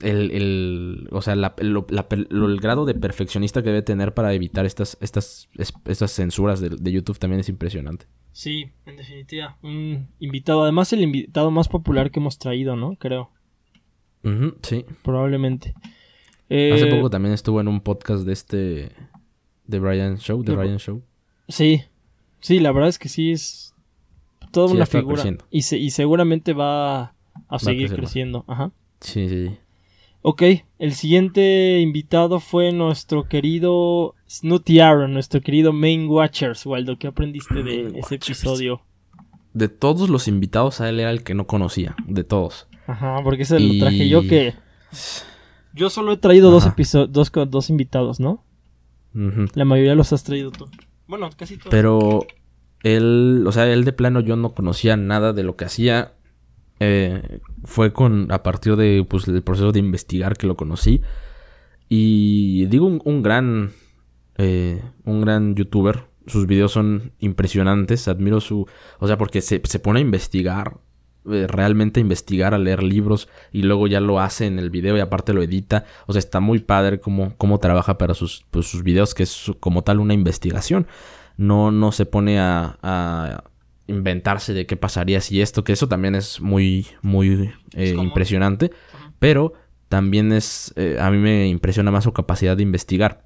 el, 0.00 0.30
el, 0.30 1.08
o 1.10 1.20
sea, 1.22 1.34
la, 1.34 1.56
lo, 1.58 1.84
la, 1.90 2.06
lo, 2.28 2.46
el 2.46 2.60
grado 2.60 2.84
de 2.84 2.94
perfeccionista 2.94 3.62
que 3.62 3.70
debe 3.70 3.82
tener 3.82 4.14
para 4.14 4.32
evitar 4.32 4.64
estas, 4.64 4.96
estas, 5.00 5.48
estas 5.56 6.12
censuras 6.12 6.60
de, 6.60 6.68
de, 6.70 6.92
YouTube 6.92 7.18
también 7.18 7.40
es 7.40 7.48
impresionante. 7.48 8.06
Sí, 8.30 8.70
en 8.86 8.96
definitiva. 8.96 9.58
Un 9.62 10.06
invitado, 10.20 10.62
además 10.62 10.92
el 10.92 11.00
invitado 11.00 11.50
más 11.50 11.66
popular 11.66 12.12
que 12.12 12.20
hemos 12.20 12.38
traído, 12.38 12.76
¿no? 12.76 12.94
Creo. 12.94 13.30
Uh 14.22 14.28
-huh, 14.28 14.54
sí. 14.62 14.84
Probablemente. 15.02 15.74
Eh, 16.48 16.74
Hace 16.74 16.86
poco 16.86 17.10
también 17.10 17.34
estuvo 17.34 17.60
en 17.60 17.66
un 17.66 17.80
podcast 17.80 18.24
de 18.24 18.32
este, 18.32 18.92
de 19.66 19.78
Brian 19.80 20.18
Show, 20.18 20.44
de 20.44 20.54
Brian 20.54 20.78
Show. 20.78 21.02
Sí, 21.52 21.82
sí, 22.40 22.60
la 22.60 22.72
verdad 22.72 22.88
es 22.88 22.98
que 22.98 23.10
sí 23.10 23.30
es 23.30 23.74
toda 24.52 24.68
sí, 24.68 24.74
una 24.74 24.86
figura. 24.86 25.22
Y, 25.50 25.62
se, 25.62 25.76
y 25.76 25.90
seguramente 25.90 26.54
va 26.54 27.02
a 27.02 27.14
va 27.52 27.58
seguir 27.58 27.92
a 27.92 27.94
creciendo. 27.94 28.46
Ajá. 28.48 28.72
Sí, 29.00 29.28
sí. 29.28 29.56
Ok, 30.22 30.42
el 30.78 30.94
siguiente 30.94 31.80
invitado 31.80 32.40
fue 32.40 32.72
nuestro 32.72 33.28
querido 33.28 34.14
Snooty 34.30 34.80
Aaron, 34.80 35.12
nuestro 35.12 35.42
querido 35.42 35.74
Main 35.74 36.08
Watchers, 36.08 36.64
Waldo. 36.64 36.96
¿Qué 36.96 37.08
aprendiste 37.08 37.62
de 37.62 37.82
Main 37.82 37.96
ese 37.96 38.14
Watchers. 38.14 38.38
episodio? 38.38 38.80
De 39.52 39.68
todos 39.68 40.08
los 40.08 40.28
invitados, 40.28 40.80
a 40.80 40.88
él 40.88 41.00
era 41.00 41.10
el 41.10 41.22
que 41.22 41.34
no 41.34 41.46
conocía, 41.46 41.94
de 42.06 42.24
todos. 42.24 42.66
Ajá, 42.86 43.20
porque 43.22 43.42
ese 43.42 43.60
y... 43.60 43.78
lo 43.78 43.84
traje 43.84 44.08
yo 44.08 44.22
que... 44.22 44.54
Yo 45.74 45.90
solo 45.90 46.12
he 46.12 46.16
traído 46.16 46.50
dos, 46.50 46.66
dos, 47.10 47.30
dos 47.48 47.68
invitados, 47.68 48.20
¿no? 48.20 48.42
Uh 49.14 49.18
-huh. 49.18 49.50
La 49.54 49.66
mayoría 49.66 49.94
los 49.94 50.12
has 50.14 50.24
traído 50.24 50.50
tú. 50.50 50.70
Bueno, 51.12 51.28
casi 51.36 51.58
todos. 51.58 51.70
Pero 51.70 52.26
él, 52.82 53.44
o 53.46 53.52
sea, 53.52 53.70
él 53.70 53.84
de 53.84 53.92
plano 53.92 54.20
yo 54.20 54.34
no 54.34 54.54
conocía 54.54 54.96
nada 54.96 55.34
de 55.34 55.42
lo 55.42 55.56
que 55.56 55.66
hacía. 55.66 56.14
Eh, 56.80 57.40
fue 57.64 57.92
con 57.92 58.32
a 58.32 58.42
partir 58.42 58.76
de 58.76 59.04
pues 59.06 59.28
el 59.28 59.42
proceso 59.42 59.72
de 59.72 59.78
investigar 59.78 60.38
que 60.38 60.46
lo 60.46 60.56
conocí. 60.56 61.02
Y 61.90 62.64
digo 62.64 62.86
un, 62.86 63.22
gran 63.22 63.72
eh, 64.38 64.82
un 65.04 65.20
gran 65.20 65.54
youtuber. 65.54 66.06
Sus 66.26 66.46
videos 66.46 66.72
son 66.72 67.12
impresionantes. 67.18 68.08
Admiro 68.08 68.40
su 68.40 68.66
o 68.98 69.06
sea 69.06 69.18
porque 69.18 69.42
se, 69.42 69.60
se 69.64 69.80
pone 69.80 69.98
a 69.98 70.02
investigar 70.02 70.80
realmente 71.24 72.00
a 72.00 72.02
investigar 72.02 72.54
a 72.54 72.58
leer 72.58 72.82
libros 72.82 73.28
y 73.52 73.62
luego 73.62 73.86
ya 73.86 74.00
lo 74.00 74.20
hace 74.20 74.46
en 74.46 74.58
el 74.58 74.70
video 74.70 74.96
y 74.96 75.00
aparte 75.00 75.32
lo 75.32 75.42
edita. 75.42 75.84
O 76.06 76.12
sea 76.12 76.20
está 76.20 76.40
muy 76.40 76.58
padre 76.60 77.00
cómo, 77.00 77.34
cómo 77.36 77.58
trabaja 77.58 77.98
para 77.98 78.14
sus, 78.14 78.44
pues, 78.50 78.66
sus 78.66 78.82
videos 78.82 79.14
que 79.14 79.22
es 79.22 79.52
como 79.60 79.82
tal 79.82 80.00
una 80.00 80.14
investigación. 80.14 80.86
No, 81.36 81.70
no 81.70 81.92
se 81.92 82.06
pone 82.06 82.38
a, 82.38 82.78
a 82.82 83.44
inventarse 83.86 84.52
de 84.52 84.66
qué 84.66 84.76
pasaría 84.76 85.20
si 85.20 85.40
esto, 85.40 85.64
que 85.64 85.72
eso 85.72 85.88
también 85.88 86.14
es 86.14 86.40
muy, 86.40 86.86
muy 87.02 87.52
eh, 87.74 87.94
impresionante, 87.98 88.70
pero 89.18 89.54
también 89.88 90.32
es, 90.32 90.72
eh, 90.76 90.96
a 91.00 91.10
mí 91.10 91.18
me 91.18 91.48
impresiona 91.48 91.90
más 91.90 92.04
su 92.04 92.12
capacidad 92.12 92.56
de 92.56 92.62
investigar, 92.62 93.24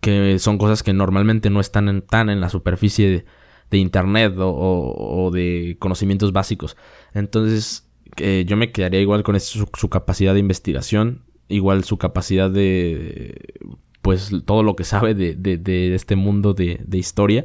que 0.00 0.38
son 0.38 0.58
cosas 0.58 0.82
que 0.82 0.92
normalmente 0.92 1.50
no 1.50 1.60
están 1.60 1.88
en, 1.88 2.02
tan 2.02 2.28
en 2.28 2.40
la 2.40 2.48
superficie 2.48 3.10
de, 3.10 3.24
de 3.70 3.78
internet 3.78 4.34
o, 4.38 5.30
de 5.32 5.76
conocimientos 5.78 6.32
básicos. 6.32 6.76
Entonces, 7.14 7.88
eh, 8.18 8.44
yo 8.46 8.56
me 8.56 8.72
quedaría 8.72 9.00
igual 9.00 9.22
con 9.22 9.38
su, 9.40 9.88
capacidad 9.88 10.34
de 10.34 10.40
investigación, 10.40 11.24
igual 11.48 11.84
su 11.84 11.98
capacidad 11.98 12.50
de, 12.50 13.54
pues, 14.02 14.30
todo 14.44 14.62
lo 14.62 14.76
que 14.76 14.84
sabe 14.84 15.14
de, 15.14 15.94
este 15.94 16.16
mundo 16.16 16.54
de, 16.54 16.84
historia. 16.92 17.44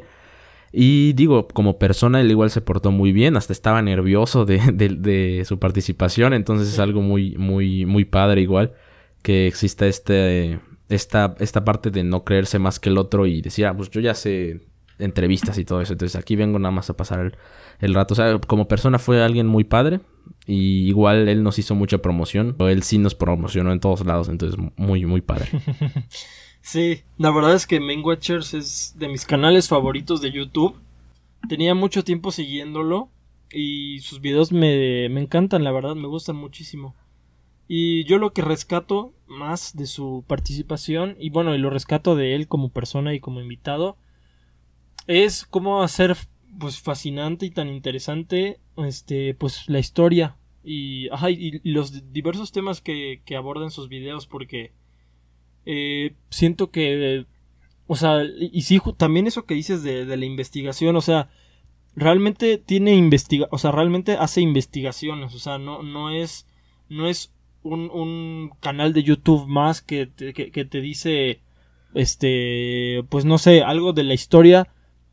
Y 0.72 1.12
digo, 1.12 1.48
como 1.48 1.78
persona, 1.78 2.20
él 2.20 2.30
igual 2.30 2.50
se 2.50 2.62
portó 2.62 2.92
muy 2.92 3.12
bien, 3.12 3.36
hasta 3.36 3.52
estaba 3.52 3.82
nervioso 3.82 4.44
de, 4.46 5.44
su 5.46 5.58
participación, 5.58 6.32
entonces 6.32 6.68
es 6.68 6.78
algo 6.78 7.02
muy, 7.02 7.36
muy, 7.36 7.84
muy 7.86 8.04
padre 8.04 8.40
igual 8.40 8.72
que 9.22 9.46
exista 9.46 9.86
este, 9.86 10.58
esta, 10.88 11.36
esta 11.38 11.64
parte 11.64 11.90
de 11.90 12.02
no 12.02 12.24
creerse 12.24 12.58
más 12.58 12.80
que 12.80 12.88
el 12.90 12.98
otro 12.98 13.26
y 13.26 13.40
decir, 13.40 13.66
ah, 13.66 13.76
pues 13.76 13.88
yo 13.90 14.00
ya 14.00 14.14
sé 14.14 14.71
entrevistas 15.02 15.58
y 15.58 15.64
todo 15.64 15.80
eso. 15.80 15.92
Entonces 15.92 16.20
aquí 16.20 16.36
vengo 16.36 16.58
nada 16.58 16.72
más 16.72 16.90
a 16.90 16.96
pasar 16.96 17.36
el, 17.80 17.94
rato. 17.94 18.14
O 18.14 18.16
sea, 18.16 18.38
como 18.38 18.68
persona 18.68 18.98
fue 18.98 19.22
alguien 19.22 19.46
muy 19.46 19.64
padre. 19.64 20.00
Y 20.46 20.88
igual 20.88 21.28
él 21.28 21.42
nos 21.42 21.58
hizo 21.58 21.74
mucha 21.74 21.98
promoción. 21.98 22.54
Pero 22.56 22.70
él 22.70 22.82
sí 22.82 22.98
nos 22.98 23.14
promocionó 23.14 23.72
en 23.72 23.80
todos 23.80 24.04
lados. 24.06 24.28
Entonces 24.28 24.58
muy, 24.76 25.04
muy 25.06 25.20
padre. 25.20 25.48
sí, 26.60 27.02
la 27.18 27.30
verdad 27.30 27.54
es 27.54 27.66
que 27.66 27.80
Main 27.80 28.04
Watchers 28.04 28.54
es 28.54 28.94
de 28.98 29.08
mis 29.08 29.24
canales 29.24 29.68
favoritos 29.68 30.20
de 30.20 30.32
YouTube. 30.32 30.76
Tenía 31.48 31.74
mucho 31.74 32.04
tiempo 32.04 32.30
siguiéndolo. 32.30 33.10
Y 33.50 34.00
sus 34.00 34.20
videos 34.20 34.50
me, 34.50 35.08
me 35.10 35.20
encantan, 35.20 35.62
la 35.62 35.72
verdad, 35.72 35.94
me 35.94 36.08
gustan 36.08 36.36
muchísimo. 36.36 36.94
Y 37.68 38.04
yo 38.04 38.18
lo 38.18 38.32
que 38.32 38.42
rescato 38.42 39.14
más 39.26 39.76
de 39.76 39.86
su 39.86 40.24
participación, 40.26 41.16
y 41.18 41.30
bueno, 41.30 41.54
y 41.54 41.58
lo 41.58 41.70
rescato 41.70 42.16
de 42.16 42.34
él 42.34 42.48
como 42.48 42.68
persona 42.68 43.14
y 43.14 43.20
como 43.20 43.40
invitado, 43.40 43.96
es 45.06 45.44
cómo 45.44 45.82
hacer 45.82 46.16
pues 46.58 46.80
fascinante 46.80 47.46
y 47.46 47.50
tan 47.50 47.68
interesante 47.68 48.60
este 48.76 49.34
pues 49.34 49.68
la 49.68 49.78
historia. 49.78 50.36
Y, 50.64 51.08
y, 51.28 51.72
los 51.72 52.12
diversos 52.12 52.52
temas 52.52 52.80
que, 52.80 53.20
que 53.24 53.34
abordan 53.34 53.72
sus 53.72 53.88
videos 53.88 54.28
porque 54.28 54.72
eh, 55.66 56.14
siento 56.30 56.70
que 56.70 57.26
o 57.88 57.96
sea 57.96 58.22
y 58.24 58.62
sí 58.62 58.80
también 58.96 59.26
eso 59.26 59.44
que 59.44 59.54
dices 59.54 59.82
de, 59.82 60.04
la 60.04 60.24
investigación 60.24 60.94
o 60.94 61.00
sea 61.00 61.30
realmente 61.96 62.58
tiene 62.58 62.94
investiga 62.94 63.48
o 63.50 63.58
sea 63.58 63.72
realmente 63.72 64.12
hace 64.12 64.40
investigaciones 64.40 65.34
o 65.34 65.38
sea 65.40 65.58
no 65.58 65.82
no 65.82 66.10
es 66.10 66.46
no 66.88 67.08
es 67.08 67.32
un, 67.64 67.90
un 67.90 68.52
canal 68.60 68.92
de 68.92 69.02
YouTube 69.02 69.46
más 69.48 69.82
que 69.82 70.10
que 70.16 70.64
te 70.64 70.80
dice 70.80 71.40
este 71.94 73.04
pues 73.08 73.24
no 73.24 73.38
sé 73.38 73.62
algo 73.62 73.92
de 73.92 74.04
la 74.04 74.14
historia 74.14 74.68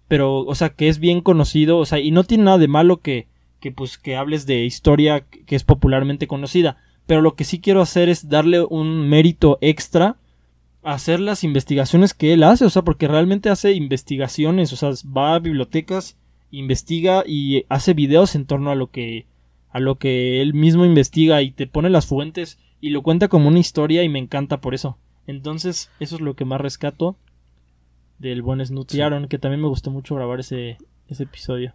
pero, 0.10 0.40
o 0.40 0.56
sea, 0.56 0.70
que 0.70 0.90
es 0.90 1.00
bien 1.00 1.22
conocido, 1.22 1.78
o 1.78 1.86
sea, 1.86 2.00
y 2.00 2.12
no 2.12 2.26
tiene 2.26 2.44
nada 2.44 2.58
de 2.58 2.68
malo 2.68 2.98
que, 2.98 3.28
que 3.62 3.72
pues, 3.72 3.98
que 3.98 4.18
hables 4.18 4.46
de 4.48 4.66
historia 4.66 5.22
que 5.22 5.56
es 5.56 5.64
popularmente 5.64 6.28
conocida, 6.28 6.78
pero 7.06 7.22
lo 7.22 7.36
que 7.36 7.46
sí 7.46 7.62
quiero 7.62 7.82
hacer 7.82 8.10
es 8.10 8.28
darle 8.28 8.62
un 8.62 9.08
mérito 9.08 9.60
extra 9.62 10.18
a 10.84 10.94
hacer 10.94 11.20
las 11.20 11.44
investigaciones 11.44 12.16
que 12.16 12.34
él 12.34 12.44
hace, 12.44 12.66
o 12.66 12.70
sea, 12.72 12.82
porque 12.82 13.08
realmente 13.08 13.50
hace 13.50 13.74
investigaciones, 13.74 14.74
o 14.74 14.76
sea, 14.76 14.90
va 15.16 15.36
a 15.36 15.40
bibliotecas, 15.40 16.18
investiga 16.50 17.24
y 17.26 17.66
hace 17.70 17.94
videos 17.94 18.34
en 18.34 18.46
torno 18.46 18.72
a 18.72 18.76
lo 18.76 18.90
que 18.90 19.28
a 19.72 19.80
lo 19.80 20.00
que 20.00 20.42
él 20.42 20.56
mismo 20.56 20.84
investiga 20.84 21.44
y 21.44 21.52
te 21.52 21.68
pone 21.68 21.92
las 21.92 22.08
fuentes 22.08 22.58
y 22.82 22.90
lo 22.90 23.04
cuenta 23.04 23.28
como 23.28 23.48
una 23.48 23.60
historia 23.60 24.02
y 24.02 24.10
me 24.10 24.18
encanta 24.18 24.60
por 24.60 24.74
eso. 24.74 24.98
Entonces, 25.28 25.92
eso 26.00 26.16
es 26.16 26.22
lo 26.22 26.36
que 26.36 26.46
más 26.46 26.60
rescato 26.60 27.16
del 28.20 28.42
buen 28.42 28.62
Aaron, 28.62 29.28
que 29.28 29.40
también 29.40 29.62
me 29.62 29.68
gustó 29.68 29.92
mucho 29.92 30.16
grabar 30.16 30.40
ese, 30.42 30.78
ese 31.08 31.24
episodio. 31.24 31.74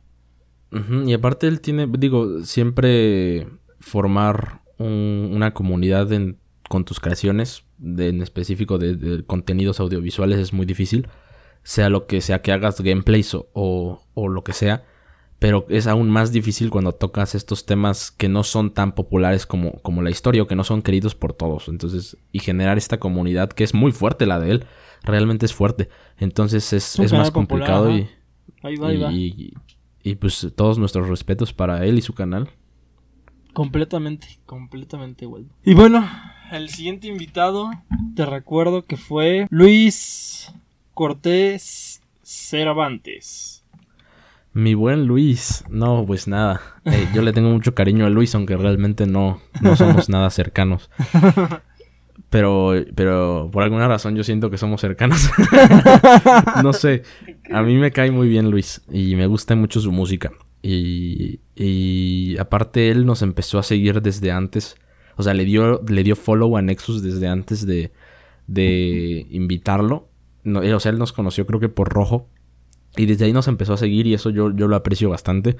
Y 1.07 1.13
aparte 1.13 1.47
él 1.47 1.61
tiene, 1.61 1.87
digo, 1.87 2.43
siempre 2.43 3.47
formar 3.79 4.63
una 4.79 5.55
comunidad 5.55 6.09
con 6.69 6.85
tus 6.85 6.99
creaciones, 6.99 7.65
en 7.81 8.23
específico 8.23 8.79
de, 8.79 9.25
contenidos 9.25 9.79
audiovisuales, 9.79 10.39
es 10.39 10.53
muy 10.53 10.67
difícil. 10.67 11.09
Sea 11.63 11.89
lo 11.89 12.07
que 12.07 12.21
sea 12.21 12.43
que 12.43 12.53
hagas 12.53 12.81
gameplays 12.81 13.35
o, 13.35 14.03
o 14.15 14.29
lo 14.29 14.43
que 14.43 14.53
sea. 14.53 14.85
Pero 15.39 15.65
es 15.69 15.87
aún 15.87 16.11
más 16.11 16.33
difícil 16.33 16.71
cuando 16.71 16.93
tocas 16.93 17.35
estos 17.35 17.67
temas 17.67 18.11
que 18.11 18.29
no 18.29 18.43
son 18.43 18.73
tan 18.73 18.95
populares 18.95 19.47
como, 19.47 19.81
como 19.83 20.03
la 20.03 20.11
historia 20.11 20.43
o 20.43 20.47
que 20.47 20.57
no 20.57 20.65
son 20.65 20.83
queridos 20.83 21.15
por 21.15 21.35
todos. 21.35 21.69
Entonces, 21.69 22.17
y 22.33 22.41
generar 22.41 22.79
esta 22.79 22.99
comunidad 22.99 23.51
que 23.51 23.65
es 23.65 23.75
muy 23.75 23.93
fuerte 23.93 24.27
la 24.27 24.41
de 24.41 24.51
él 24.51 24.67
realmente 25.05 25.47
es 25.47 25.55
fuerte. 25.55 25.89
Entonces 26.19 26.73
es, 26.73 26.99
es 26.99 27.13
más 27.13 27.31
complicado 27.31 27.91
y, 27.91 28.09
ahí 28.63 28.77
va, 28.77 29.13
y, 29.13 29.55
y, 30.03 30.15
pues 30.17 30.47
todos 30.57 30.79
nuestros 30.79 31.09
respetos 31.09 31.53
para 31.53 31.85
él 31.85 31.99
y 31.99 32.03
su 32.03 32.15
canal. 32.15 32.51
Completamente, 33.53 34.41
completamente, 34.47 35.25
igual. 35.25 35.47
Y 35.65 35.75
bueno, 35.75 36.09
el 36.51 36.69
siguiente 36.69 37.07
invitado, 37.07 37.71
te 38.17 38.27
recuerdo 38.27 38.85
que 38.85 38.97
fue 38.97 39.47
Luis 39.51 40.53
Cortés 40.93 42.03
Cervantes. 42.23 43.65
Mi 44.53 44.75
buen 44.75 45.07
Luis, 45.07 45.65
no, 45.69 46.05
pues 46.07 46.29
nada. 46.29 46.61
Eh, 46.85 47.09
yo 47.13 47.23
le 47.23 47.33
tengo 47.33 47.51
mucho 47.51 47.75
cariño 47.75 48.07
a 48.07 48.11
Luis, 48.11 48.35
aunque 48.37 48.57
realmente 48.57 49.05
no, 49.05 49.41
no 49.61 49.75
somos 49.75 50.09
nada 50.09 50.31
cercanos. 50.31 50.91
Pero, 52.35 52.75
pero 52.97 53.49
por 53.53 53.63
alguna 53.63 53.87
razón 53.87 54.17
yo 54.17 54.25
siento 54.25 54.51
que 54.51 54.59
somos 54.59 54.81
cercanos. 54.81 55.31
no 56.65 56.73
sé. 56.73 57.05
A 57.53 57.63
mí 57.63 57.77
me 57.77 57.93
cae 57.93 58.11
muy 58.11 58.27
bien 58.27 58.51
Luis 58.51 58.83
y 58.91 59.15
me 59.15 59.29
gusta 59.29 59.55
mucho 59.55 59.79
su 59.79 59.93
música. 59.93 60.33
Y, 60.61 61.39
y 61.55 62.37
aparte 62.39 62.91
él 62.91 63.07
nos 63.07 63.23
empezó 63.23 63.61
a 63.61 63.63
seguir 63.63 64.03
desde 64.03 64.33
antes. 64.33 64.75
O 65.15 65.23
sea, 65.23 65.33
le 65.33 65.45
dio, 65.45 65.81
le 65.87 66.03
dio 66.03 66.17
follow 66.17 66.57
a 66.57 66.63
Nexus 66.63 67.05
desde 67.05 67.29
antes 67.29 67.67
de, 67.67 67.93
de 68.49 69.29
invitarlo. 69.31 70.09
No, 70.43 70.59
o 70.59 70.81
sea, 70.81 70.91
él 70.91 70.99
nos 70.99 71.13
conoció 71.13 71.47
creo 71.47 71.61
que 71.61 71.69
por 71.69 71.91
rojo. 71.91 72.29
Y 72.97 73.07
desde 73.07 73.27
ahí 73.27 73.33
nos 73.33 73.47
empezó 73.47 73.75
a 73.75 73.77
seguir 73.77 74.09
y 74.09 74.15
eso 74.15 74.31
yo, 74.31 74.53
yo 74.53 74.67
lo 74.67 74.75
aprecio 74.75 75.09
bastante. 75.09 75.57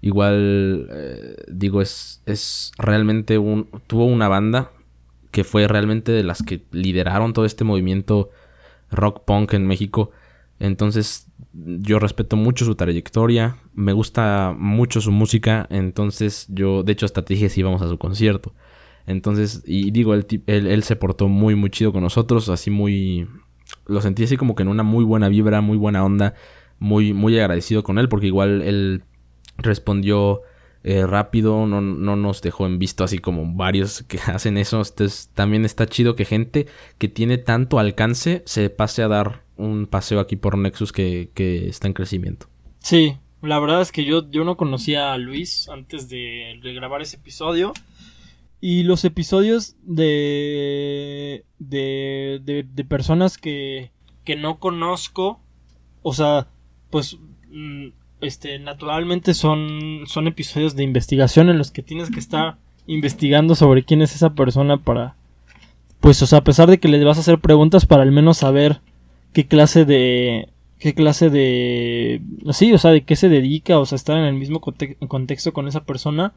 Igual, 0.00 0.88
eh, 0.90 1.36
digo, 1.48 1.82
es, 1.82 2.22
es 2.24 2.72
realmente 2.78 3.36
un... 3.36 3.68
Tuvo 3.86 4.06
una 4.06 4.28
banda 4.28 4.70
que 5.34 5.42
fue 5.42 5.66
realmente 5.66 6.12
de 6.12 6.22
las 6.22 6.44
que 6.44 6.62
lideraron 6.70 7.32
todo 7.32 7.44
este 7.44 7.64
movimiento 7.64 8.30
rock 8.92 9.24
punk 9.24 9.54
en 9.54 9.66
México. 9.66 10.12
Entonces 10.60 11.26
yo 11.52 11.98
respeto 11.98 12.36
mucho 12.36 12.64
su 12.64 12.76
trayectoria, 12.76 13.56
me 13.74 13.92
gusta 13.92 14.54
mucho 14.56 15.00
su 15.00 15.10
música, 15.10 15.66
entonces 15.70 16.46
yo 16.50 16.84
de 16.84 16.92
hecho 16.92 17.04
hasta 17.04 17.24
te 17.24 17.34
dije 17.34 17.48
si 17.48 17.60
íbamos 17.60 17.82
a 17.82 17.88
su 17.88 17.98
concierto. 17.98 18.54
Entonces, 19.08 19.64
y 19.66 19.90
digo, 19.90 20.14
él, 20.14 20.24
él, 20.46 20.82
se 20.84 20.94
portó 20.94 21.26
muy, 21.26 21.56
muy 21.56 21.70
chido 21.70 21.92
con 21.92 22.04
nosotros, 22.04 22.48
así 22.48 22.70
muy... 22.70 23.26
Lo 23.86 24.00
sentí 24.00 24.22
así 24.22 24.36
como 24.36 24.54
que 24.54 24.62
en 24.62 24.68
una 24.68 24.84
muy 24.84 25.04
buena 25.04 25.28
vibra, 25.28 25.60
muy 25.60 25.76
buena 25.76 26.04
onda, 26.04 26.34
muy, 26.78 27.12
muy 27.12 27.36
agradecido 27.40 27.82
con 27.82 27.98
él, 27.98 28.08
porque 28.08 28.28
igual 28.28 28.62
él 28.62 29.02
respondió 29.58 30.42
eh, 30.86 31.06
rápido, 31.06 31.66
no, 31.66 31.80
no, 31.80 32.14
nos 32.14 32.42
dejó 32.42 32.66
en 32.66 32.78
visto 32.78 33.04
así 33.04 33.18
como 33.18 33.54
varios 33.54 34.02
que 34.02 34.18
hacen 34.26 34.58
eso. 34.58 34.76
Entonces 34.76 35.30
también 35.34 35.64
está 35.64 35.86
chido 35.86 36.14
que 36.14 36.26
gente 36.26 36.66
que 36.98 37.08
tiene 37.08 37.38
tanto 37.38 37.78
alcance 37.78 38.42
se 38.44 38.68
pase 38.68 39.02
a 39.02 39.08
dar 39.08 39.42
un 39.56 39.86
paseo 39.86 40.20
aquí 40.20 40.36
por 40.36 40.58
Nexus 40.58 40.92
que, 40.92 41.30
que 41.34 41.68
está 41.68 41.86
en 41.86 41.94
crecimiento. 41.94 42.48
Sí, 42.80 43.16
la 43.40 43.58
verdad 43.58 43.80
es 43.80 43.92
que 43.92 44.04
yo, 44.04 44.30
yo 44.30 44.44
no 44.44 44.58
conocía 44.58 45.14
a 45.14 45.18
Luis 45.18 45.70
antes 45.70 46.10
de, 46.10 46.60
grabar 46.62 47.00
ese 47.00 47.16
episodio. 47.16 47.72
Y 48.60 48.82
los 48.82 49.04
episodios 49.04 49.76
de, 49.82 51.44
de, 51.58 52.40
de, 52.44 52.62
de 52.62 52.84
personas 52.84 53.36
que, 53.36 53.90
que 54.24 54.36
no 54.36 54.58
conozco, 54.58 55.40
o 56.02 56.14
sea, 56.14 56.48
pues 56.90 57.18
mm, 57.50 57.88
este, 58.24 58.58
naturalmente 58.58 59.34
son, 59.34 60.04
son 60.06 60.26
episodios 60.26 60.74
de 60.76 60.82
investigación 60.82 61.48
en 61.48 61.58
los 61.58 61.70
que 61.70 61.82
tienes 61.82 62.10
que 62.10 62.18
estar 62.18 62.56
investigando 62.86 63.54
sobre 63.54 63.84
quién 63.84 64.02
es 64.02 64.14
esa 64.14 64.34
persona 64.34 64.78
para, 64.78 65.16
pues, 66.00 66.20
o 66.22 66.26
sea, 66.26 66.40
a 66.40 66.44
pesar 66.44 66.68
de 66.68 66.78
que 66.78 66.88
le 66.88 67.02
vas 67.04 67.16
a 67.18 67.20
hacer 67.20 67.38
preguntas 67.38 67.86
para 67.86 68.02
al 68.02 68.12
menos 68.12 68.38
saber 68.38 68.80
qué 69.32 69.46
clase 69.46 69.84
de, 69.84 70.48
qué 70.78 70.94
clase 70.94 71.30
de, 71.30 72.20
sí, 72.50 72.72
o 72.72 72.78
sea, 72.78 72.90
de 72.90 73.02
qué 73.04 73.16
se 73.16 73.28
dedica, 73.28 73.78
o 73.78 73.86
sea, 73.86 73.96
estar 73.96 74.16
en 74.16 74.24
el 74.24 74.34
mismo 74.34 74.60
contexto 74.60 75.52
con 75.52 75.68
esa 75.68 75.84
persona. 75.84 76.34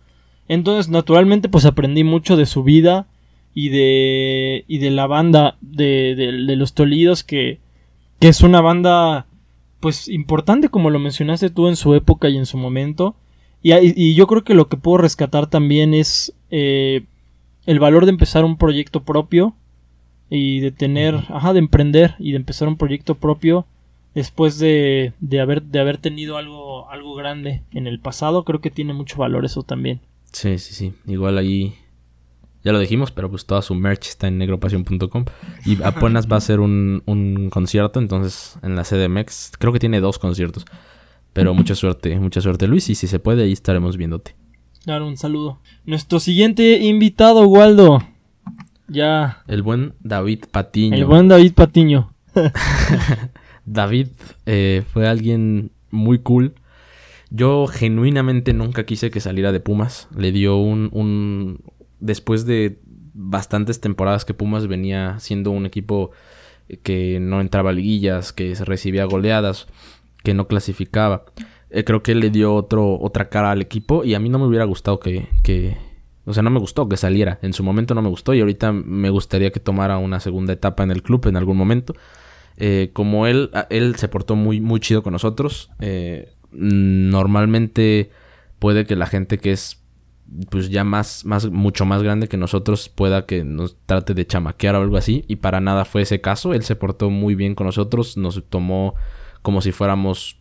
Entonces, 0.48 0.90
naturalmente, 0.90 1.50
pues 1.50 1.66
aprendí 1.66 2.04
mucho 2.04 2.38
de 2.38 2.46
su 2.46 2.64
vida 2.64 3.08
y 3.54 3.70
de, 3.70 4.64
y 4.68 4.78
de 4.78 4.92
la 4.92 5.08
banda 5.08 5.58
de, 5.62 6.16
de, 6.16 6.32
de 6.32 6.56
los 6.56 6.74
Tolidos, 6.74 7.24
que, 7.24 7.60
que 8.20 8.30
es 8.30 8.42
una 8.42 8.62
banda 8.62 9.27
pues 9.80 10.08
importante 10.08 10.70
como 10.70 10.90
lo 10.90 11.00
mencionaste 11.00 11.50
tú 11.50 11.68
en 11.68 11.76
su 11.76 11.94
época 11.94 12.30
y 12.30 12.38
en 12.38 12.46
su 12.46 12.58
momento. 12.58 13.16
Y, 13.62 14.16
yo 14.16 14.28
creo 14.28 14.44
que 14.44 14.54
lo 14.54 14.70
que 14.70 14.78
puedo 14.78 14.98
rescatar 14.98 15.48
también 15.48 15.94
es 15.94 16.34
eh, 16.52 17.06
el 17.66 17.80
valor 17.80 18.06
de 18.06 18.12
empezar 18.12 18.46
un 18.46 18.58
proyecto 18.58 19.04
propio 19.04 19.56
y 20.30 20.60
de 20.60 20.72
tener, 20.72 21.16
ajá, 21.30 21.54
de 21.54 21.60
emprender 21.60 22.16
y 22.20 22.32
de 22.32 22.38
empezar 22.38 22.68
un 22.68 22.78
proyecto 22.78 23.16
propio 23.16 23.66
después 24.14 24.58
de, 24.58 25.14
de, 25.20 25.40
haber, 25.42 25.64
de 25.64 25.80
haber 25.80 25.98
tenido 25.98 26.38
algo, 26.38 26.90
algo 26.90 27.14
grande 27.16 27.62
en 27.72 27.88
el 27.88 28.00
pasado, 28.00 28.44
creo 28.44 28.62
que 28.62 28.72
tiene 28.72 28.94
mucho 28.94 29.18
valor 29.18 29.46
eso 29.46 29.64
también. 29.64 30.02
Sí, 30.32 30.58
sí, 30.60 30.74
sí. 30.74 30.94
Igual 31.06 31.38
ahí 31.38 31.76
ya 32.64 32.72
lo 32.72 32.80
dijimos, 32.80 33.12
pero 33.12 33.30
pues 33.30 33.46
toda 33.46 33.62
su 33.62 33.76
merch 33.76 34.08
está 34.08 34.28
en 34.28 34.38
negropasión.com. 34.38 35.26
Y 35.66 35.82
apenas 35.84 36.28
va 36.28 36.38
a 36.38 36.42
ser 36.42 36.60
un, 36.60 37.04
un, 37.06 37.50
concierto, 37.50 38.00
entonces 38.00 38.58
en 38.64 38.76
la 38.76 38.84
CDMX. 38.84 39.54
Creo 39.58 39.74
que 39.74 39.80
tiene 39.80 40.00
dos 40.00 40.20
conciertos. 40.20 40.66
Pero 41.34 41.54
mucha 41.54 41.76
suerte, 41.76 42.20
mucha 42.20 42.42
suerte 42.42 42.68
Luis. 42.68 42.90
Y 42.90 42.96
si 42.96 43.08
se 43.08 43.20
puede, 43.20 43.44
ahí 43.44 43.54
estaremos 43.54 43.96
viéndote. 43.96 44.36
Claro, 44.84 45.08
un 45.08 45.18
saludo. 45.18 45.60
Nuestro 45.86 46.20
siguiente 46.20 46.80
invitado, 46.80 47.48
Waldo. 47.48 48.02
Ya. 48.88 49.44
El 49.48 49.62
buen 49.62 49.94
David 50.00 50.46
Patiño. 50.50 50.96
El 50.96 51.06
buen 51.06 51.28
David 51.28 51.54
Patiño. 51.54 52.14
David 53.66 54.08
eh, 54.46 54.84
fue 54.92 55.08
alguien 55.08 55.72
muy 55.92 56.20
cool. 56.20 56.56
Yo 57.30 57.68
genuinamente 57.68 58.54
nunca 58.54 58.86
quise 58.86 59.12
que 59.12 59.20
saliera 59.20 59.52
de 59.52 59.60
Pumas. 59.60 60.08
Le 60.16 60.32
dio 60.32 60.56
un, 60.58 60.90
un, 60.94 61.60
después 62.00 62.46
de 62.46 62.80
bastantes 63.14 63.82
temporadas 63.82 64.26
que 64.26 64.34
Pumas 64.34 64.68
venía 64.68 65.20
siendo 65.20 65.52
un 65.52 65.66
equipo 65.66 66.12
que 66.84 67.20
no 67.20 67.42
entraba 67.42 67.72
a 67.72 67.74
liguillas, 67.74 68.34
que 68.34 68.54
recibía 68.56 69.06
goleadas, 69.06 69.68
que 70.24 70.34
no 70.34 70.48
clasificaba. 70.48 71.26
Eh, 71.70 71.84
creo 71.84 72.04
que 72.04 72.16
le 72.16 72.30
dio 72.30 72.54
otro, 72.54 73.00
otra 73.00 73.30
cara 73.30 73.52
al 73.52 73.62
equipo 73.62 74.04
y 74.04 74.14
a 74.14 74.20
mí 74.20 74.30
no 74.30 74.40
me 74.40 74.46
hubiera 74.46 74.66
gustado 74.66 75.00
que, 75.00 75.28
que, 75.44 75.78
o 76.26 76.34
sea, 76.34 76.44
no 76.44 76.50
me 76.50 76.60
gustó 76.60 76.88
que 76.88 76.98
saliera. 76.98 77.40
En 77.42 77.54
su 77.54 77.64
momento 77.64 77.96
no 77.96 78.02
me 78.02 78.10
gustó 78.10 78.34
y 78.34 78.40
ahorita 78.40 78.72
me 78.72 79.10
gustaría 79.10 79.52
que 79.52 79.60
tomara 79.60 79.98
una 79.98 80.20
segunda 80.20 80.54
etapa 80.54 80.84
en 80.84 80.92
el 80.92 81.04
club 81.04 81.28
en 81.28 81.38
algún 81.38 81.58
momento. 81.58 81.94
Eh, 82.58 82.90
como 82.94 83.28
él, 83.28 83.52
él 83.70 83.96
se 83.96 84.08
portó 84.08 84.36
muy, 84.36 84.62
muy 84.62 84.80
chido 84.80 85.04
con 85.04 85.14
nosotros. 85.14 85.70
Eh, 85.80 86.34
normalmente 86.52 88.12
puede 88.60 88.86
que 88.86 88.96
la 88.96 89.06
gente 89.06 89.38
que 89.38 89.52
es 89.52 89.84
pues 90.50 90.70
ya 90.70 90.84
más, 90.84 91.26
más, 91.26 91.50
mucho 91.50 91.86
más 91.86 92.04
grande 92.04 92.28
que 92.28 92.38
nosotros 92.38 92.90
pueda 92.90 93.26
que 93.26 93.44
nos 93.44 93.78
trate 93.86 94.14
de 94.14 94.28
chamaquear 94.28 94.76
o 94.76 94.82
algo 94.82 94.98
así. 94.98 95.24
Y 95.28 95.38
para 95.38 95.60
nada 95.60 95.86
fue 95.86 96.02
ese 96.02 96.22
caso. 96.22 96.54
Él 96.54 96.64
se 96.64 96.76
portó 96.76 97.10
muy 97.10 97.36
bien 97.36 97.56
con 97.56 97.66
nosotros. 97.66 98.18
Nos 98.18 98.44
tomó 98.50 98.96
como 99.42 99.62
si 99.62 99.72
fuéramos 99.72 100.40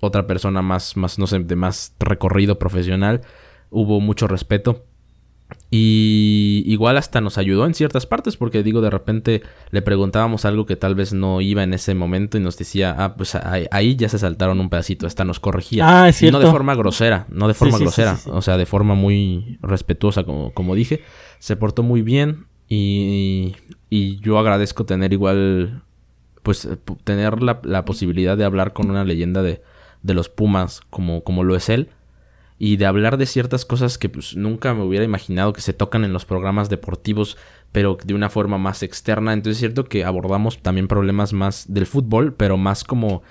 otra 0.00 0.26
persona 0.26 0.62
más, 0.62 0.96
más, 0.96 1.18
no 1.18 1.26
sé, 1.26 1.38
de 1.38 1.56
más 1.56 1.94
recorrido 1.98 2.58
profesional. 2.58 3.22
Hubo 3.70 4.00
mucho 4.00 4.28
respeto. 4.28 4.84
Y 5.76 6.62
igual 6.66 6.96
hasta 6.96 7.20
nos 7.20 7.36
ayudó 7.36 7.66
en 7.66 7.74
ciertas 7.74 8.06
partes, 8.06 8.36
porque 8.36 8.62
digo, 8.62 8.80
de 8.80 8.90
repente 8.90 9.42
le 9.72 9.82
preguntábamos 9.82 10.44
algo 10.44 10.66
que 10.66 10.76
tal 10.76 10.94
vez 10.94 11.12
no 11.12 11.40
iba 11.40 11.64
en 11.64 11.74
ese 11.74 11.96
momento 11.96 12.38
y 12.38 12.40
nos 12.40 12.56
decía, 12.56 12.94
ah, 12.96 13.16
pues 13.16 13.34
ahí, 13.34 13.96
ya 13.96 14.08
se 14.08 14.20
saltaron 14.20 14.60
un 14.60 14.70
pedacito, 14.70 15.08
hasta 15.08 15.24
nos 15.24 15.40
corregía. 15.40 16.04
Ah, 16.04 16.08
es 16.08 16.14
cierto. 16.14 16.38
no 16.38 16.44
de 16.44 16.52
forma 16.52 16.76
grosera, 16.76 17.26
no 17.28 17.48
de 17.48 17.54
forma 17.54 17.76
grosera, 17.78 18.16
o 18.26 18.40
sea, 18.40 18.56
de 18.56 18.66
forma 18.66 18.94
muy 18.94 19.58
respetuosa, 19.62 20.22
como, 20.22 20.52
como 20.54 20.76
dije. 20.76 21.02
Se 21.40 21.56
portó 21.56 21.82
muy 21.82 22.02
bien 22.02 22.46
y, 22.68 23.56
y 23.90 24.20
yo 24.20 24.38
agradezco 24.38 24.84
tener 24.84 25.12
igual, 25.12 25.82
pues, 26.44 26.68
tener 27.02 27.42
la, 27.42 27.58
la, 27.64 27.84
posibilidad 27.84 28.36
de 28.36 28.44
hablar 28.44 28.74
con 28.74 28.90
una 28.90 29.02
leyenda 29.02 29.42
de, 29.42 29.60
de 30.04 30.14
los 30.14 30.28
Pumas 30.28 30.82
como, 30.88 31.24
como 31.24 31.42
lo 31.42 31.56
es 31.56 31.68
él 31.68 31.88
y 32.58 32.76
de 32.76 32.86
hablar 32.86 33.16
de 33.16 33.26
ciertas 33.26 33.64
cosas 33.64 33.98
que 33.98 34.08
pues 34.08 34.36
nunca 34.36 34.74
me 34.74 34.82
hubiera 34.82 35.04
imaginado 35.04 35.52
que 35.52 35.60
se 35.60 35.72
tocan 35.72 36.04
en 36.04 36.12
los 36.12 36.24
programas 36.24 36.68
deportivos, 36.68 37.36
pero 37.72 37.98
de 38.04 38.14
una 38.14 38.30
forma 38.30 38.58
más 38.58 38.82
externa. 38.82 39.32
Entonces 39.32 39.56
es 39.56 39.60
cierto 39.60 39.84
que 39.84 40.04
abordamos 40.04 40.58
también 40.58 40.88
problemas 40.88 41.32
más 41.32 41.72
del 41.72 41.86
fútbol, 41.86 42.34
pero 42.34 42.56
más 42.56 42.84
como 42.84 43.22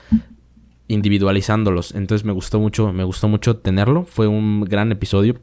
individualizándolos. 0.87 1.95
Entonces 1.95 2.25
me 2.25 2.33
gustó 2.33 2.59
mucho, 2.59 2.91
me 2.91 3.05
gustó 3.05 3.27
mucho 3.27 3.57
tenerlo. 3.57 4.03
Fue 4.03 4.27
un 4.27 4.65
gran 4.65 4.91
episodio 4.91 5.39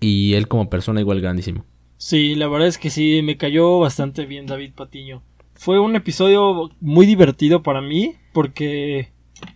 y 0.00 0.34
él 0.34 0.48
como 0.48 0.68
persona 0.68 1.00
igual 1.00 1.20
grandísimo. 1.20 1.64
Sí, 1.98 2.34
la 2.34 2.48
verdad 2.48 2.68
es 2.68 2.78
que 2.78 2.90
sí, 2.90 3.22
me 3.22 3.36
cayó 3.36 3.78
bastante 3.78 4.26
bien 4.26 4.46
David 4.46 4.72
Patiño. 4.74 5.22
Fue 5.54 5.78
un 5.78 5.96
episodio 5.96 6.70
muy 6.80 7.06
divertido 7.06 7.62
para 7.62 7.80
mí 7.80 8.16
porque 8.34 9.12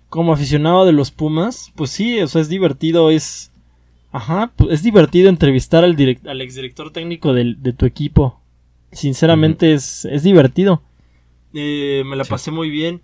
como 0.08 0.32
aficionado 0.32 0.84
de 0.84 0.92
los 0.92 1.10
Pumas, 1.10 1.72
pues 1.76 1.90
sí, 1.90 2.20
o 2.20 2.26
sea, 2.26 2.40
es 2.40 2.48
divertido, 2.48 3.10
es... 3.10 3.52
Ajá, 4.12 4.52
pues 4.56 4.72
es 4.72 4.82
divertido 4.82 5.28
entrevistar 5.28 5.84
al, 5.84 5.94
direct, 5.94 6.26
al 6.26 6.40
exdirector 6.40 6.92
técnico 6.92 7.32
de, 7.32 7.54
de 7.56 7.72
tu 7.72 7.86
equipo. 7.86 8.40
Sinceramente 8.90 9.72
es, 9.72 10.04
es 10.04 10.24
divertido. 10.24 10.82
Eh, 11.54 12.02
me 12.04 12.16
la 12.16 12.24
pasé 12.24 12.50
muy 12.50 12.70
bien. 12.70 13.02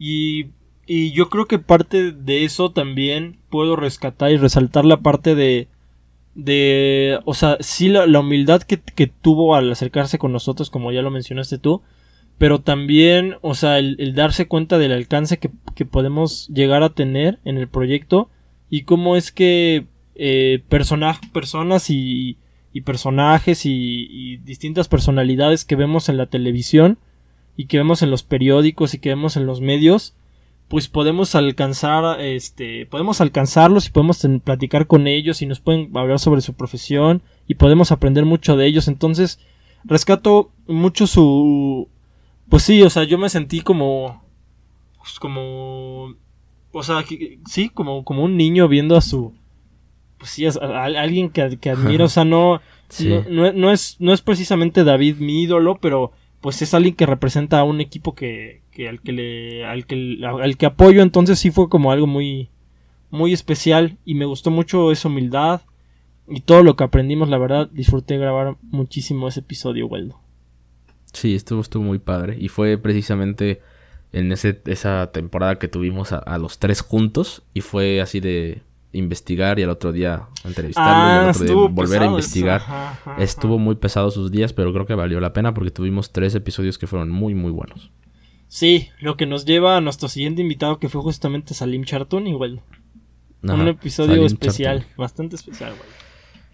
Y, 0.00 0.46
y 0.84 1.12
yo 1.12 1.30
creo 1.30 1.46
que 1.46 1.60
parte 1.60 2.10
de 2.10 2.44
eso 2.44 2.72
también 2.72 3.38
puedo 3.50 3.76
rescatar 3.76 4.32
y 4.32 4.36
resaltar 4.36 4.84
la 4.84 4.96
parte 4.96 5.36
de... 5.36 5.68
De... 6.34 7.20
O 7.24 7.34
sea, 7.34 7.56
sí 7.60 7.88
la, 7.88 8.08
la 8.08 8.18
humildad 8.18 8.62
que, 8.62 8.80
que 8.80 9.06
tuvo 9.06 9.54
al 9.54 9.70
acercarse 9.70 10.18
con 10.18 10.32
nosotros, 10.32 10.70
como 10.70 10.90
ya 10.90 11.02
lo 11.02 11.12
mencionaste 11.12 11.58
tú 11.58 11.82
pero 12.38 12.60
también, 12.60 13.34
o 13.42 13.54
sea, 13.54 13.78
el, 13.78 14.14
darse 14.14 14.46
cuenta 14.46 14.78
del 14.78 14.92
alcance 14.92 15.38
que, 15.38 15.50
podemos 15.84 16.48
llegar 16.48 16.82
a 16.82 16.90
tener 16.90 17.38
en 17.44 17.56
el 17.56 17.68
proyecto 17.68 18.30
y 18.68 18.82
cómo 18.82 19.16
es 19.16 19.30
que 19.30 19.86
eh, 20.16 20.62
personas 20.68 21.90
y, 21.90 22.36
y 22.72 22.80
personajes 22.80 23.64
y, 23.64 24.08
y, 24.10 24.36
distintas 24.38 24.88
personalidades 24.88 25.64
que 25.64 25.76
vemos 25.76 26.08
en 26.08 26.16
la 26.16 26.26
televisión 26.26 26.98
y 27.56 27.66
que 27.66 27.78
vemos 27.78 28.02
en 28.02 28.10
los 28.10 28.22
periódicos 28.22 28.94
y 28.94 28.98
que 28.98 29.10
vemos 29.10 29.36
en 29.36 29.46
los 29.46 29.60
medios, 29.60 30.14
pues 30.68 30.88
podemos 30.88 31.34
alcanzar, 31.34 32.20
este, 32.20 32.86
podemos 32.86 33.20
alcanzarlos 33.20 33.86
y 33.86 33.90
podemos 33.90 34.26
platicar 34.44 34.86
con 34.86 35.06
ellos 35.06 35.42
y 35.42 35.46
nos 35.46 35.60
pueden 35.60 35.96
hablar 35.96 36.18
sobre 36.18 36.40
su 36.40 36.54
profesión 36.54 37.22
y 37.46 37.54
podemos 37.54 37.90
aprender 37.90 38.24
mucho 38.26 38.56
de 38.56 38.66
ellos. 38.66 38.86
Entonces, 38.86 39.40
rescato 39.84 40.52
mucho 40.66 41.06
su, 41.06 41.88
pues 42.48 42.62
sí, 42.62 42.82
o 42.82 42.90
sea, 42.90 43.04
yo 43.04 43.18
me 43.18 43.28
sentí 43.28 43.60
como. 43.60 44.22
Pues 44.98 45.18
como. 45.18 46.14
O 46.72 46.82
sea, 46.82 47.04
sí, 47.46 47.68
como, 47.68 48.04
como 48.04 48.24
un 48.24 48.36
niño 48.36 48.68
viendo 48.68 48.96
a 48.96 49.00
su. 49.00 49.34
Pues 50.18 50.30
sí, 50.30 50.46
a, 50.46 50.84
alguien 50.84 51.30
que, 51.30 51.58
que 51.58 51.70
admiro. 51.70 52.06
o 52.06 52.08
sea, 52.08 52.24
no, 52.24 52.60
no, 53.28 53.72
es, 53.72 53.96
no 54.00 54.12
es 54.12 54.22
precisamente 54.22 54.84
David 54.84 55.16
mi 55.18 55.42
ídolo, 55.42 55.78
pero 55.80 56.12
pues 56.40 56.62
es 56.62 56.74
alguien 56.74 56.94
que 56.94 57.06
representa 57.06 57.60
a 57.60 57.64
un 57.64 57.80
equipo 57.80 58.14
que, 58.14 58.62
que 58.70 58.88
al 58.88 59.00
que 59.00 59.12
le. 59.12 59.64
Al 59.66 59.86
que, 59.86 60.18
al 60.24 60.56
que 60.56 60.66
apoyo. 60.66 61.02
Entonces 61.02 61.38
sí 61.38 61.50
fue 61.50 61.68
como 61.68 61.92
algo 61.92 62.06
muy. 62.06 62.50
Muy 63.10 63.32
especial. 63.32 63.98
Y 64.04 64.14
me 64.14 64.26
gustó 64.26 64.50
mucho 64.50 64.90
esa 64.90 65.08
humildad. 65.08 65.62
Y 66.26 66.40
todo 66.40 66.62
lo 66.62 66.76
que 66.76 66.84
aprendimos, 66.84 67.28
la 67.30 67.38
verdad, 67.38 67.70
disfruté 67.72 68.18
grabar 68.18 68.56
muchísimo 68.62 69.28
ese 69.28 69.40
episodio, 69.40 69.86
Waldo. 69.86 70.20
Sí, 71.12 71.34
estuvo, 71.34 71.60
estuvo 71.60 71.82
muy 71.82 71.98
padre. 71.98 72.36
Y 72.38 72.48
fue 72.48 72.78
precisamente 72.78 73.60
en 74.12 74.32
ese, 74.32 74.60
esa 74.66 75.10
temporada 75.12 75.58
que 75.58 75.68
tuvimos 75.68 76.12
a, 76.12 76.38
los 76.38 76.58
tres 76.58 76.80
juntos. 76.80 77.42
Y 77.54 77.60
fue 77.60 78.00
así 78.00 78.20
de 78.20 78.62
investigar 78.92 79.58
y 79.58 79.62
al 79.62 79.70
otro 79.70 79.92
día 79.92 80.28
entrevistarlo 80.44 80.90
y 80.90 81.18
al 81.18 81.26
ah, 81.26 81.30
otro 81.30 81.44
día 81.44 81.68
volver 81.70 82.02
a 82.02 82.06
investigar. 82.06 82.62
Estuvo 83.18 83.58
muy 83.58 83.76
pesado 83.76 84.10
sus 84.10 84.30
días, 84.30 84.52
pero 84.52 84.72
creo 84.72 84.86
que 84.86 84.94
valió 84.94 85.20
la 85.20 85.32
pena 85.32 85.54
porque 85.54 85.70
tuvimos 85.70 86.12
tres 86.12 86.34
episodios 86.34 86.78
que 86.78 86.86
fueron 86.86 87.10
muy, 87.10 87.34
muy 87.34 87.50
buenos. 87.50 87.90
Sí, 88.48 88.88
lo 89.00 89.16
que 89.16 89.26
nos 89.26 89.44
lleva 89.44 89.76
a 89.76 89.80
nuestro 89.82 90.08
siguiente 90.08 90.40
invitado 90.40 90.78
que 90.78 90.88
fue 90.88 91.02
justamente 91.02 91.52
Salim 91.52 91.84
Chartun 91.84 92.24
bueno. 92.38 92.62
un 93.42 93.68
episodio 93.68 94.24
especial, 94.24 94.86
bastante 94.96 95.36
especial, 95.36 95.74
güey. 95.76 96.07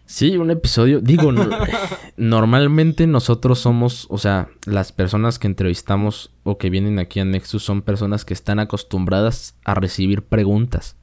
Sí, 0.07 0.37
un 0.37 0.51
episodio. 0.51 1.01
Digo, 1.01 1.33
normalmente 2.17 3.07
nosotros 3.07 3.59
somos, 3.59 4.07
o 4.11 4.19
sea, 4.19 4.49
las 4.67 4.93
personas 4.93 5.39
que 5.39 5.47
entrevistamos 5.47 6.33
o 6.43 6.59
que 6.59 6.71
vienen 6.71 6.99
aquí 6.99 7.21
a 7.21 7.25
Nexus 7.25 7.63
son 7.63 7.83
personas 7.83 8.25
que 8.25 8.35
están 8.35 8.59
acostumbradas 8.59 9.57
a 9.65 9.75
recibir 9.75 10.23
preguntas. 10.23 10.97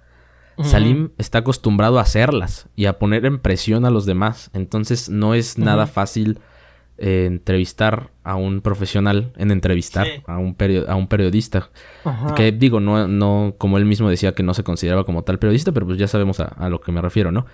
Salim 0.64 1.10
está 1.18 1.40
acostumbrado 1.40 1.98
a 1.98 2.04
hacerlas 2.04 2.68
y 2.76 2.86
a 2.86 3.00
poner 3.00 3.26
en 3.26 3.40
presión 3.40 3.84
a 3.84 3.90
los 3.90 4.06
demás. 4.06 4.52
Entonces 4.54 5.10
no 5.10 5.34
es 5.34 5.58
nada 5.58 5.88
fácil 5.88 6.40
eh, 7.00 7.26
entrevistar 7.26 8.12
a 8.24 8.36
un 8.36 8.62
profesional 8.62 9.34
en 9.38 9.50
entrevistar 9.50 10.06
a, 10.28 10.38
un 10.38 10.56
a 10.88 10.96
un 10.96 11.08
periodista. 11.08 11.72
Que 12.36 12.52
digo, 12.52 12.80
no, 12.80 13.08
no, 13.08 13.56
como 13.58 13.80
él 13.80 13.86
mismo 13.86 14.08
decía 14.08 14.36
que 14.36 14.44
no 14.44 14.54
se 14.54 14.64
consideraba 14.64 15.04
como 15.04 15.24
tal 15.24 15.40
periodista, 15.40 15.72
pero 15.72 15.88
pues 15.88 15.98
ya 15.98 16.08
sabemos 16.08 16.40
a, 16.40 16.46
a 16.46 16.70
lo 16.70 16.80
que 16.80 16.92
me 16.92 17.02
refiero, 17.02 17.32
¿no? 17.32 17.48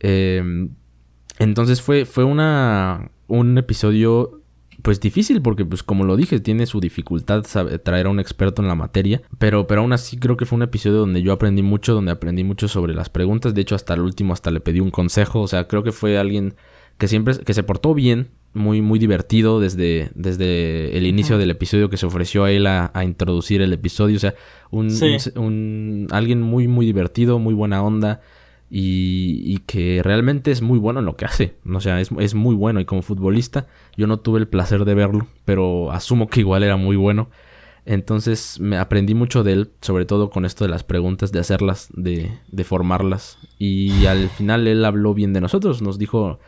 Eh, 0.00 0.68
entonces 1.38 1.82
fue, 1.82 2.04
fue 2.04 2.24
una, 2.24 3.10
un 3.26 3.58
episodio 3.58 4.42
pues 4.82 5.00
difícil 5.00 5.42
porque 5.42 5.64
pues 5.64 5.82
como 5.82 6.04
lo 6.04 6.16
dije 6.16 6.38
tiene 6.38 6.64
su 6.64 6.78
dificultad 6.78 7.44
traer 7.82 8.06
a 8.06 8.10
un 8.10 8.20
experto 8.20 8.62
en 8.62 8.68
la 8.68 8.76
materia 8.76 9.22
pero 9.36 9.66
pero 9.66 9.80
aún 9.80 9.92
así 9.92 10.18
creo 10.18 10.36
que 10.36 10.46
fue 10.46 10.54
un 10.54 10.62
episodio 10.62 10.98
donde 10.98 11.20
yo 11.20 11.32
aprendí 11.32 11.62
mucho 11.62 11.94
donde 11.94 12.12
aprendí 12.12 12.44
mucho 12.44 12.68
sobre 12.68 12.94
las 12.94 13.08
preguntas. 13.10 13.54
De 13.54 13.60
hecho 13.60 13.74
hasta 13.74 13.94
el 13.94 14.00
último 14.00 14.32
hasta 14.32 14.50
le 14.50 14.60
pedí 14.60 14.80
un 14.80 14.90
consejo. 14.90 15.40
O 15.40 15.48
sea 15.48 15.66
creo 15.66 15.82
que 15.82 15.92
fue 15.92 16.18
alguien 16.18 16.54
que 16.96 17.08
siempre 17.08 17.38
que 17.38 17.54
se 17.54 17.62
portó 17.62 17.94
bien 17.94 18.30
muy, 18.54 18.82
muy 18.82 18.98
divertido 18.98 19.60
desde, 19.60 20.10
desde 20.14 20.96
el 20.96 21.06
inicio 21.06 21.38
del 21.38 21.50
episodio 21.50 21.90
que 21.90 21.96
se 21.96 22.06
ofreció 22.06 22.44
a 22.44 22.50
él 22.50 22.66
a, 22.66 22.90
introducir 23.04 23.62
el 23.62 23.72
episodio. 23.72 24.16
O 24.16 24.20
sea, 24.20 24.34
un, 24.70 24.88
un, 25.36 26.08
alguien 26.10 26.42
muy, 26.42 26.66
muy 26.66 26.86
divertido, 26.86 27.38
muy 27.38 27.54
buena 27.54 27.82
onda 27.82 28.20
y, 28.70 29.58
que 29.66 30.02
realmente 30.02 30.50
es 30.50 30.62
muy 30.62 30.78
bueno 30.78 31.00
en 31.00 31.06
lo 31.06 31.16
que 31.16 31.24
hace. 31.24 31.56
O 31.72 31.80
sea, 31.80 32.00
es, 32.00 32.10
es, 32.18 32.34
muy 32.34 32.54
bueno 32.54 32.80
y 32.80 32.84
como 32.84 33.02
futbolista 33.02 33.66
yo 33.96 34.06
no 34.06 34.18
tuve 34.18 34.40
el 34.40 34.48
placer 34.48 34.84
de 34.84 34.94
verlo, 34.94 35.26
pero 35.44 35.92
asumo 35.92 36.28
que 36.28 36.40
igual 36.40 36.62
era 36.62 36.76
muy 36.76 36.96
bueno. 36.96 37.30
Entonces 37.84 38.60
me 38.60 38.76
aprendí 38.76 39.14
mucho 39.14 39.42
de 39.42 39.52
él, 39.52 39.70
sobre 39.80 40.04
todo 40.04 40.28
con 40.28 40.44
esto 40.44 40.64
de 40.64 40.70
las 40.70 40.84
preguntas, 40.84 41.32
de 41.32 41.38
hacerlas, 41.38 41.88
de, 41.94 42.30
de 42.52 42.64
formarlas. 42.64 43.38
Y 43.58 44.04
al 44.04 44.28
final 44.28 44.66
él 44.66 44.84
habló 44.84 45.14
bien 45.14 45.32
de 45.32 45.40
nosotros, 45.40 45.80
nos 45.80 45.98
dijo, 45.98 46.38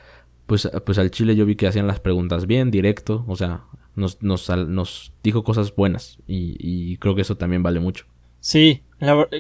pues, 0.45 0.71
pues 0.85 0.99
al 0.99 1.11
Chile 1.11 1.37
yo 1.37 1.47
vi 1.47 1.57
que 1.57 1.67
hacían 1.67 1.87
las 1.87 2.01
preguntas 2.01 2.47
bien, 2.47 2.71
directo, 2.71 3.25
o 3.27 3.37
sea, 3.37 3.65
nos, 3.97 4.21
nos, 4.23 5.13
dijo 5.23 5.43
cosas 5.43 5.75
buenas 5.75 6.19
y, 6.27 6.57
y, 6.59 6.97
creo 6.99 7.15
que 7.15 7.23
eso 7.23 7.37
también 7.37 7.63
vale 7.63 7.81
mucho. 7.81 8.05
Sí, 8.41 8.83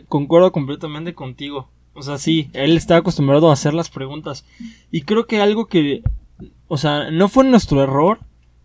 concuerdo 0.09 0.53
completamente 0.53 1.15
contigo. 1.15 1.69
O 2.01 2.03
sea, 2.03 2.19
sí, 2.19 2.51
él 2.55 2.77
está 2.77 2.97
acostumbrado 2.97 3.51
a 3.51 3.53
hacer 3.53 3.75
las 3.75 3.91
preguntas. 3.91 4.45
Y 4.91 5.03
creo 5.03 5.27
que 5.27 5.41
algo 5.41 5.67
que, 5.67 6.03
o 6.67 6.79
sea, 6.79 7.11
no 7.11 7.29
fue 7.29 7.45
nuestro 7.45 7.83
error, 7.83 8.21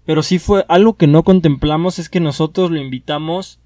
pero 0.06 0.24
sí 0.24 0.40
fue 0.40 0.66
algo 0.70 0.96
que 0.96 1.08
no 1.08 1.24
contemplamos 1.24 2.00
es 2.00 2.10
que 2.10 2.20
nosotros 2.20 2.72
lo 2.72 2.78
invitamos 2.78 3.60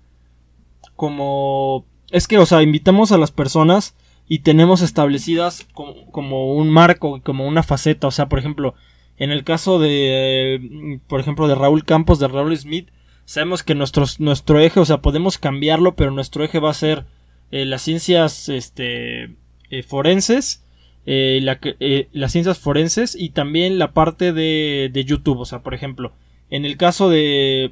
como... 0.95 1.85
Es 2.11 2.27
que, 2.27 2.39
o 2.39 2.45
sea, 2.45 2.63
invitamos 2.63 3.11
a 3.11 3.17
las 3.17 3.31
personas 3.31 3.95
y 4.27 4.39
tenemos 4.39 4.81
establecidas 4.81 5.67
como, 5.73 6.53
un 6.53 6.69
marco, 6.69 7.21
como 7.21 7.47
una 7.47 7.61
faceta. 7.61 8.07
O 8.07 8.11
sea, 8.11 8.29
por 8.29 8.39
ejemplo, 8.39 8.73
en 9.17 9.31
el 9.31 9.43
caso 9.43 9.77
de, 9.77 10.99
por 11.07 11.19
ejemplo, 11.19 11.47
de 11.47 11.55
Raúl 11.55 11.85
Campos, 11.85 12.19
de 12.19 12.27
Raúl 12.27 12.57
Smith, 12.57 12.89
sabemos 13.25 13.61
que 13.61 13.75
nuestro 13.75 14.59
eje, 14.59 14.79
o 14.79 14.85
sea, 14.85 15.01
podemos 15.01 15.37
cambiarlo, 15.37 15.95
pero 15.95 16.09
nuestro 16.09 16.43
eje 16.43 16.59
va 16.59 16.71
a 16.71 16.73
ser 16.73 17.05
eh, 17.51 17.65
las 17.65 17.81
ciencias 17.81 18.49
este, 18.49 19.35
eh, 19.69 19.83
forenses 19.83 20.63
eh, 21.11 22.07
las 22.11 22.31
ciencias 22.31 22.59
forenses 22.59 23.15
y 23.15 23.29
también 23.29 23.79
la 23.79 23.93
parte 23.93 24.31
de, 24.31 24.91
de, 24.93 25.05
YouTube. 25.05 25.39
O 25.39 25.45
sea, 25.45 25.63
por 25.63 25.73
ejemplo, 25.73 26.11
en 26.51 26.65
el 26.65 26.77
caso 26.77 27.09
de, 27.09 27.71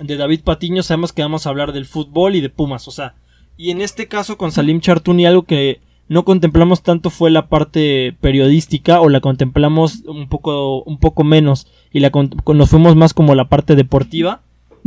de 0.00 0.16
David 0.16 0.40
Patiño 0.44 0.82
sabemos 0.82 1.12
que 1.12 1.20
vamos 1.20 1.46
a 1.46 1.50
hablar 1.50 1.72
del 1.72 1.84
fútbol 1.84 2.36
y 2.36 2.40
de 2.40 2.48
Pumas, 2.48 2.88
o 2.88 2.90
sea, 2.90 3.16
y 3.58 3.70
en 3.70 3.82
este 3.82 4.08
caso 4.08 4.38
con 4.38 4.50
Salim 4.50 4.80
Chartuni 4.80 5.26
algo 5.26 5.42
que 5.42 5.80
no 6.08 6.24
contemplamos 6.24 6.82
tanto 6.82 7.10
fue 7.10 7.30
la 7.30 7.48
parte 7.48 8.16
periodística 8.22 9.02
o 9.02 9.10
la 9.10 9.20
contemplamos 9.20 10.04
un 10.06 10.30
poco 10.30 10.82
un 10.84 10.98
poco 10.98 11.24
menos 11.24 11.66
y 11.92 12.00
la 12.00 12.10
nos 12.10 12.70
fuimos 12.70 12.96
más 12.96 13.12
como 13.12 13.34
la 13.34 13.50
parte 13.50 13.74
deportiva 13.74 14.40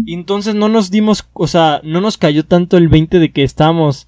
y 0.03 0.15
entonces 0.15 0.55
no 0.55 0.67
nos 0.67 0.89
dimos, 0.89 1.28
o 1.34 1.45
sea, 1.45 1.82
no 1.84 2.01
nos 2.01 2.17
cayó 2.17 2.43
tanto 2.45 2.78
el 2.78 2.88
20 2.88 3.19
de 3.19 3.32
que 3.32 3.43
estábamos 3.43 4.07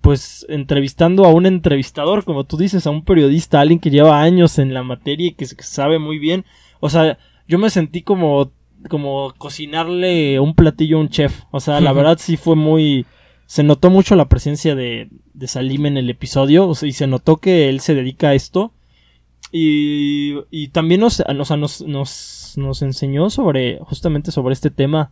pues 0.00 0.46
entrevistando 0.48 1.24
a 1.24 1.32
un 1.32 1.46
entrevistador, 1.46 2.24
como 2.24 2.44
tú 2.44 2.56
dices, 2.56 2.86
a 2.86 2.90
un 2.90 3.04
periodista, 3.04 3.60
alguien 3.60 3.80
que 3.80 3.90
lleva 3.90 4.22
años 4.22 4.58
en 4.58 4.72
la 4.72 4.82
materia 4.82 5.28
y 5.28 5.32
que 5.32 5.46
sabe 5.46 5.98
muy 5.98 6.18
bien. 6.18 6.44
O 6.80 6.88
sea, 6.88 7.18
yo 7.46 7.58
me 7.58 7.70
sentí 7.70 8.02
como, 8.02 8.52
como 8.88 9.34
cocinarle 9.36 10.40
un 10.40 10.54
platillo 10.54 10.96
a 10.96 11.00
un 11.00 11.10
chef. 11.10 11.42
O 11.50 11.60
sea, 11.60 11.80
la 11.80 11.92
verdad 11.92 12.18
sí 12.18 12.36
fue 12.36 12.56
muy... 12.56 13.06
Se 13.46 13.62
notó 13.62 13.90
mucho 13.90 14.14
la 14.14 14.28
presencia 14.28 14.74
de, 14.74 15.08
de 15.34 15.48
Salim 15.48 15.86
en 15.86 15.96
el 15.96 16.08
episodio 16.08 16.68
o 16.68 16.74
sea, 16.76 16.88
y 16.88 16.92
se 16.92 17.08
notó 17.08 17.38
que 17.38 17.68
él 17.68 17.80
se 17.80 17.94
dedica 17.94 18.28
a 18.28 18.34
esto. 18.34 18.72
Y, 19.52 20.36
y 20.50 20.68
también 20.68 21.00
nos, 21.00 21.22
nos, 21.34 21.80
nos, 21.82 22.54
nos 22.56 22.82
enseñó 22.82 23.30
sobre, 23.30 23.78
justamente 23.80 24.30
sobre 24.30 24.52
este 24.52 24.70
tema, 24.70 25.10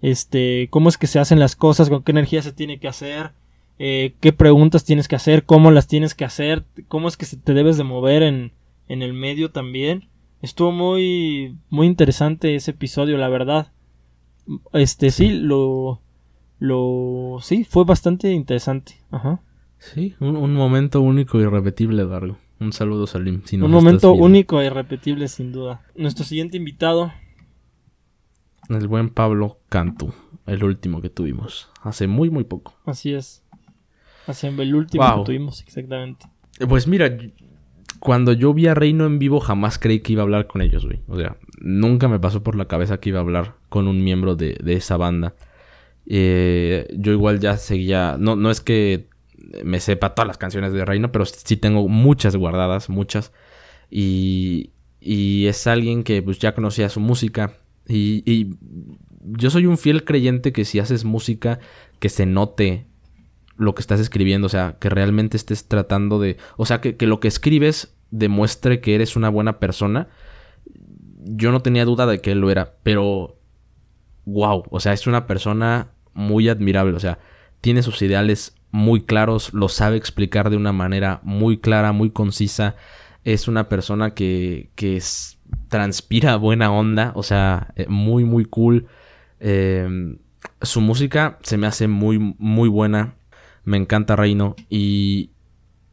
este, 0.00 0.68
cómo 0.70 0.88
es 0.88 0.96
que 0.96 1.06
se 1.06 1.18
hacen 1.18 1.38
las 1.38 1.54
cosas, 1.54 1.90
con 1.90 2.02
qué 2.02 2.12
energía 2.12 2.40
se 2.40 2.52
tiene 2.52 2.78
que 2.80 2.88
hacer, 2.88 3.32
eh, 3.78 4.14
qué 4.20 4.32
preguntas 4.32 4.84
tienes 4.84 5.08
que 5.08 5.16
hacer, 5.16 5.44
cómo 5.44 5.70
las 5.70 5.86
tienes 5.86 6.14
que 6.14 6.24
hacer, 6.24 6.64
cómo 6.88 7.08
es 7.08 7.16
que 7.16 7.26
te 7.26 7.54
debes 7.54 7.76
de 7.76 7.84
mover 7.84 8.22
en, 8.22 8.52
en 8.88 9.02
el 9.02 9.14
medio 9.14 9.50
también. 9.50 10.08
Estuvo 10.42 10.72
muy, 10.72 11.56
muy 11.70 11.86
interesante 11.86 12.54
ese 12.54 12.72
episodio, 12.72 13.16
la 13.18 13.28
verdad. 13.28 13.72
Este, 14.72 15.10
sí, 15.10 15.30
lo, 15.30 16.00
lo, 16.58 17.38
sí, 17.42 17.64
fue 17.64 17.84
bastante 17.84 18.32
interesante. 18.32 18.94
Ajá. 19.10 19.40
Sí, 19.78 20.14
un, 20.18 20.54
momento 20.54 21.00
único 21.00 21.38
y 21.38 21.42
irrepetible, 21.42 22.04
Dargo. 22.04 22.36
Un 22.60 22.72
saludo, 22.72 23.06
Salim. 23.06 23.42
un 23.52 23.70
momento 23.70 24.12
único 24.12 24.60
e 24.60 24.66
irrepetible, 24.66 25.28
sin 25.28 25.52
duda. 25.52 25.82
Nuestro 25.94 26.24
siguiente 26.24 26.56
invitado. 26.56 27.12
El 28.68 28.88
buen 28.88 29.10
Pablo 29.10 29.60
Cantu, 29.68 30.12
el 30.46 30.64
último 30.64 31.00
que 31.00 31.08
tuvimos. 31.08 31.70
Hace 31.82 32.08
muy, 32.08 32.30
muy 32.30 32.42
poco. 32.42 32.74
Así 32.84 33.14
es. 33.14 33.44
Hace 34.28 34.48
el 34.48 34.74
último 34.74 35.04
que 35.16 35.24
tuvimos, 35.24 35.62
exactamente. 35.62 36.26
Pues 36.68 36.86
mira, 36.86 37.16
cuando 37.98 38.34
yo 38.34 38.52
vi 38.52 38.66
a 38.66 38.74
Reino 38.74 39.06
en 39.06 39.18
vivo 39.18 39.40
jamás 39.40 39.78
creí 39.78 40.00
que 40.00 40.12
iba 40.12 40.20
a 40.22 40.24
hablar 40.24 40.46
con 40.46 40.60
ellos, 40.60 40.84
güey. 40.84 41.00
O 41.08 41.16
sea, 41.16 41.38
nunca 41.60 42.08
me 42.08 42.20
pasó 42.20 42.42
por 42.42 42.54
la 42.54 42.66
cabeza 42.66 43.00
que 43.00 43.08
iba 43.08 43.20
a 43.20 43.22
hablar 43.22 43.54
con 43.70 43.88
un 43.88 44.04
miembro 44.04 44.36
de, 44.36 44.58
esa 44.66 44.98
banda. 44.98 45.34
Eh, 46.04 46.86
yo 46.94 47.12
igual 47.12 47.40
ya 47.40 47.56
seguía, 47.56 48.16
no, 48.18 48.36
no 48.36 48.50
es 48.50 48.60
que 48.60 49.08
me 49.64 49.80
sepa 49.80 50.14
todas 50.14 50.26
las 50.26 50.36
canciones 50.36 50.74
de 50.74 50.84
Reino, 50.84 51.10
pero 51.10 51.24
sí 51.24 51.56
tengo 51.56 51.88
muchas 51.88 52.36
guardadas, 52.36 52.90
muchas. 52.90 53.32
Y, 53.90 54.72
y 55.00 55.46
es 55.46 55.66
alguien 55.66 56.04
que 56.04 56.22
pues 56.22 56.38
ya 56.38 56.54
conocía 56.54 56.90
su 56.90 57.00
música. 57.00 57.54
Y, 57.88 58.22
y 58.30 58.56
yo 59.22 59.48
soy 59.48 59.64
un 59.64 59.78
fiel 59.78 60.04
creyente 60.04 60.52
que 60.52 60.66
si 60.66 60.80
haces 60.80 61.06
música 61.06 61.60
que 61.98 62.10
se 62.10 62.26
note 62.26 62.86
lo 63.58 63.74
que 63.74 63.82
estás 63.82 64.00
escribiendo, 64.00 64.46
o 64.46 64.48
sea, 64.48 64.76
que 64.80 64.88
realmente 64.88 65.36
estés 65.36 65.66
tratando 65.68 66.18
de, 66.18 66.38
o 66.56 66.64
sea, 66.64 66.80
que, 66.80 66.96
lo 67.06 67.20
que 67.20 67.28
escribes 67.28 67.94
demuestre 68.10 68.80
que 68.80 68.94
eres 68.94 69.16
una 69.16 69.28
buena 69.28 69.58
persona. 69.58 70.08
Yo 71.24 71.52
no 71.52 71.60
tenía 71.60 71.84
duda 71.84 72.06
de 72.06 72.20
que 72.20 72.32
él 72.32 72.40
lo 72.40 72.50
era, 72.50 72.76
pero 72.82 73.36
wow, 74.24 74.64
o 74.70 74.80
sea, 74.80 74.92
es 74.92 75.06
una 75.06 75.26
persona 75.26 75.88
muy 76.14 76.48
admirable, 76.48 76.96
o 76.96 77.00
sea, 77.00 77.18
tiene 77.60 77.82
sus 77.82 78.00
ideales 78.00 78.54
muy 78.70 79.02
claros, 79.02 79.52
lo 79.52 79.68
sabe 79.68 79.96
explicar 79.96 80.50
de 80.50 80.56
una 80.56 80.72
manera 80.72 81.20
muy 81.22 81.58
clara, 81.58 81.92
muy 81.92 82.10
concisa. 82.10 82.76
Es 83.24 83.48
una 83.48 83.68
persona 83.68 84.14
que, 84.14 84.70
que 84.74 85.02
transpira 85.68 86.36
buena 86.36 86.70
onda, 86.70 87.12
o 87.14 87.22
sea, 87.22 87.72
eh, 87.76 87.86
muy, 87.88 88.24
muy 88.24 88.44
cool. 88.44 88.86
Em, 89.40 90.18
su 90.62 90.80
música 90.80 91.38
se 91.42 91.56
me 91.56 91.66
hace 91.66 91.88
muy, 91.88 92.18
muy 92.38 92.68
buena 92.68 93.17
me 93.68 93.76
encanta 93.76 94.16
Reino 94.16 94.56
y, 94.68 95.30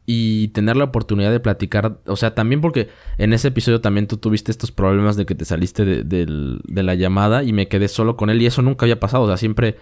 y 0.06 0.48
tener 0.48 0.76
la 0.76 0.84
oportunidad 0.84 1.30
de 1.30 1.40
platicar, 1.40 1.98
o 2.06 2.16
sea, 2.16 2.34
también 2.34 2.60
porque 2.60 2.88
en 3.18 3.32
ese 3.32 3.48
episodio 3.48 3.80
también 3.80 4.06
tú 4.06 4.16
tuviste 4.16 4.50
estos 4.50 4.72
problemas 4.72 5.16
de 5.16 5.26
que 5.26 5.34
te 5.34 5.44
saliste 5.44 5.84
de, 5.84 6.82
la 6.82 6.94
llamada 6.94 7.42
y 7.42 7.52
me 7.52 7.68
quedé 7.68 7.88
solo 7.88 8.16
con 8.16 8.30
él 8.30 8.40
y 8.40 8.46
eso 8.46 8.62
nunca 8.62 8.86
había 8.86 9.00
pasado, 9.00 9.24
o 9.24 9.26
sea, 9.26 9.36
siempre, 9.36 9.76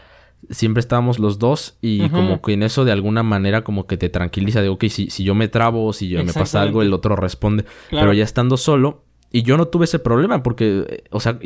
siempre 0.51 0.81
estábamos 0.81 1.19
los 1.19 1.39
dos 1.39 1.77
y 1.81 2.09
como 2.09 2.41
que 2.41 2.55
en 2.55 2.63
eso 2.63 2.85
de 2.85 2.93
alguna 2.93 3.23
manera 3.23 3.63
como 3.63 3.87
que 3.87 3.97
te 3.97 4.09
tranquiliza 4.09 4.63
de, 4.63 4.71
ok, 4.71 4.85
si, 4.89 5.11
si 5.11 5.25
yo 5.25 5.35
me 5.35 5.49
trabo, 5.49 5.93
si 5.93 6.09
yo 6.09 6.25
me 6.25 6.33
pasa 6.33 6.63
algo, 6.63 6.83
el 6.83 6.93
otro 6.95 7.17
responde, 7.17 7.65
pero 7.91 8.13
ya 8.15 8.25
estando 8.25 8.57
solo 8.57 9.05
y 9.31 9.43
yo 9.43 9.59
no 9.59 9.67
tuve 9.67 9.85
ese 9.85 9.99
problema 9.99 10.43
porque, 10.43 11.05
o 11.11 11.21
sea, 11.21 11.39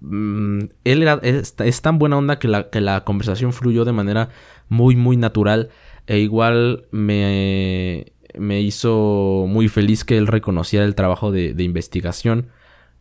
mm, 0.00 0.58
él 0.84 1.02
era, 1.02 1.20
es, 1.22 1.54
es, 1.58 1.82
tan 1.82 2.00
buena 2.00 2.18
onda 2.18 2.40
que 2.40 2.48
la, 2.48 2.68
que 2.68 2.80
la 2.80 3.04
conversación 3.04 3.52
fluyó 3.52 3.84
de 3.84 3.92
manera 3.92 4.30
muy, 4.72 4.96
muy 4.96 5.16
natural. 5.16 5.68
E 6.06 6.18
igual 6.18 6.86
me, 6.90 8.12
me 8.36 8.60
hizo 8.60 9.44
muy 9.46 9.68
feliz 9.68 10.04
que 10.04 10.16
él 10.16 10.26
reconociera 10.26 10.84
el 10.84 10.94
trabajo 10.94 11.30
de, 11.30 11.54
investigación. 11.62 12.48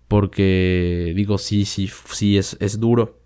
Porque 0.07 1.13
digo, 1.15 1.37
sí, 1.37 1.65
sí, 1.65 1.89
sí, 2.11 2.37
es, 2.37 2.57
es 2.59 2.79
duro. 2.79 3.21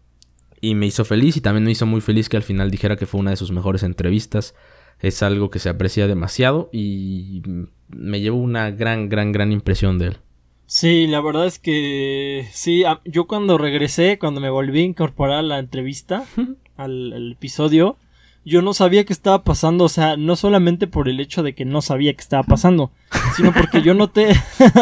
Y 0.62 0.76
me 0.76 0.86
hizo 0.86 1.04
feliz 1.04 1.36
y 1.36 1.42
también 1.42 1.66
me 1.66 1.72
hizo 1.72 1.86
muy 1.86 2.02
feliz 2.02 2.30
que 2.30 2.38
al 2.38 2.44
final 2.44 2.72
dijera 2.72 2.96
que 2.96 3.08
fue 3.08 3.20
una 3.20 3.32
de 3.32 3.38
sus 3.38 3.52
mejores 3.52 3.84
entrevistas. 3.84 4.56
Es 5.00 5.24
algo 5.24 5.50
que 5.50 5.60
se 5.60 5.70
aprecia 5.70 6.08
demasiado 6.08 6.70
y 6.72 7.42
me 7.90 8.22
llevo 8.22 8.38
una 8.38 8.72
gran, 8.72 9.10
gran, 9.10 9.32
gran 9.32 9.52
impresión 9.52 9.98
de 9.98 10.08
él. 10.08 10.18
Sí, 10.68 11.06
la 11.08 11.22
verdad 11.22 11.46
es 11.46 11.60
que 11.60 12.48
sí, 12.52 12.84
yo 13.06 13.28
cuando 13.28 13.58
regresé, 13.58 14.18
cuando 14.18 14.42
me 14.42 14.50
volví 14.50 14.80
a 14.80 14.84
incorporar 14.84 15.40
a 15.40 15.44
la 15.44 15.60
entrevista, 15.60 16.26
al 16.78 17.34
episodio, 17.34 17.98
yo 18.46 18.62
no 18.62 18.76
sabía 18.76 19.04
qué 19.06 19.12
estaba 19.12 19.44
pasando, 19.44 19.86
o 19.86 19.90
sea, 19.90 20.18
no 20.18 20.36
solamente 20.36 20.86
por 20.86 21.10
el 21.10 21.20
hecho 21.20 21.42
de 21.42 21.56
que 21.56 21.66
no 21.66 21.82
sabía 21.82 22.14
qué 22.14 22.22
estaba 22.22 22.44
pasando, 22.44 22.92
sino 23.36 23.52
porque 23.52 23.82
yo 23.82 23.96
noté, 23.96 24.36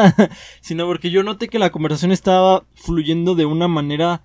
sino 0.61 0.85
porque 0.85 1.09
yo 1.11 1.23
noté 1.23 1.47
que 1.47 1.59
la 1.59 1.71
conversación 1.71 2.11
estaba 2.11 2.65
fluyendo 2.75 3.35
de 3.35 3.45
una 3.45 3.69
manera 3.69 4.21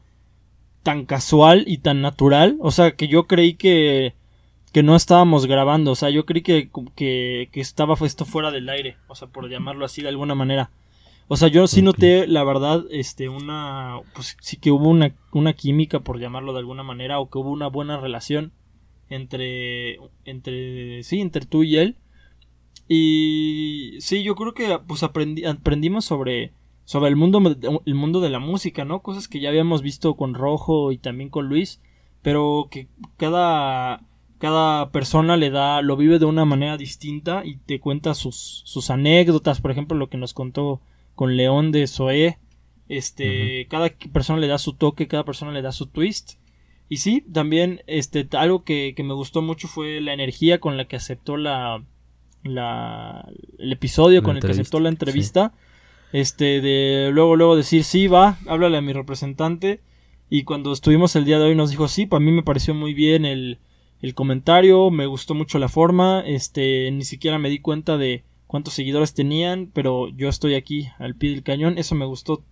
tan 0.82 1.07
casual 1.07 1.64
y 1.68 1.78
tan 1.78 2.03
natural, 2.03 2.57
o 2.61 2.72
sea, 2.72 2.97
que 2.97 3.07
yo 3.07 3.28
creí 3.28 3.55
que, 3.55 4.14
que 4.72 4.82
no 4.82 4.97
estábamos 4.97 5.47
grabando, 5.47 5.93
o 5.93 5.95
sea, 5.95 6.11
yo 6.11 6.26
creí 6.26 6.43
que, 6.43 6.68
que, 6.97 7.49
que 7.53 7.61
estaba 7.61 7.95
esto 8.05 8.24
fuera 8.24 8.51
del 8.51 8.68
aire, 8.68 8.97
o 9.07 9.14
sea, 9.14 9.28
por 9.28 9.49
llamarlo 9.49 9.84
así 9.84 10.03
de 10.03 10.09
alguna 10.09 10.34
manera. 10.34 10.70
O 11.30 11.36
sea, 11.36 11.49
yo 11.49 11.66
sí 11.66 11.82
noté, 11.82 12.26
la 12.26 12.43
verdad, 12.43 12.84
este, 12.91 13.28
una, 13.28 14.01
pues 14.14 14.36
sí 14.41 14.57
que 14.57 14.70
hubo 14.70 14.89
una, 14.89 15.14
una 15.30 15.53
química, 15.53 16.01
por 16.01 16.18
llamarlo 16.18 16.55
de 16.55 16.61
alguna 16.61 16.82
manera, 16.82 17.20
o 17.20 17.28
que 17.28 17.36
hubo 17.36 17.51
una 17.51 17.68
buena 17.68 17.99
relación 17.99 18.53
entre, 19.11 19.98
entre, 20.24 21.02
sí, 21.02 21.20
entre 21.20 21.46
tú 21.46 21.62
y 21.64 21.76
él. 21.76 21.96
Y 22.88 23.96
sí, 24.00 24.22
yo 24.22 24.34
creo 24.34 24.54
que 24.54 24.78
pues 24.86 25.02
aprendi- 25.02 25.46
aprendimos 25.46 26.04
sobre, 26.04 26.52
sobre 26.84 27.09
el 27.09 27.16
mundo, 27.16 27.42
el 27.84 27.94
mundo 27.94 28.20
de 28.20 28.30
la 28.30 28.38
música, 28.38 28.84
¿no? 28.84 29.00
Cosas 29.00 29.28
que 29.28 29.40
ya 29.40 29.50
habíamos 29.50 29.82
visto 29.82 30.14
con 30.14 30.34
Rojo 30.34 30.90
y 30.92 30.98
también 30.98 31.28
con 31.28 31.48
Luis, 31.48 31.80
pero 32.22 32.68
que 32.70 32.88
cada, 33.18 34.02
cada 34.38 34.90
persona 34.90 35.36
le 35.36 35.50
da, 35.50 35.82
lo 35.82 35.96
vive 35.96 36.18
de 36.18 36.24
una 36.24 36.46
manera 36.46 36.78
distinta 36.78 37.42
y 37.44 37.56
te 37.56 37.78
cuenta 37.78 38.14
sus, 38.14 38.62
sus 38.64 38.88
anécdotas, 38.90 39.61
por 39.61 39.70
ejemplo, 39.70 39.96
lo 39.96 40.09
que 40.09 40.16
nos 40.16 40.32
contó 40.32 40.80
con 41.14 41.36
León 41.36 41.72
de 41.72 41.86
Zoé. 41.86 42.38
Este, 42.88 43.66
cada 43.68 43.90
persona 44.14 44.38
le 44.38 44.46
da 44.46 44.56
su 44.56 44.72
toque, 44.72 45.09
cada 45.09 45.24
persona 45.24 45.52
le 45.52 45.61
da 45.61 45.72
su 45.72 45.86
twist. 45.86 46.38
Y 46.89 46.99
sí, 46.99 47.24
también 47.32 47.82
este, 47.86 48.26
algo 48.32 48.64
que, 48.64 48.95
que 48.97 49.03
me 49.03 49.14
gustó 49.14 49.43
mucho 49.43 49.68
fue 49.68 50.01
la 50.01 50.14
energía 50.14 50.59
con 50.59 50.76
la 50.76 50.86
que 50.86 50.97
aceptó 50.97 51.36
la, 51.36 51.84
la 52.43 53.28
el 53.59 53.72
episodio, 53.72 54.20
La 54.20 54.24
con 54.24 54.36
el 54.36 54.43
que 54.43 54.53
aceptó 54.53 54.80
la 54.80 54.89
entrevista. 54.89 55.53
Este, 56.12 56.62
de 56.62 57.11
luego, 57.12 57.36
luego 57.36 57.57
decir, 57.57 57.84
sí, 57.84 58.07
va, 58.07 58.39
háblale 58.47 58.78
a 58.78 58.82
mi 58.82 58.93
representante. 58.93 59.80
Y 60.30 60.45
cuando 60.45 60.72
estuvimos 60.72 61.16
el 61.16 61.24
día 61.24 61.39
de 61.39 61.47
hoy 61.47 61.55
nos 61.55 61.70
dijo, 61.70 61.89
sí, 61.89 62.07
para 62.07 62.20
mí 62.20 62.32
me 62.32 62.43
pareció 62.43 62.74
muy 62.74 62.95
bien 62.95 63.24
el, 63.24 63.59
el 64.01 64.14
comentario, 64.14 64.91
me 64.91 65.07
gustó 65.07 65.34
mucho 65.34 65.59
la 65.59 65.68
forma, 65.68 66.22
este, 66.26 66.91
ni 66.91 67.05
siquiera 67.05 67.39
me 67.39 67.51
di 67.51 67.61
cuenta 67.61 67.97
de 67.97 68.24
cuántos 68.47 68.74
seguidores 68.74 69.14
tenían, 69.14 69.70
pero 69.72 70.09
yo 70.11 70.28
estoy 70.28 70.55
aquí 70.55 70.89
al 70.99 71.14
pie 71.14 71.30
del 71.30 71.43
cañón, 71.43 71.78
eso 71.78 71.95
me 71.95 72.05
gustó 72.05 72.45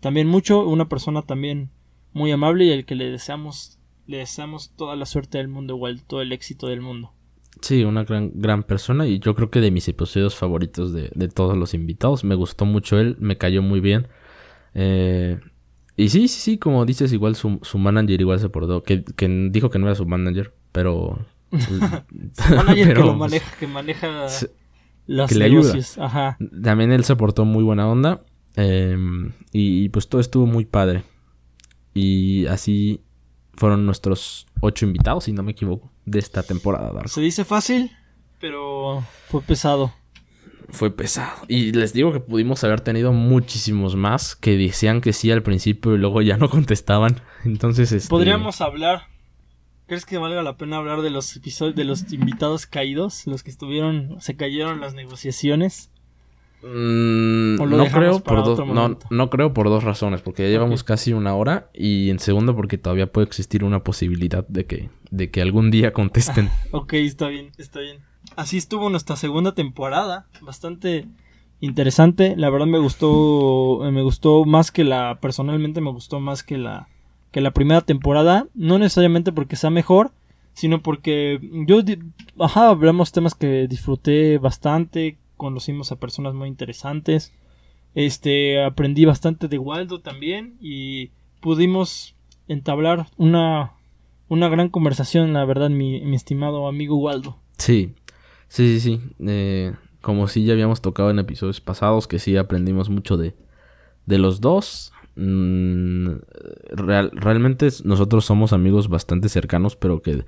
también 0.00 0.28
mucho, 0.28 0.66
una 0.66 0.88
persona 0.88 1.22
también 1.22 1.70
muy 2.12 2.30
amable 2.30 2.66
y 2.66 2.72
al 2.72 2.84
que 2.84 2.94
le 2.94 3.10
deseamos, 3.10 3.73
le 4.06 4.18
deseamos 4.18 4.70
toda 4.76 4.96
la 4.96 5.06
suerte 5.06 5.38
del 5.38 5.48
mundo, 5.48 5.74
igual 5.74 6.02
todo 6.02 6.20
el 6.22 6.32
éxito 6.32 6.66
del 6.68 6.80
mundo. 6.80 7.12
Sí, 7.60 7.84
una 7.84 8.04
gran, 8.04 8.32
gran 8.34 8.62
persona 8.64 9.06
y 9.06 9.18
yo 9.20 9.34
creo 9.34 9.50
que 9.50 9.60
de 9.60 9.70
mis 9.70 9.86
episodios 9.88 10.34
favoritos 10.34 10.92
de, 10.92 11.10
de 11.14 11.28
todos 11.28 11.56
los 11.56 11.72
invitados. 11.72 12.24
Me 12.24 12.34
gustó 12.34 12.64
mucho 12.66 12.98
él, 12.98 13.16
me 13.20 13.38
cayó 13.38 13.62
muy 13.62 13.80
bien. 13.80 14.08
Eh, 14.74 15.38
y 15.96 16.08
sí, 16.08 16.26
sí, 16.28 16.40
sí, 16.40 16.58
como 16.58 16.84
dices, 16.84 17.12
igual 17.12 17.36
su, 17.36 17.60
su 17.62 17.78
manager 17.78 18.20
igual 18.20 18.40
se 18.40 18.48
portó, 18.48 18.82
que, 18.82 19.04
que 19.04 19.28
dijo 19.52 19.70
que 19.70 19.78
no 19.78 19.86
era 19.86 19.94
su 19.94 20.04
manager, 20.06 20.52
pero... 20.72 21.24
Manager 22.50 22.94
que 22.94 22.94
lo 23.00 23.14
maneja, 23.14 23.56
que 23.58 23.66
maneja 23.68 24.28
se- 24.28 24.50
los 25.06 25.28
que 25.30 25.36
le 25.36 25.50
ajá. 26.00 26.36
También 26.62 26.90
él 26.90 27.04
se 27.04 27.14
portó 27.14 27.44
muy 27.44 27.62
buena 27.62 27.86
onda. 27.88 28.24
eh, 28.56 28.96
y, 29.52 29.84
y 29.84 29.88
pues 29.90 30.08
todo 30.08 30.20
estuvo 30.20 30.46
muy 30.46 30.64
padre. 30.64 31.04
Y 31.94 32.46
así 32.46 33.00
fueron 33.56 33.86
nuestros 33.86 34.46
ocho 34.60 34.86
invitados, 34.86 35.24
si 35.24 35.32
no 35.32 35.42
me 35.42 35.52
equivoco, 35.52 35.90
de 36.04 36.18
esta 36.18 36.42
temporada. 36.42 37.06
Se 37.06 37.20
dice 37.20 37.44
fácil, 37.44 37.90
pero 38.40 39.04
fue 39.28 39.42
pesado. 39.42 39.92
Fue 40.70 40.90
pesado. 40.90 41.44
Y 41.48 41.72
les 41.72 41.92
digo 41.92 42.12
que 42.12 42.20
pudimos 42.20 42.64
haber 42.64 42.80
tenido 42.80 43.12
muchísimos 43.12 43.96
más 43.96 44.34
que 44.34 44.56
decían 44.56 45.00
que 45.00 45.12
sí 45.12 45.30
al 45.30 45.42
principio 45.42 45.94
y 45.94 45.98
luego 45.98 46.22
ya 46.22 46.36
no 46.36 46.48
contestaban. 46.50 47.20
Entonces, 47.44 47.92
este... 47.92 48.08
Podríamos 48.08 48.60
hablar. 48.60 49.08
¿Crees 49.86 50.06
que 50.06 50.16
valga 50.16 50.42
la 50.42 50.56
pena 50.56 50.78
hablar 50.78 51.02
de 51.02 51.10
los 51.10 51.36
episodios 51.36 51.76
de 51.76 51.84
los 51.84 52.10
invitados 52.12 52.66
caídos? 52.66 53.26
Los 53.26 53.42
que 53.42 53.50
estuvieron, 53.50 54.16
se 54.20 54.34
cayeron 54.34 54.80
las 54.80 54.94
negociaciones. 54.94 55.90
Mm, 56.66 57.60
¿O 57.60 57.66
lo 57.66 57.76
no 57.76 57.86
creo 57.86 58.20
por 58.20 58.42
dos 58.42 58.66
no, 58.66 58.98
no 59.10 59.30
creo 59.30 59.52
por 59.52 59.68
dos 59.68 59.84
razones 59.84 60.22
porque 60.22 60.44
ya 60.44 60.48
llevamos 60.48 60.82
casi 60.82 61.12
una 61.12 61.34
hora 61.34 61.68
y 61.74 62.08
en 62.08 62.18
segundo 62.18 62.56
porque 62.56 62.78
todavía 62.78 63.12
puede 63.12 63.26
existir 63.26 63.64
una 63.64 63.84
posibilidad 63.84 64.48
de 64.48 64.64
que 64.64 64.88
de 65.10 65.30
que 65.30 65.42
algún 65.42 65.70
día 65.70 65.92
contesten 65.92 66.48
Ok, 66.70 66.94
está 66.94 67.28
bien, 67.28 67.52
está 67.58 67.80
bien. 67.80 67.98
Así 68.36 68.56
estuvo 68.56 68.90
nuestra 68.90 69.16
segunda 69.16 69.54
temporada. 69.54 70.26
Bastante 70.40 71.06
interesante. 71.60 72.34
La 72.36 72.50
verdad 72.50 72.66
me 72.66 72.78
gustó. 72.78 73.80
Me 73.92 74.02
gustó 74.02 74.44
más 74.44 74.70
que 74.70 74.84
la. 74.84 75.18
Personalmente 75.20 75.80
me 75.80 75.90
gustó 75.90 76.20
más 76.20 76.42
que 76.42 76.58
la. 76.58 76.88
Que 77.30 77.40
la 77.40 77.52
primera 77.52 77.80
temporada. 77.80 78.48
No 78.54 78.78
necesariamente 78.78 79.32
porque 79.32 79.56
sea 79.56 79.70
mejor. 79.70 80.12
Sino 80.52 80.82
porque 80.82 81.38
yo. 81.66 81.80
Ajá, 82.38 82.70
hablamos 82.70 83.12
temas 83.12 83.34
que 83.34 83.68
disfruté 83.68 84.38
bastante. 84.38 85.18
Conocimos 85.36 85.92
a 85.92 85.96
personas 85.96 86.34
muy 86.34 86.48
interesantes. 86.48 87.32
Este. 87.94 88.62
Aprendí 88.64 89.04
bastante 89.04 89.48
de 89.48 89.58
Waldo 89.58 90.00
también. 90.00 90.56
Y 90.60 91.10
pudimos 91.40 92.14
entablar 92.48 93.06
una. 93.16 93.72
Una 94.26 94.48
gran 94.48 94.70
conversación, 94.70 95.34
la 95.34 95.44
verdad, 95.44 95.68
mi, 95.68 95.96
estimado 96.14 96.66
amigo 96.66 96.96
Waldo. 96.96 97.36
Sí, 97.58 97.94
sí, 98.48 98.80
sí, 98.80 98.80
sí. 98.80 99.00
Eh, 99.20 99.74
como 100.00 100.28
sí 100.28 100.44
ya 100.46 100.54
habíamos 100.54 100.80
tocado 100.80 101.10
en 101.10 101.18
episodios 101.18 101.60
pasados, 101.60 102.08
que 102.08 102.18
sí 102.18 102.34
aprendimos 102.38 102.88
mucho 102.88 103.18
de, 103.18 103.34
de 104.06 104.16
los 104.18 104.40
dos. 104.40 104.92
Mm, 105.16 106.08
real- 106.70 107.10
realmente 107.14 107.68
nosotros 107.84 108.24
somos 108.24 108.54
amigos 108.54 108.88
bastante 108.88 109.28
cercanos, 109.28 109.76
pero 109.76 110.00
que 110.00 110.24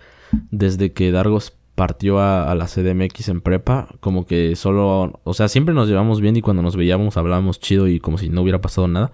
desde 0.50 0.92
que 0.92 1.10
Dargos 1.10 1.56
partió 1.76 2.18
a, 2.18 2.50
a 2.50 2.54
la 2.56 2.66
CDMX 2.66 3.28
en 3.28 3.40
prepa, 3.40 3.86
como 4.00 4.26
que 4.26 4.56
solo, 4.56 5.20
o 5.22 5.34
sea, 5.34 5.46
siempre 5.46 5.74
nos 5.74 5.88
llevamos 5.88 6.20
bien 6.20 6.34
y 6.36 6.40
cuando 6.40 6.62
nos 6.62 6.74
veíamos 6.74 7.16
hablábamos 7.16 7.60
chido 7.60 7.86
y 7.86 8.00
como 8.00 8.18
si 8.18 8.28
no 8.28 8.42
hubiera 8.42 8.60
pasado 8.60 8.88
nada. 8.88 9.12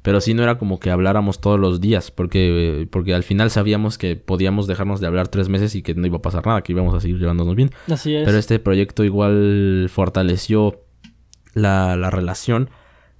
Pero 0.00 0.20
sí 0.20 0.34
no 0.34 0.42
era 0.42 0.58
como 0.58 0.80
que 0.80 0.90
habláramos 0.90 1.40
todos 1.40 1.58
los 1.58 1.80
días, 1.80 2.10
porque, 2.10 2.86
porque 2.90 3.14
al 3.14 3.22
final 3.22 3.50
sabíamos 3.50 3.96
que 3.96 4.16
podíamos 4.16 4.66
dejarnos 4.66 5.00
de 5.00 5.06
hablar 5.06 5.28
tres 5.28 5.48
meses 5.48 5.74
y 5.74 5.82
que 5.82 5.94
no 5.94 6.06
iba 6.06 6.18
a 6.18 6.22
pasar 6.22 6.46
nada, 6.46 6.62
que 6.62 6.72
íbamos 6.72 6.94
a 6.94 7.00
seguir 7.00 7.18
llevándonos 7.18 7.56
bien. 7.56 7.70
Así 7.90 8.14
es. 8.14 8.24
Pero 8.24 8.36
este 8.36 8.58
proyecto 8.58 9.02
igual 9.02 9.86
fortaleció 9.90 10.82
la, 11.54 11.96
la 11.96 12.10
relación 12.10 12.68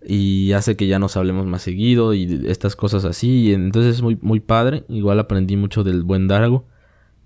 y 0.07 0.53
hace 0.53 0.77
que 0.77 0.87
ya 0.87 0.99
nos 0.99 1.17
hablemos 1.17 1.47
más 1.47 1.63
seguido 1.63 2.13
y 2.13 2.45
estas 2.49 2.77
cosas 2.77 3.07
así. 3.07 3.49
y 3.49 3.55
entonces 3.55 3.97
es 3.97 4.03
muy, 4.03 4.19
muy 4.21 4.41
padre. 4.41 4.85
Igual 4.91 5.19
aprendí 5.19 5.57
mucho 5.57 5.85
del 5.85 6.03
buen 6.03 6.29
Dargo. 6.29 6.67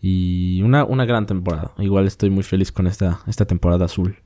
Y 0.01 0.63
una, 0.63 0.85
una 0.85 1.05
gran 1.05 1.27
temporada. 1.27 1.73
Igual 1.79 2.07
estoy 2.07 2.31
muy 2.31 2.45
feliz 2.45 2.71
con 2.71 2.87
esta, 2.87 3.21
esta 3.27 3.47
temporada 3.47 3.87
azul. 3.87 4.17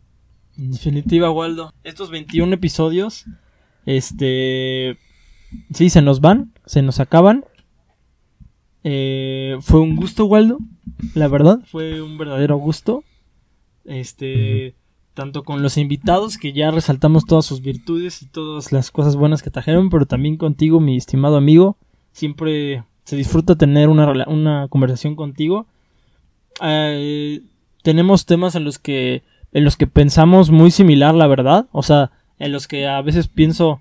En 0.59 0.73
definitiva, 0.73 1.31
Waldo. 1.31 1.73
Estos 1.83 2.11
21 2.11 2.55
episodios, 2.55 3.25
este... 3.87 4.99
Sí, 5.75 5.91
se 5.91 6.01
nos 6.03 6.21
van, 6.21 6.53
se 6.67 6.83
nos 6.83 7.01
acaban. 7.01 7.45
Eh, 8.85 9.57
fue 9.61 9.81
un 9.81 9.97
gusto, 9.97 10.27
Waldo. 10.27 10.59
La 11.15 11.29
verdad, 11.29 11.61
fue 11.67 12.03
un 12.03 12.19
verdadero 12.19 12.57
gusto. 12.57 13.05
Este... 13.85 14.77
Tanto 15.15 15.43
con 15.43 15.61
los 15.61 15.77
invitados, 15.77 16.39
que 16.39 16.55
ya 16.55 16.71
resaltamos 16.71 17.27
todas 17.27 17.45
sus 17.45 17.61
virtudes 17.61 18.23
y 18.23 18.27
todas 18.27 18.73
las 18.73 18.91
cosas 18.91 19.15
buenas 19.15 19.43
que 19.43 19.51
trajeron, 19.51 19.91
pero 19.91 20.07
también 20.07 20.39
contigo, 20.39 20.81
mi 20.81 20.97
estimado 20.97 21.37
amigo. 21.37 21.77
Siempre 22.13 22.85
se 23.05 23.17
disfruta 23.17 23.57
tener 23.57 23.89
una, 23.89 24.27
una 24.27 24.69
conversación 24.69 25.17
contigo. 25.17 25.67
Eh, 26.61 27.41
tenemos 27.83 28.27
temas 28.27 28.55
en 28.55 28.65
los 28.65 28.79
que 28.79 29.23
en 29.53 29.65
los 29.65 29.77
que 29.77 29.87
pensamos 29.87 30.51
muy 30.51 30.71
similar, 30.71 31.15
la 31.15 31.27
verdad. 31.27 31.67
O 31.73 31.83
sea, 31.83 32.11
en 32.39 32.53
los 32.53 32.67
que 32.67 32.87
a 32.87 33.01
veces 33.03 33.29
pienso, 33.29 33.81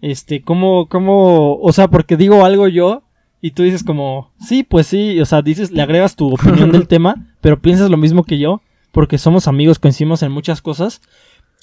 este, 0.00 0.42
cómo, 0.42 0.86
cómo, 0.88 1.56
o 1.56 1.72
sea, 1.72 1.88
porque 1.88 2.16
digo 2.16 2.44
algo 2.44 2.68
yo 2.68 3.02
y 3.40 3.52
tú 3.52 3.62
dices 3.62 3.84
como, 3.84 4.30
sí, 4.40 4.62
pues 4.62 4.86
sí, 4.86 5.20
o 5.20 5.24
sea, 5.24 5.42
dices, 5.42 5.70
le 5.70 5.82
agregas 5.82 6.16
tu 6.16 6.34
opinión 6.34 6.72
del 6.72 6.88
tema, 6.88 7.26
pero 7.40 7.60
piensas 7.60 7.90
lo 7.90 7.96
mismo 7.96 8.24
que 8.24 8.38
yo, 8.38 8.60
porque 8.92 9.18
somos 9.18 9.48
amigos, 9.48 9.78
coincidimos 9.78 10.22
en 10.22 10.32
muchas 10.32 10.62
cosas. 10.62 11.00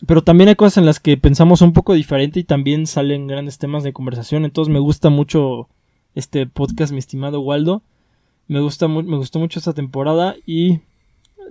Pero 0.05 0.23
también 0.23 0.49
hay 0.49 0.55
cosas 0.55 0.77
en 0.77 0.85
las 0.85 0.99
que 0.99 1.15
pensamos 1.15 1.61
un 1.61 1.71
poco 1.71 1.93
diferente 1.93 2.41
y 2.41 2.43
también 2.43 2.85
salen 2.85 3.27
grandes 3.27 3.59
temas 3.59 3.81
de 3.83 3.93
conversación. 3.93 4.43
Entonces 4.43 4.73
me 4.73 4.79
gusta 4.79 5.09
mucho 5.09 5.69
este 6.15 6.47
podcast, 6.47 6.91
mi 6.91 6.99
estimado 6.99 7.41
Waldo. 7.41 7.81
Me 8.47 8.59
gusta 8.59 8.87
me 8.87 9.17
gustó 9.17 9.39
mucho 9.39 9.59
esta 9.59 9.73
temporada 9.73 10.35
y 10.45 10.79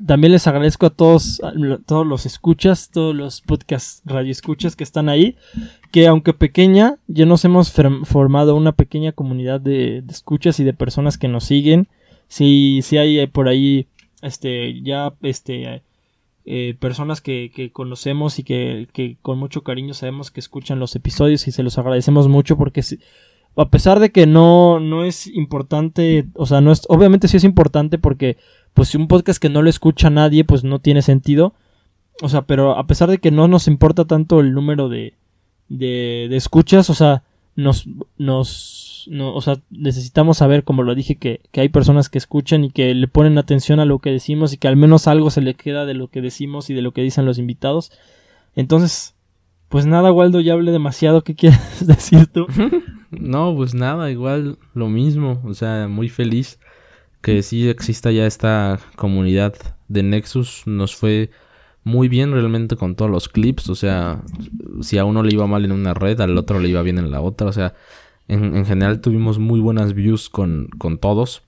también 0.05 0.33
les 0.33 0.47
agradezco 0.47 0.87
a 0.87 0.91
todos, 0.91 1.41
todos 1.87 2.07
los 2.07 2.27
escuchas, 2.27 2.91
todos 2.93 3.15
los 3.15 3.41
podcast 3.43 4.05
radio 4.05 4.33
escuchas 4.33 4.75
que 4.75 4.85
están 4.85 5.09
ahí, 5.09 5.37
que 5.93 6.07
aunque 6.07 6.33
pequeña, 6.33 6.97
ya 7.07 7.27
nos 7.27 7.45
hemos 7.45 7.73
formado 8.05 8.57
una 8.57 8.73
pequeña 8.73 9.13
comunidad 9.13 9.61
de, 9.61 10.03
escuchas 10.09 10.59
y 10.61 10.65
de 10.65 10.73
personas 10.73 11.19
que 11.19 11.29
nos 11.29 11.45
siguen. 11.45 11.87
Si, 12.27 12.81
si 12.83 12.97
hay 12.97 13.21
eh, 13.21 13.29
por 13.29 13.49
ahí, 13.49 13.87
este, 14.23 14.81
ya, 14.83 15.15
este, 15.23 15.83
eh, 16.45 16.77
personas 16.81 17.21
que, 17.21 17.53
que 17.55 17.71
conocemos 17.71 18.39
y 18.39 18.43
que, 18.43 18.89
que 18.93 19.17
con 19.23 19.39
mucho 19.39 19.63
cariño 19.63 19.95
sabemos 19.95 20.31
que 20.31 20.41
escuchan 20.41 20.81
los 20.81 20.97
episodios 20.97 21.47
y 21.47 21.53
se 21.53 21.63
los 21.63 21.79
agradecemos 21.79 22.29
mucho 22.29 22.57
porque 22.57 22.83
si- 22.83 22.99
a 23.57 23.71
pesar 23.71 24.01
de 24.01 24.11
que 24.11 24.27
no, 24.27 24.81
no 24.81 25.05
es 25.05 25.27
importante, 25.27 26.27
o 26.35 26.47
sea, 26.47 26.61
no 26.61 26.73
es, 26.73 26.83
obviamente 26.89 27.29
sí 27.29 27.37
es 27.37 27.45
importante 27.45 27.99
porque 27.99 28.37
pues 28.73 28.89
si 28.89 28.97
un 28.97 29.09
podcast 29.09 29.41
que 29.41 29.49
no 29.49 29.63
lo 29.63 29.71
escucha 29.71 30.11
nadie, 30.11 30.45
pues 30.45 30.65
no 30.65 30.81
tiene 30.81 31.03
sentido. 31.03 31.55
O 32.23 32.29
sea, 32.29 32.43
pero 32.43 32.77
a 32.77 32.87
pesar 32.87 33.11
de 33.11 33.19
que 33.19 33.31
no 33.31 33.49
nos 33.49 33.69
importa 33.69 34.05
tanto 34.05 34.41
el 34.41 34.53
número 34.53 34.89
de, 34.89 35.15
de, 35.69 36.27
de 36.29 36.37
escuchas, 36.37 36.91
o 36.91 36.95
sea, 36.95 37.23
nos, 37.57 37.87
nos, 38.19 39.07
no, 39.11 39.35
o 39.35 39.41
sea, 39.41 39.61
necesitamos 39.71 40.39
saber, 40.39 40.65
como 40.65 40.83
lo 40.83 40.95
dije, 40.95 41.17
que, 41.17 41.41
que 41.53 41.61
hay 41.61 41.69
personas 41.69 42.09
que 42.09 42.19
escuchan 42.19 42.65
y 42.65 42.71
que 42.71 42.95
le 42.95 43.09
ponen 43.09 43.39
atención 43.39 43.81
a 43.81 43.85
lo 43.85 44.01
que 44.01 44.11
decimos 44.11 44.53
y 44.53 44.59
que 44.59 44.69
al 44.69 44.77
menos 44.77 45.07
algo 45.07 45.31
se 45.31 45.41
le 45.41 45.55
queda 45.55 45.87
de 45.87 45.95
lo 45.95 46.09
que 46.09 46.21
decimos 46.21 46.71
y 46.71 46.75
de 46.75 46.83
lo 46.83 46.93
que 46.93 47.03
dicen 47.03 47.27
los 47.27 47.39
invitados. 47.39 47.93
Entonces, 48.57 49.15
pues 49.75 49.87
nada, 49.87 50.13
Waldo, 50.13 50.39
ya 50.39 50.53
hablé 50.53 50.71
demasiado. 50.71 51.25
¿Qué 51.25 51.35
quieres 51.35 51.85
decir 51.87 52.29
tú? 52.29 52.47
No, 53.11 53.55
pues 53.57 53.75
nada, 53.75 54.09
igual 54.13 54.57
lo 54.73 54.89
mismo. 54.89 55.41
O 55.43 55.53
sea, 55.53 55.89
muy 55.89 56.09
feliz 56.09 56.61
que 57.23 57.43
sí 57.43 57.69
exista 57.69 58.13
ya 58.13 58.25
esta 58.25 58.79
comunidad 58.95 59.55
de 59.89 60.05
Nexus. 60.05 60.63
Nos 60.67 60.95
fue 60.95 61.31
muy 61.83 62.07
bien 62.07 62.31
realmente 62.31 62.77
con 62.77 62.95
todos 62.95 63.11
los 63.11 63.29
clips. 63.29 63.69
O 63.69 63.75
sea, 63.75 64.23
si 64.81 64.99
a 64.99 65.05
uno 65.05 65.25
le 65.25 65.35
iba 65.35 65.49
mal 65.49 65.65
en 65.65 65.73
una 65.73 65.93
red, 65.93 66.21
al 66.21 66.39
otro 66.39 66.61
le 66.61 66.69
iba 66.69 66.83
bien 66.83 66.99
en 66.99 67.11
la 67.11 67.21
otra. 67.21 67.49
O 67.49 67.53
sea, 67.53 67.75
en, 68.29 68.65
general 68.65 69.01
tuvimos 69.01 69.41
muy 69.41 69.59
buenas 69.59 69.93
views 69.93 70.29
con, 70.29 70.69
con 70.79 70.99
todos. 70.99 71.43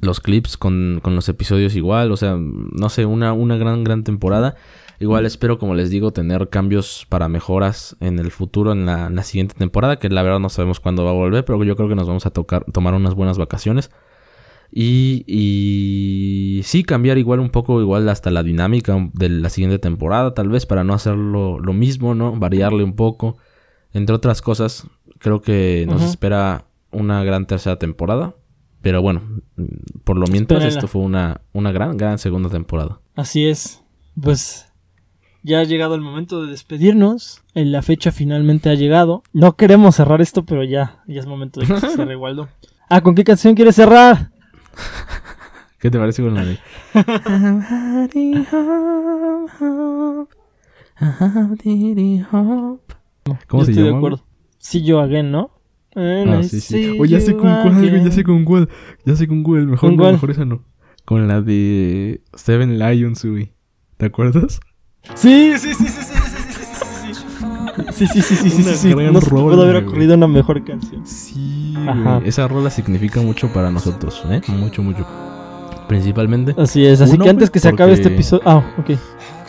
Los 0.00 0.20
clips, 0.20 0.56
con, 0.56 1.00
con, 1.02 1.14
los 1.14 1.28
episodios 1.28 1.76
igual. 1.76 2.12
O 2.12 2.16
sea, 2.16 2.38
no 2.38 2.88
sé, 2.88 3.04
una, 3.04 3.34
una 3.34 3.58
gran, 3.58 3.84
gran 3.84 4.04
temporada. 4.04 4.56
Igual 5.00 5.24
espero, 5.24 5.58
como 5.58 5.74
les 5.74 5.88
digo, 5.88 6.12
tener 6.12 6.50
cambios 6.50 7.06
para 7.08 7.30
mejoras 7.30 7.96
en 8.00 8.18
el 8.18 8.30
futuro, 8.30 8.72
en 8.72 8.84
la, 8.84 9.22
siguiente 9.22 9.54
temporada, 9.54 9.98
que 9.98 10.10
la 10.10 10.22
verdad 10.22 10.40
no 10.40 10.50
sabemos 10.50 10.78
cuándo 10.78 11.04
va 11.04 11.10
a 11.10 11.14
volver, 11.14 11.42
pero 11.46 11.64
yo 11.64 11.74
creo 11.74 11.88
que 11.88 11.94
nos 11.94 12.06
vamos 12.06 12.26
a 12.26 12.30
tocar, 12.30 12.66
tomar 12.70 12.92
unas 12.92 13.14
buenas 13.14 13.38
vacaciones. 13.38 13.90
Y, 14.70 15.24
y 15.26 16.62
sí, 16.64 16.84
cambiar 16.84 17.16
igual 17.16 17.40
un 17.40 17.48
poco, 17.48 17.80
igual 17.80 18.10
hasta 18.10 18.30
la 18.30 18.42
dinámica 18.42 19.08
de 19.14 19.30
la 19.30 19.48
siguiente 19.48 19.78
temporada, 19.78 20.34
tal 20.34 20.50
vez, 20.50 20.66
para 20.66 20.84
no 20.84 20.92
hacerlo 20.92 21.58
lo 21.58 21.72
mismo, 21.72 22.14
¿no? 22.14 22.38
Variarle 22.38 22.84
un 22.84 22.94
poco. 22.94 23.38
Entre 23.94 24.14
otras 24.14 24.42
cosas, 24.42 24.86
creo 25.18 25.40
que 25.40 25.86
nos 25.88 26.02
espera 26.02 26.66
una 26.90 27.24
gran 27.24 27.46
tercera 27.46 27.78
temporada. 27.78 28.34
Pero 28.82 29.00
bueno, 29.00 29.22
por 30.04 30.18
lo 30.18 30.26
mientras, 30.26 30.62
esto 30.62 30.88
fue 30.88 31.00
una, 31.00 31.40
una 31.54 31.72
gran, 31.72 31.96
gran 31.96 32.18
segunda 32.18 32.50
temporada. 32.50 33.00
Así 33.14 33.46
es. 33.46 33.82
Pues 34.20 34.69
ya 35.42 35.60
ha 35.60 35.64
llegado 35.64 35.94
el 35.94 36.00
momento 36.00 36.42
de 36.42 36.50
despedirnos. 36.50 37.42
La 37.54 37.82
fecha 37.82 38.12
finalmente 38.12 38.70
ha 38.70 38.74
llegado. 38.74 39.22
No 39.32 39.56
queremos 39.56 39.96
cerrar 39.96 40.20
esto, 40.20 40.44
pero 40.44 40.64
ya, 40.64 41.02
ya 41.06 41.20
es 41.20 41.26
momento 41.26 41.60
de 41.60 41.66
que 41.66 41.80
se 41.80 41.88
cierre, 41.90 42.16
Waldo. 42.16 42.48
Ah, 42.88 43.00
¿con 43.00 43.14
qué 43.14 43.24
canción 43.24 43.54
quieres 43.54 43.76
cerrar? 43.76 44.30
¿Qué 45.78 45.90
te 45.90 45.98
parece 45.98 46.22
con 46.22 46.34
la 46.34 46.44
de? 46.44 46.58
¿Cómo 53.46 53.64
se 53.64 53.72
llama? 53.72 53.90
De 53.90 53.96
acuerdo. 53.96 54.24
Sí, 54.58 54.82
yo 54.82 55.00
again, 55.00 55.30
¿no? 55.30 55.52
Ah, 55.96 56.42
sí, 56.42 56.60
sí. 56.60 56.98
O 57.00 57.04
ya 57.04 57.20
sé 57.20 57.34
con 57.34 57.62
cuál, 57.62 58.04
ya 58.04 58.10
sé 58.10 58.24
con 58.24 58.44
cuál. 58.44 58.68
Ya 59.04 59.16
sé 59.16 59.26
con 59.26 59.42
cuál. 59.42 59.66
Mejor 59.66 59.92
no, 59.94 60.12
mejor 60.12 60.30
esa 60.30 60.44
no. 60.44 60.64
Con 61.04 61.26
la 61.26 61.40
de 61.40 62.20
Seven 62.34 62.78
Lions, 62.78 63.24
güey. 63.24 63.54
¿Te 63.96 64.06
acuerdas? 64.06 64.60
Sí, 65.14 65.58
sí, 65.58 65.74
sí, 65.74 65.86
sí, 65.86 65.88
sí, 65.88 66.02
sí, 66.02 66.54
sí, 66.54 67.14
sí, 67.92 68.06
sí, 68.06 68.22
sí, 68.22 68.36
sí, 68.36 68.62
sí, 68.62 68.74
sí, 68.74 68.94
No 68.94 69.20
pudo 69.20 69.62
haber 69.62 69.84
ocurrido 69.84 70.14
una 70.14 70.28
mejor 70.28 70.62
canción. 70.64 71.06
Sí, 71.06 71.74
güey. 71.74 72.28
Esa 72.28 72.46
rola 72.48 72.70
significa 72.70 73.20
mucho 73.20 73.48
para 73.52 73.70
nosotros, 73.70 74.22
¿eh? 74.30 74.40
Mucho, 74.48 74.82
mucho. 74.82 75.06
Principalmente. 75.88 76.54
Así 76.56 76.86
es, 76.86 77.00
así 77.00 77.18
que 77.18 77.28
antes 77.28 77.50
que 77.50 77.58
se 77.58 77.68
acabe 77.68 77.92
este 77.92 78.08
episodio. 78.08 78.42
Ah, 78.46 78.62
ok. 78.78 78.90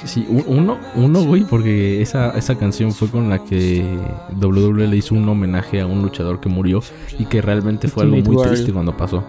Sí, 0.03 0.25
uno, 0.47 0.77
uno, 0.95 1.23
güey, 1.23 1.43
porque 1.43 2.01
esa, 2.01 2.31
esa 2.31 2.55
canción 2.55 2.91
fue 2.91 3.09
con 3.09 3.29
la 3.29 3.43
que 3.43 3.85
WWE 4.41 4.87
le 4.87 4.97
hizo 4.97 5.13
un 5.13 5.29
homenaje 5.29 5.79
a 5.79 5.85
un 5.85 6.01
luchador 6.01 6.39
que 6.39 6.49
murió 6.49 6.81
y 7.19 7.25
que 7.25 7.41
realmente 7.41 7.87
fue 7.87 8.05
algo 8.05 8.17
muy 8.17 8.43
triste 8.43 8.73
cuando 8.73 8.97
pasó. 8.97 9.23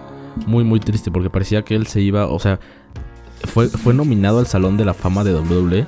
Muy, 0.47 0.63
muy 0.63 0.79
triste, 0.79 1.11
porque 1.11 1.29
parecía 1.29 1.63
que 1.63 1.75
él 1.75 1.85
se 1.85 2.01
iba, 2.01 2.25
o 2.25 2.39
sea, 2.39 2.59
fue, 3.43 3.67
fue 3.67 3.93
nominado 3.93 4.39
al 4.39 4.47
Salón 4.47 4.77
de 4.77 4.85
la 4.85 4.95
Fama 4.95 5.23
de 5.23 5.35
WWE 5.35 5.85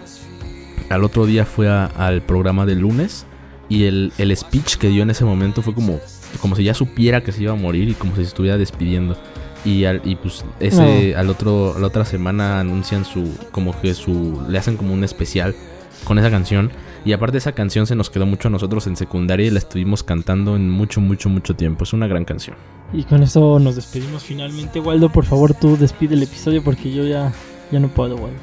al 0.90 1.04
otro 1.04 1.26
día 1.26 1.46
fue 1.46 1.70
al 1.70 2.22
programa 2.22 2.66
del 2.66 2.80
lunes 2.80 3.26
y 3.70 3.86
el, 3.86 4.12
speech 4.36 4.76
que 4.76 4.90
dio 4.90 5.04
en 5.04 5.10
ese 5.10 5.26
momento 5.26 5.62
fue 5.62 5.74
como, 5.74 6.00
como 6.42 6.56
si 6.56 6.64
ya 6.64 6.74
supiera 6.74 7.22
que 7.22 7.32
se 7.32 7.44
iba 7.44 7.54
a 7.54 7.56
morir 7.56 7.90
y 7.90 7.94
como 7.94 8.16
si 8.16 8.22
se 8.22 8.28
estuviera 8.30 8.58
despidiendo. 8.58 9.18
Y, 9.64 9.86
al, 9.86 10.02
y 10.06 10.16
pues 10.16 10.46
ese 10.60 11.16
al 11.16 11.28
otro 11.28 11.80
la 11.80 11.88
otra 11.88 12.06
semana 12.06 12.60
anuncian 12.60 13.04
su 13.04 13.36
como 13.52 13.80
que 13.82 13.96
su 13.96 14.40
le 14.48 14.60
hacen 14.60 14.78
como 14.78 14.94
un 14.94 15.04
especial 15.04 15.56
con 16.04 16.20
esa 16.20 16.30
canción 16.30 16.70
y 17.04 17.14
aparte 17.14 17.40
esa 17.40 17.54
canción 17.54 17.88
se 17.88 17.96
nos 17.96 18.12
quedó 18.12 18.28
mucho 18.28 18.50
a 18.50 18.52
nosotros 18.52 18.86
en 18.86 18.96
secundaria 18.96 19.48
y 19.48 19.50
la 19.50 19.58
estuvimos 19.58 20.04
cantando 20.04 20.56
en 20.56 20.70
mucho 20.70 21.02
mucho 21.02 21.30
mucho 21.30 21.56
tiempo. 21.56 21.84
Es 21.84 21.94
una 21.94 22.06
gran 22.06 22.26
canción. 22.26 22.58
Y 22.94 23.06
con 23.06 23.24
eso 23.24 23.58
nos 23.58 23.76
despedimos 23.76 24.24
finalmente. 24.24 24.80
Waldo, 24.80 25.10
por 25.10 25.26
favor, 25.26 25.56
tú 25.56 25.78
despide 25.78 26.14
el 26.14 26.22
episodio 26.22 26.64
porque 26.64 26.94
yo 26.94 27.04
ya 27.04 27.34
ya 27.72 27.80
no 27.80 27.88
puedo, 27.88 28.18
Waldo. 28.18 28.38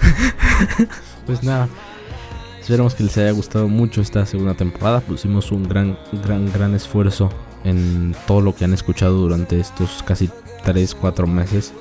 pues 1.26 1.42
nada. 1.42 1.68
Esperamos 2.60 2.94
que 2.94 3.04
les 3.04 3.16
haya 3.18 3.30
gustado 3.30 3.68
mucho 3.68 4.00
esta 4.00 4.26
segunda 4.26 4.54
temporada. 4.54 5.00
Pusimos 5.00 5.52
un 5.52 5.68
gran, 5.68 5.98
gran, 6.24 6.50
gran 6.52 6.74
esfuerzo 6.74 7.30
en 7.64 8.14
todo 8.26 8.40
lo 8.40 8.54
que 8.54 8.64
han 8.64 8.72
escuchado 8.72 9.18
durante 9.18 9.60
estos 9.60 10.02
casi 10.02 10.30
3, 10.64 10.94
4 10.94 11.26
meses. 11.26 11.72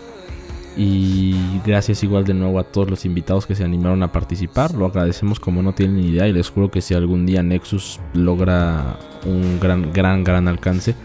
Y 0.78 1.36
gracias 1.66 2.04
igual 2.04 2.26
de 2.26 2.34
nuevo 2.34 2.60
a 2.60 2.66
todos 2.66 2.89
los 2.89 3.06
invitados 3.06 3.46
que 3.46 3.56
se 3.56 3.64
animaron 3.64 4.04
a 4.04 4.12
participar. 4.12 4.74
Lo 4.76 4.86
agradecemos 4.86 5.39
como 5.39 5.64
no 5.64 5.74
tienen 5.74 5.98
ni 5.98 6.10
idea 6.10 6.28
y 6.28 6.34
les 6.34 6.50
juro 6.50 6.70
que 6.70 6.82
si 6.82 6.93
algún 6.93 7.26
día 7.26 7.41
Nexus 7.41 8.00
logra 8.14 9.00
un 9.26 9.60
gran, 9.60 9.93
gran, 9.93 10.24
gran 10.24 10.48
alcance, 10.48 10.96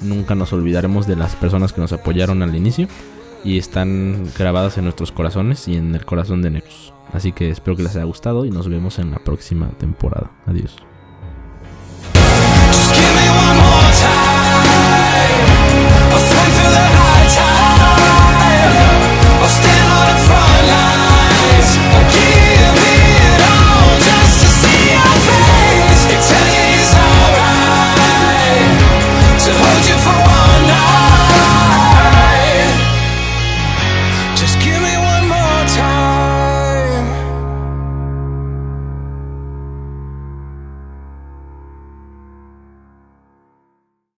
nunca 0.00 0.34
nos 0.34 0.52
olvidaremos 0.52 1.06
de 1.06 1.16
las 1.16 1.36
personas 1.36 1.72
que 1.72 1.80
nos 1.80 1.92
apoyaron 1.92 2.42
al 2.42 2.54
inicio 2.56 2.88
y 3.44 3.58
están 3.58 4.28
grabadas 4.36 4.76
en 4.76 4.84
nuestros 4.84 5.12
corazones 5.12 5.68
y 5.68 5.76
en 5.76 5.94
el 5.94 6.04
corazón 6.04 6.42
de 6.42 6.50
Nexus. 6.50 6.91
Así 7.12 7.32
que 7.32 7.50
espero 7.50 7.76
que 7.76 7.82
les 7.82 7.94
haya 7.96 8.04
gustado 8.04 8.44
y 8.44 8.50
nos 8.50 8.68
vemos 8.68 8.98
en 8.98 9.10
la 9.10 9.18
próxima 9.18 9.68
temporada. 9.78 10.30
Adiós. 10.46 10.76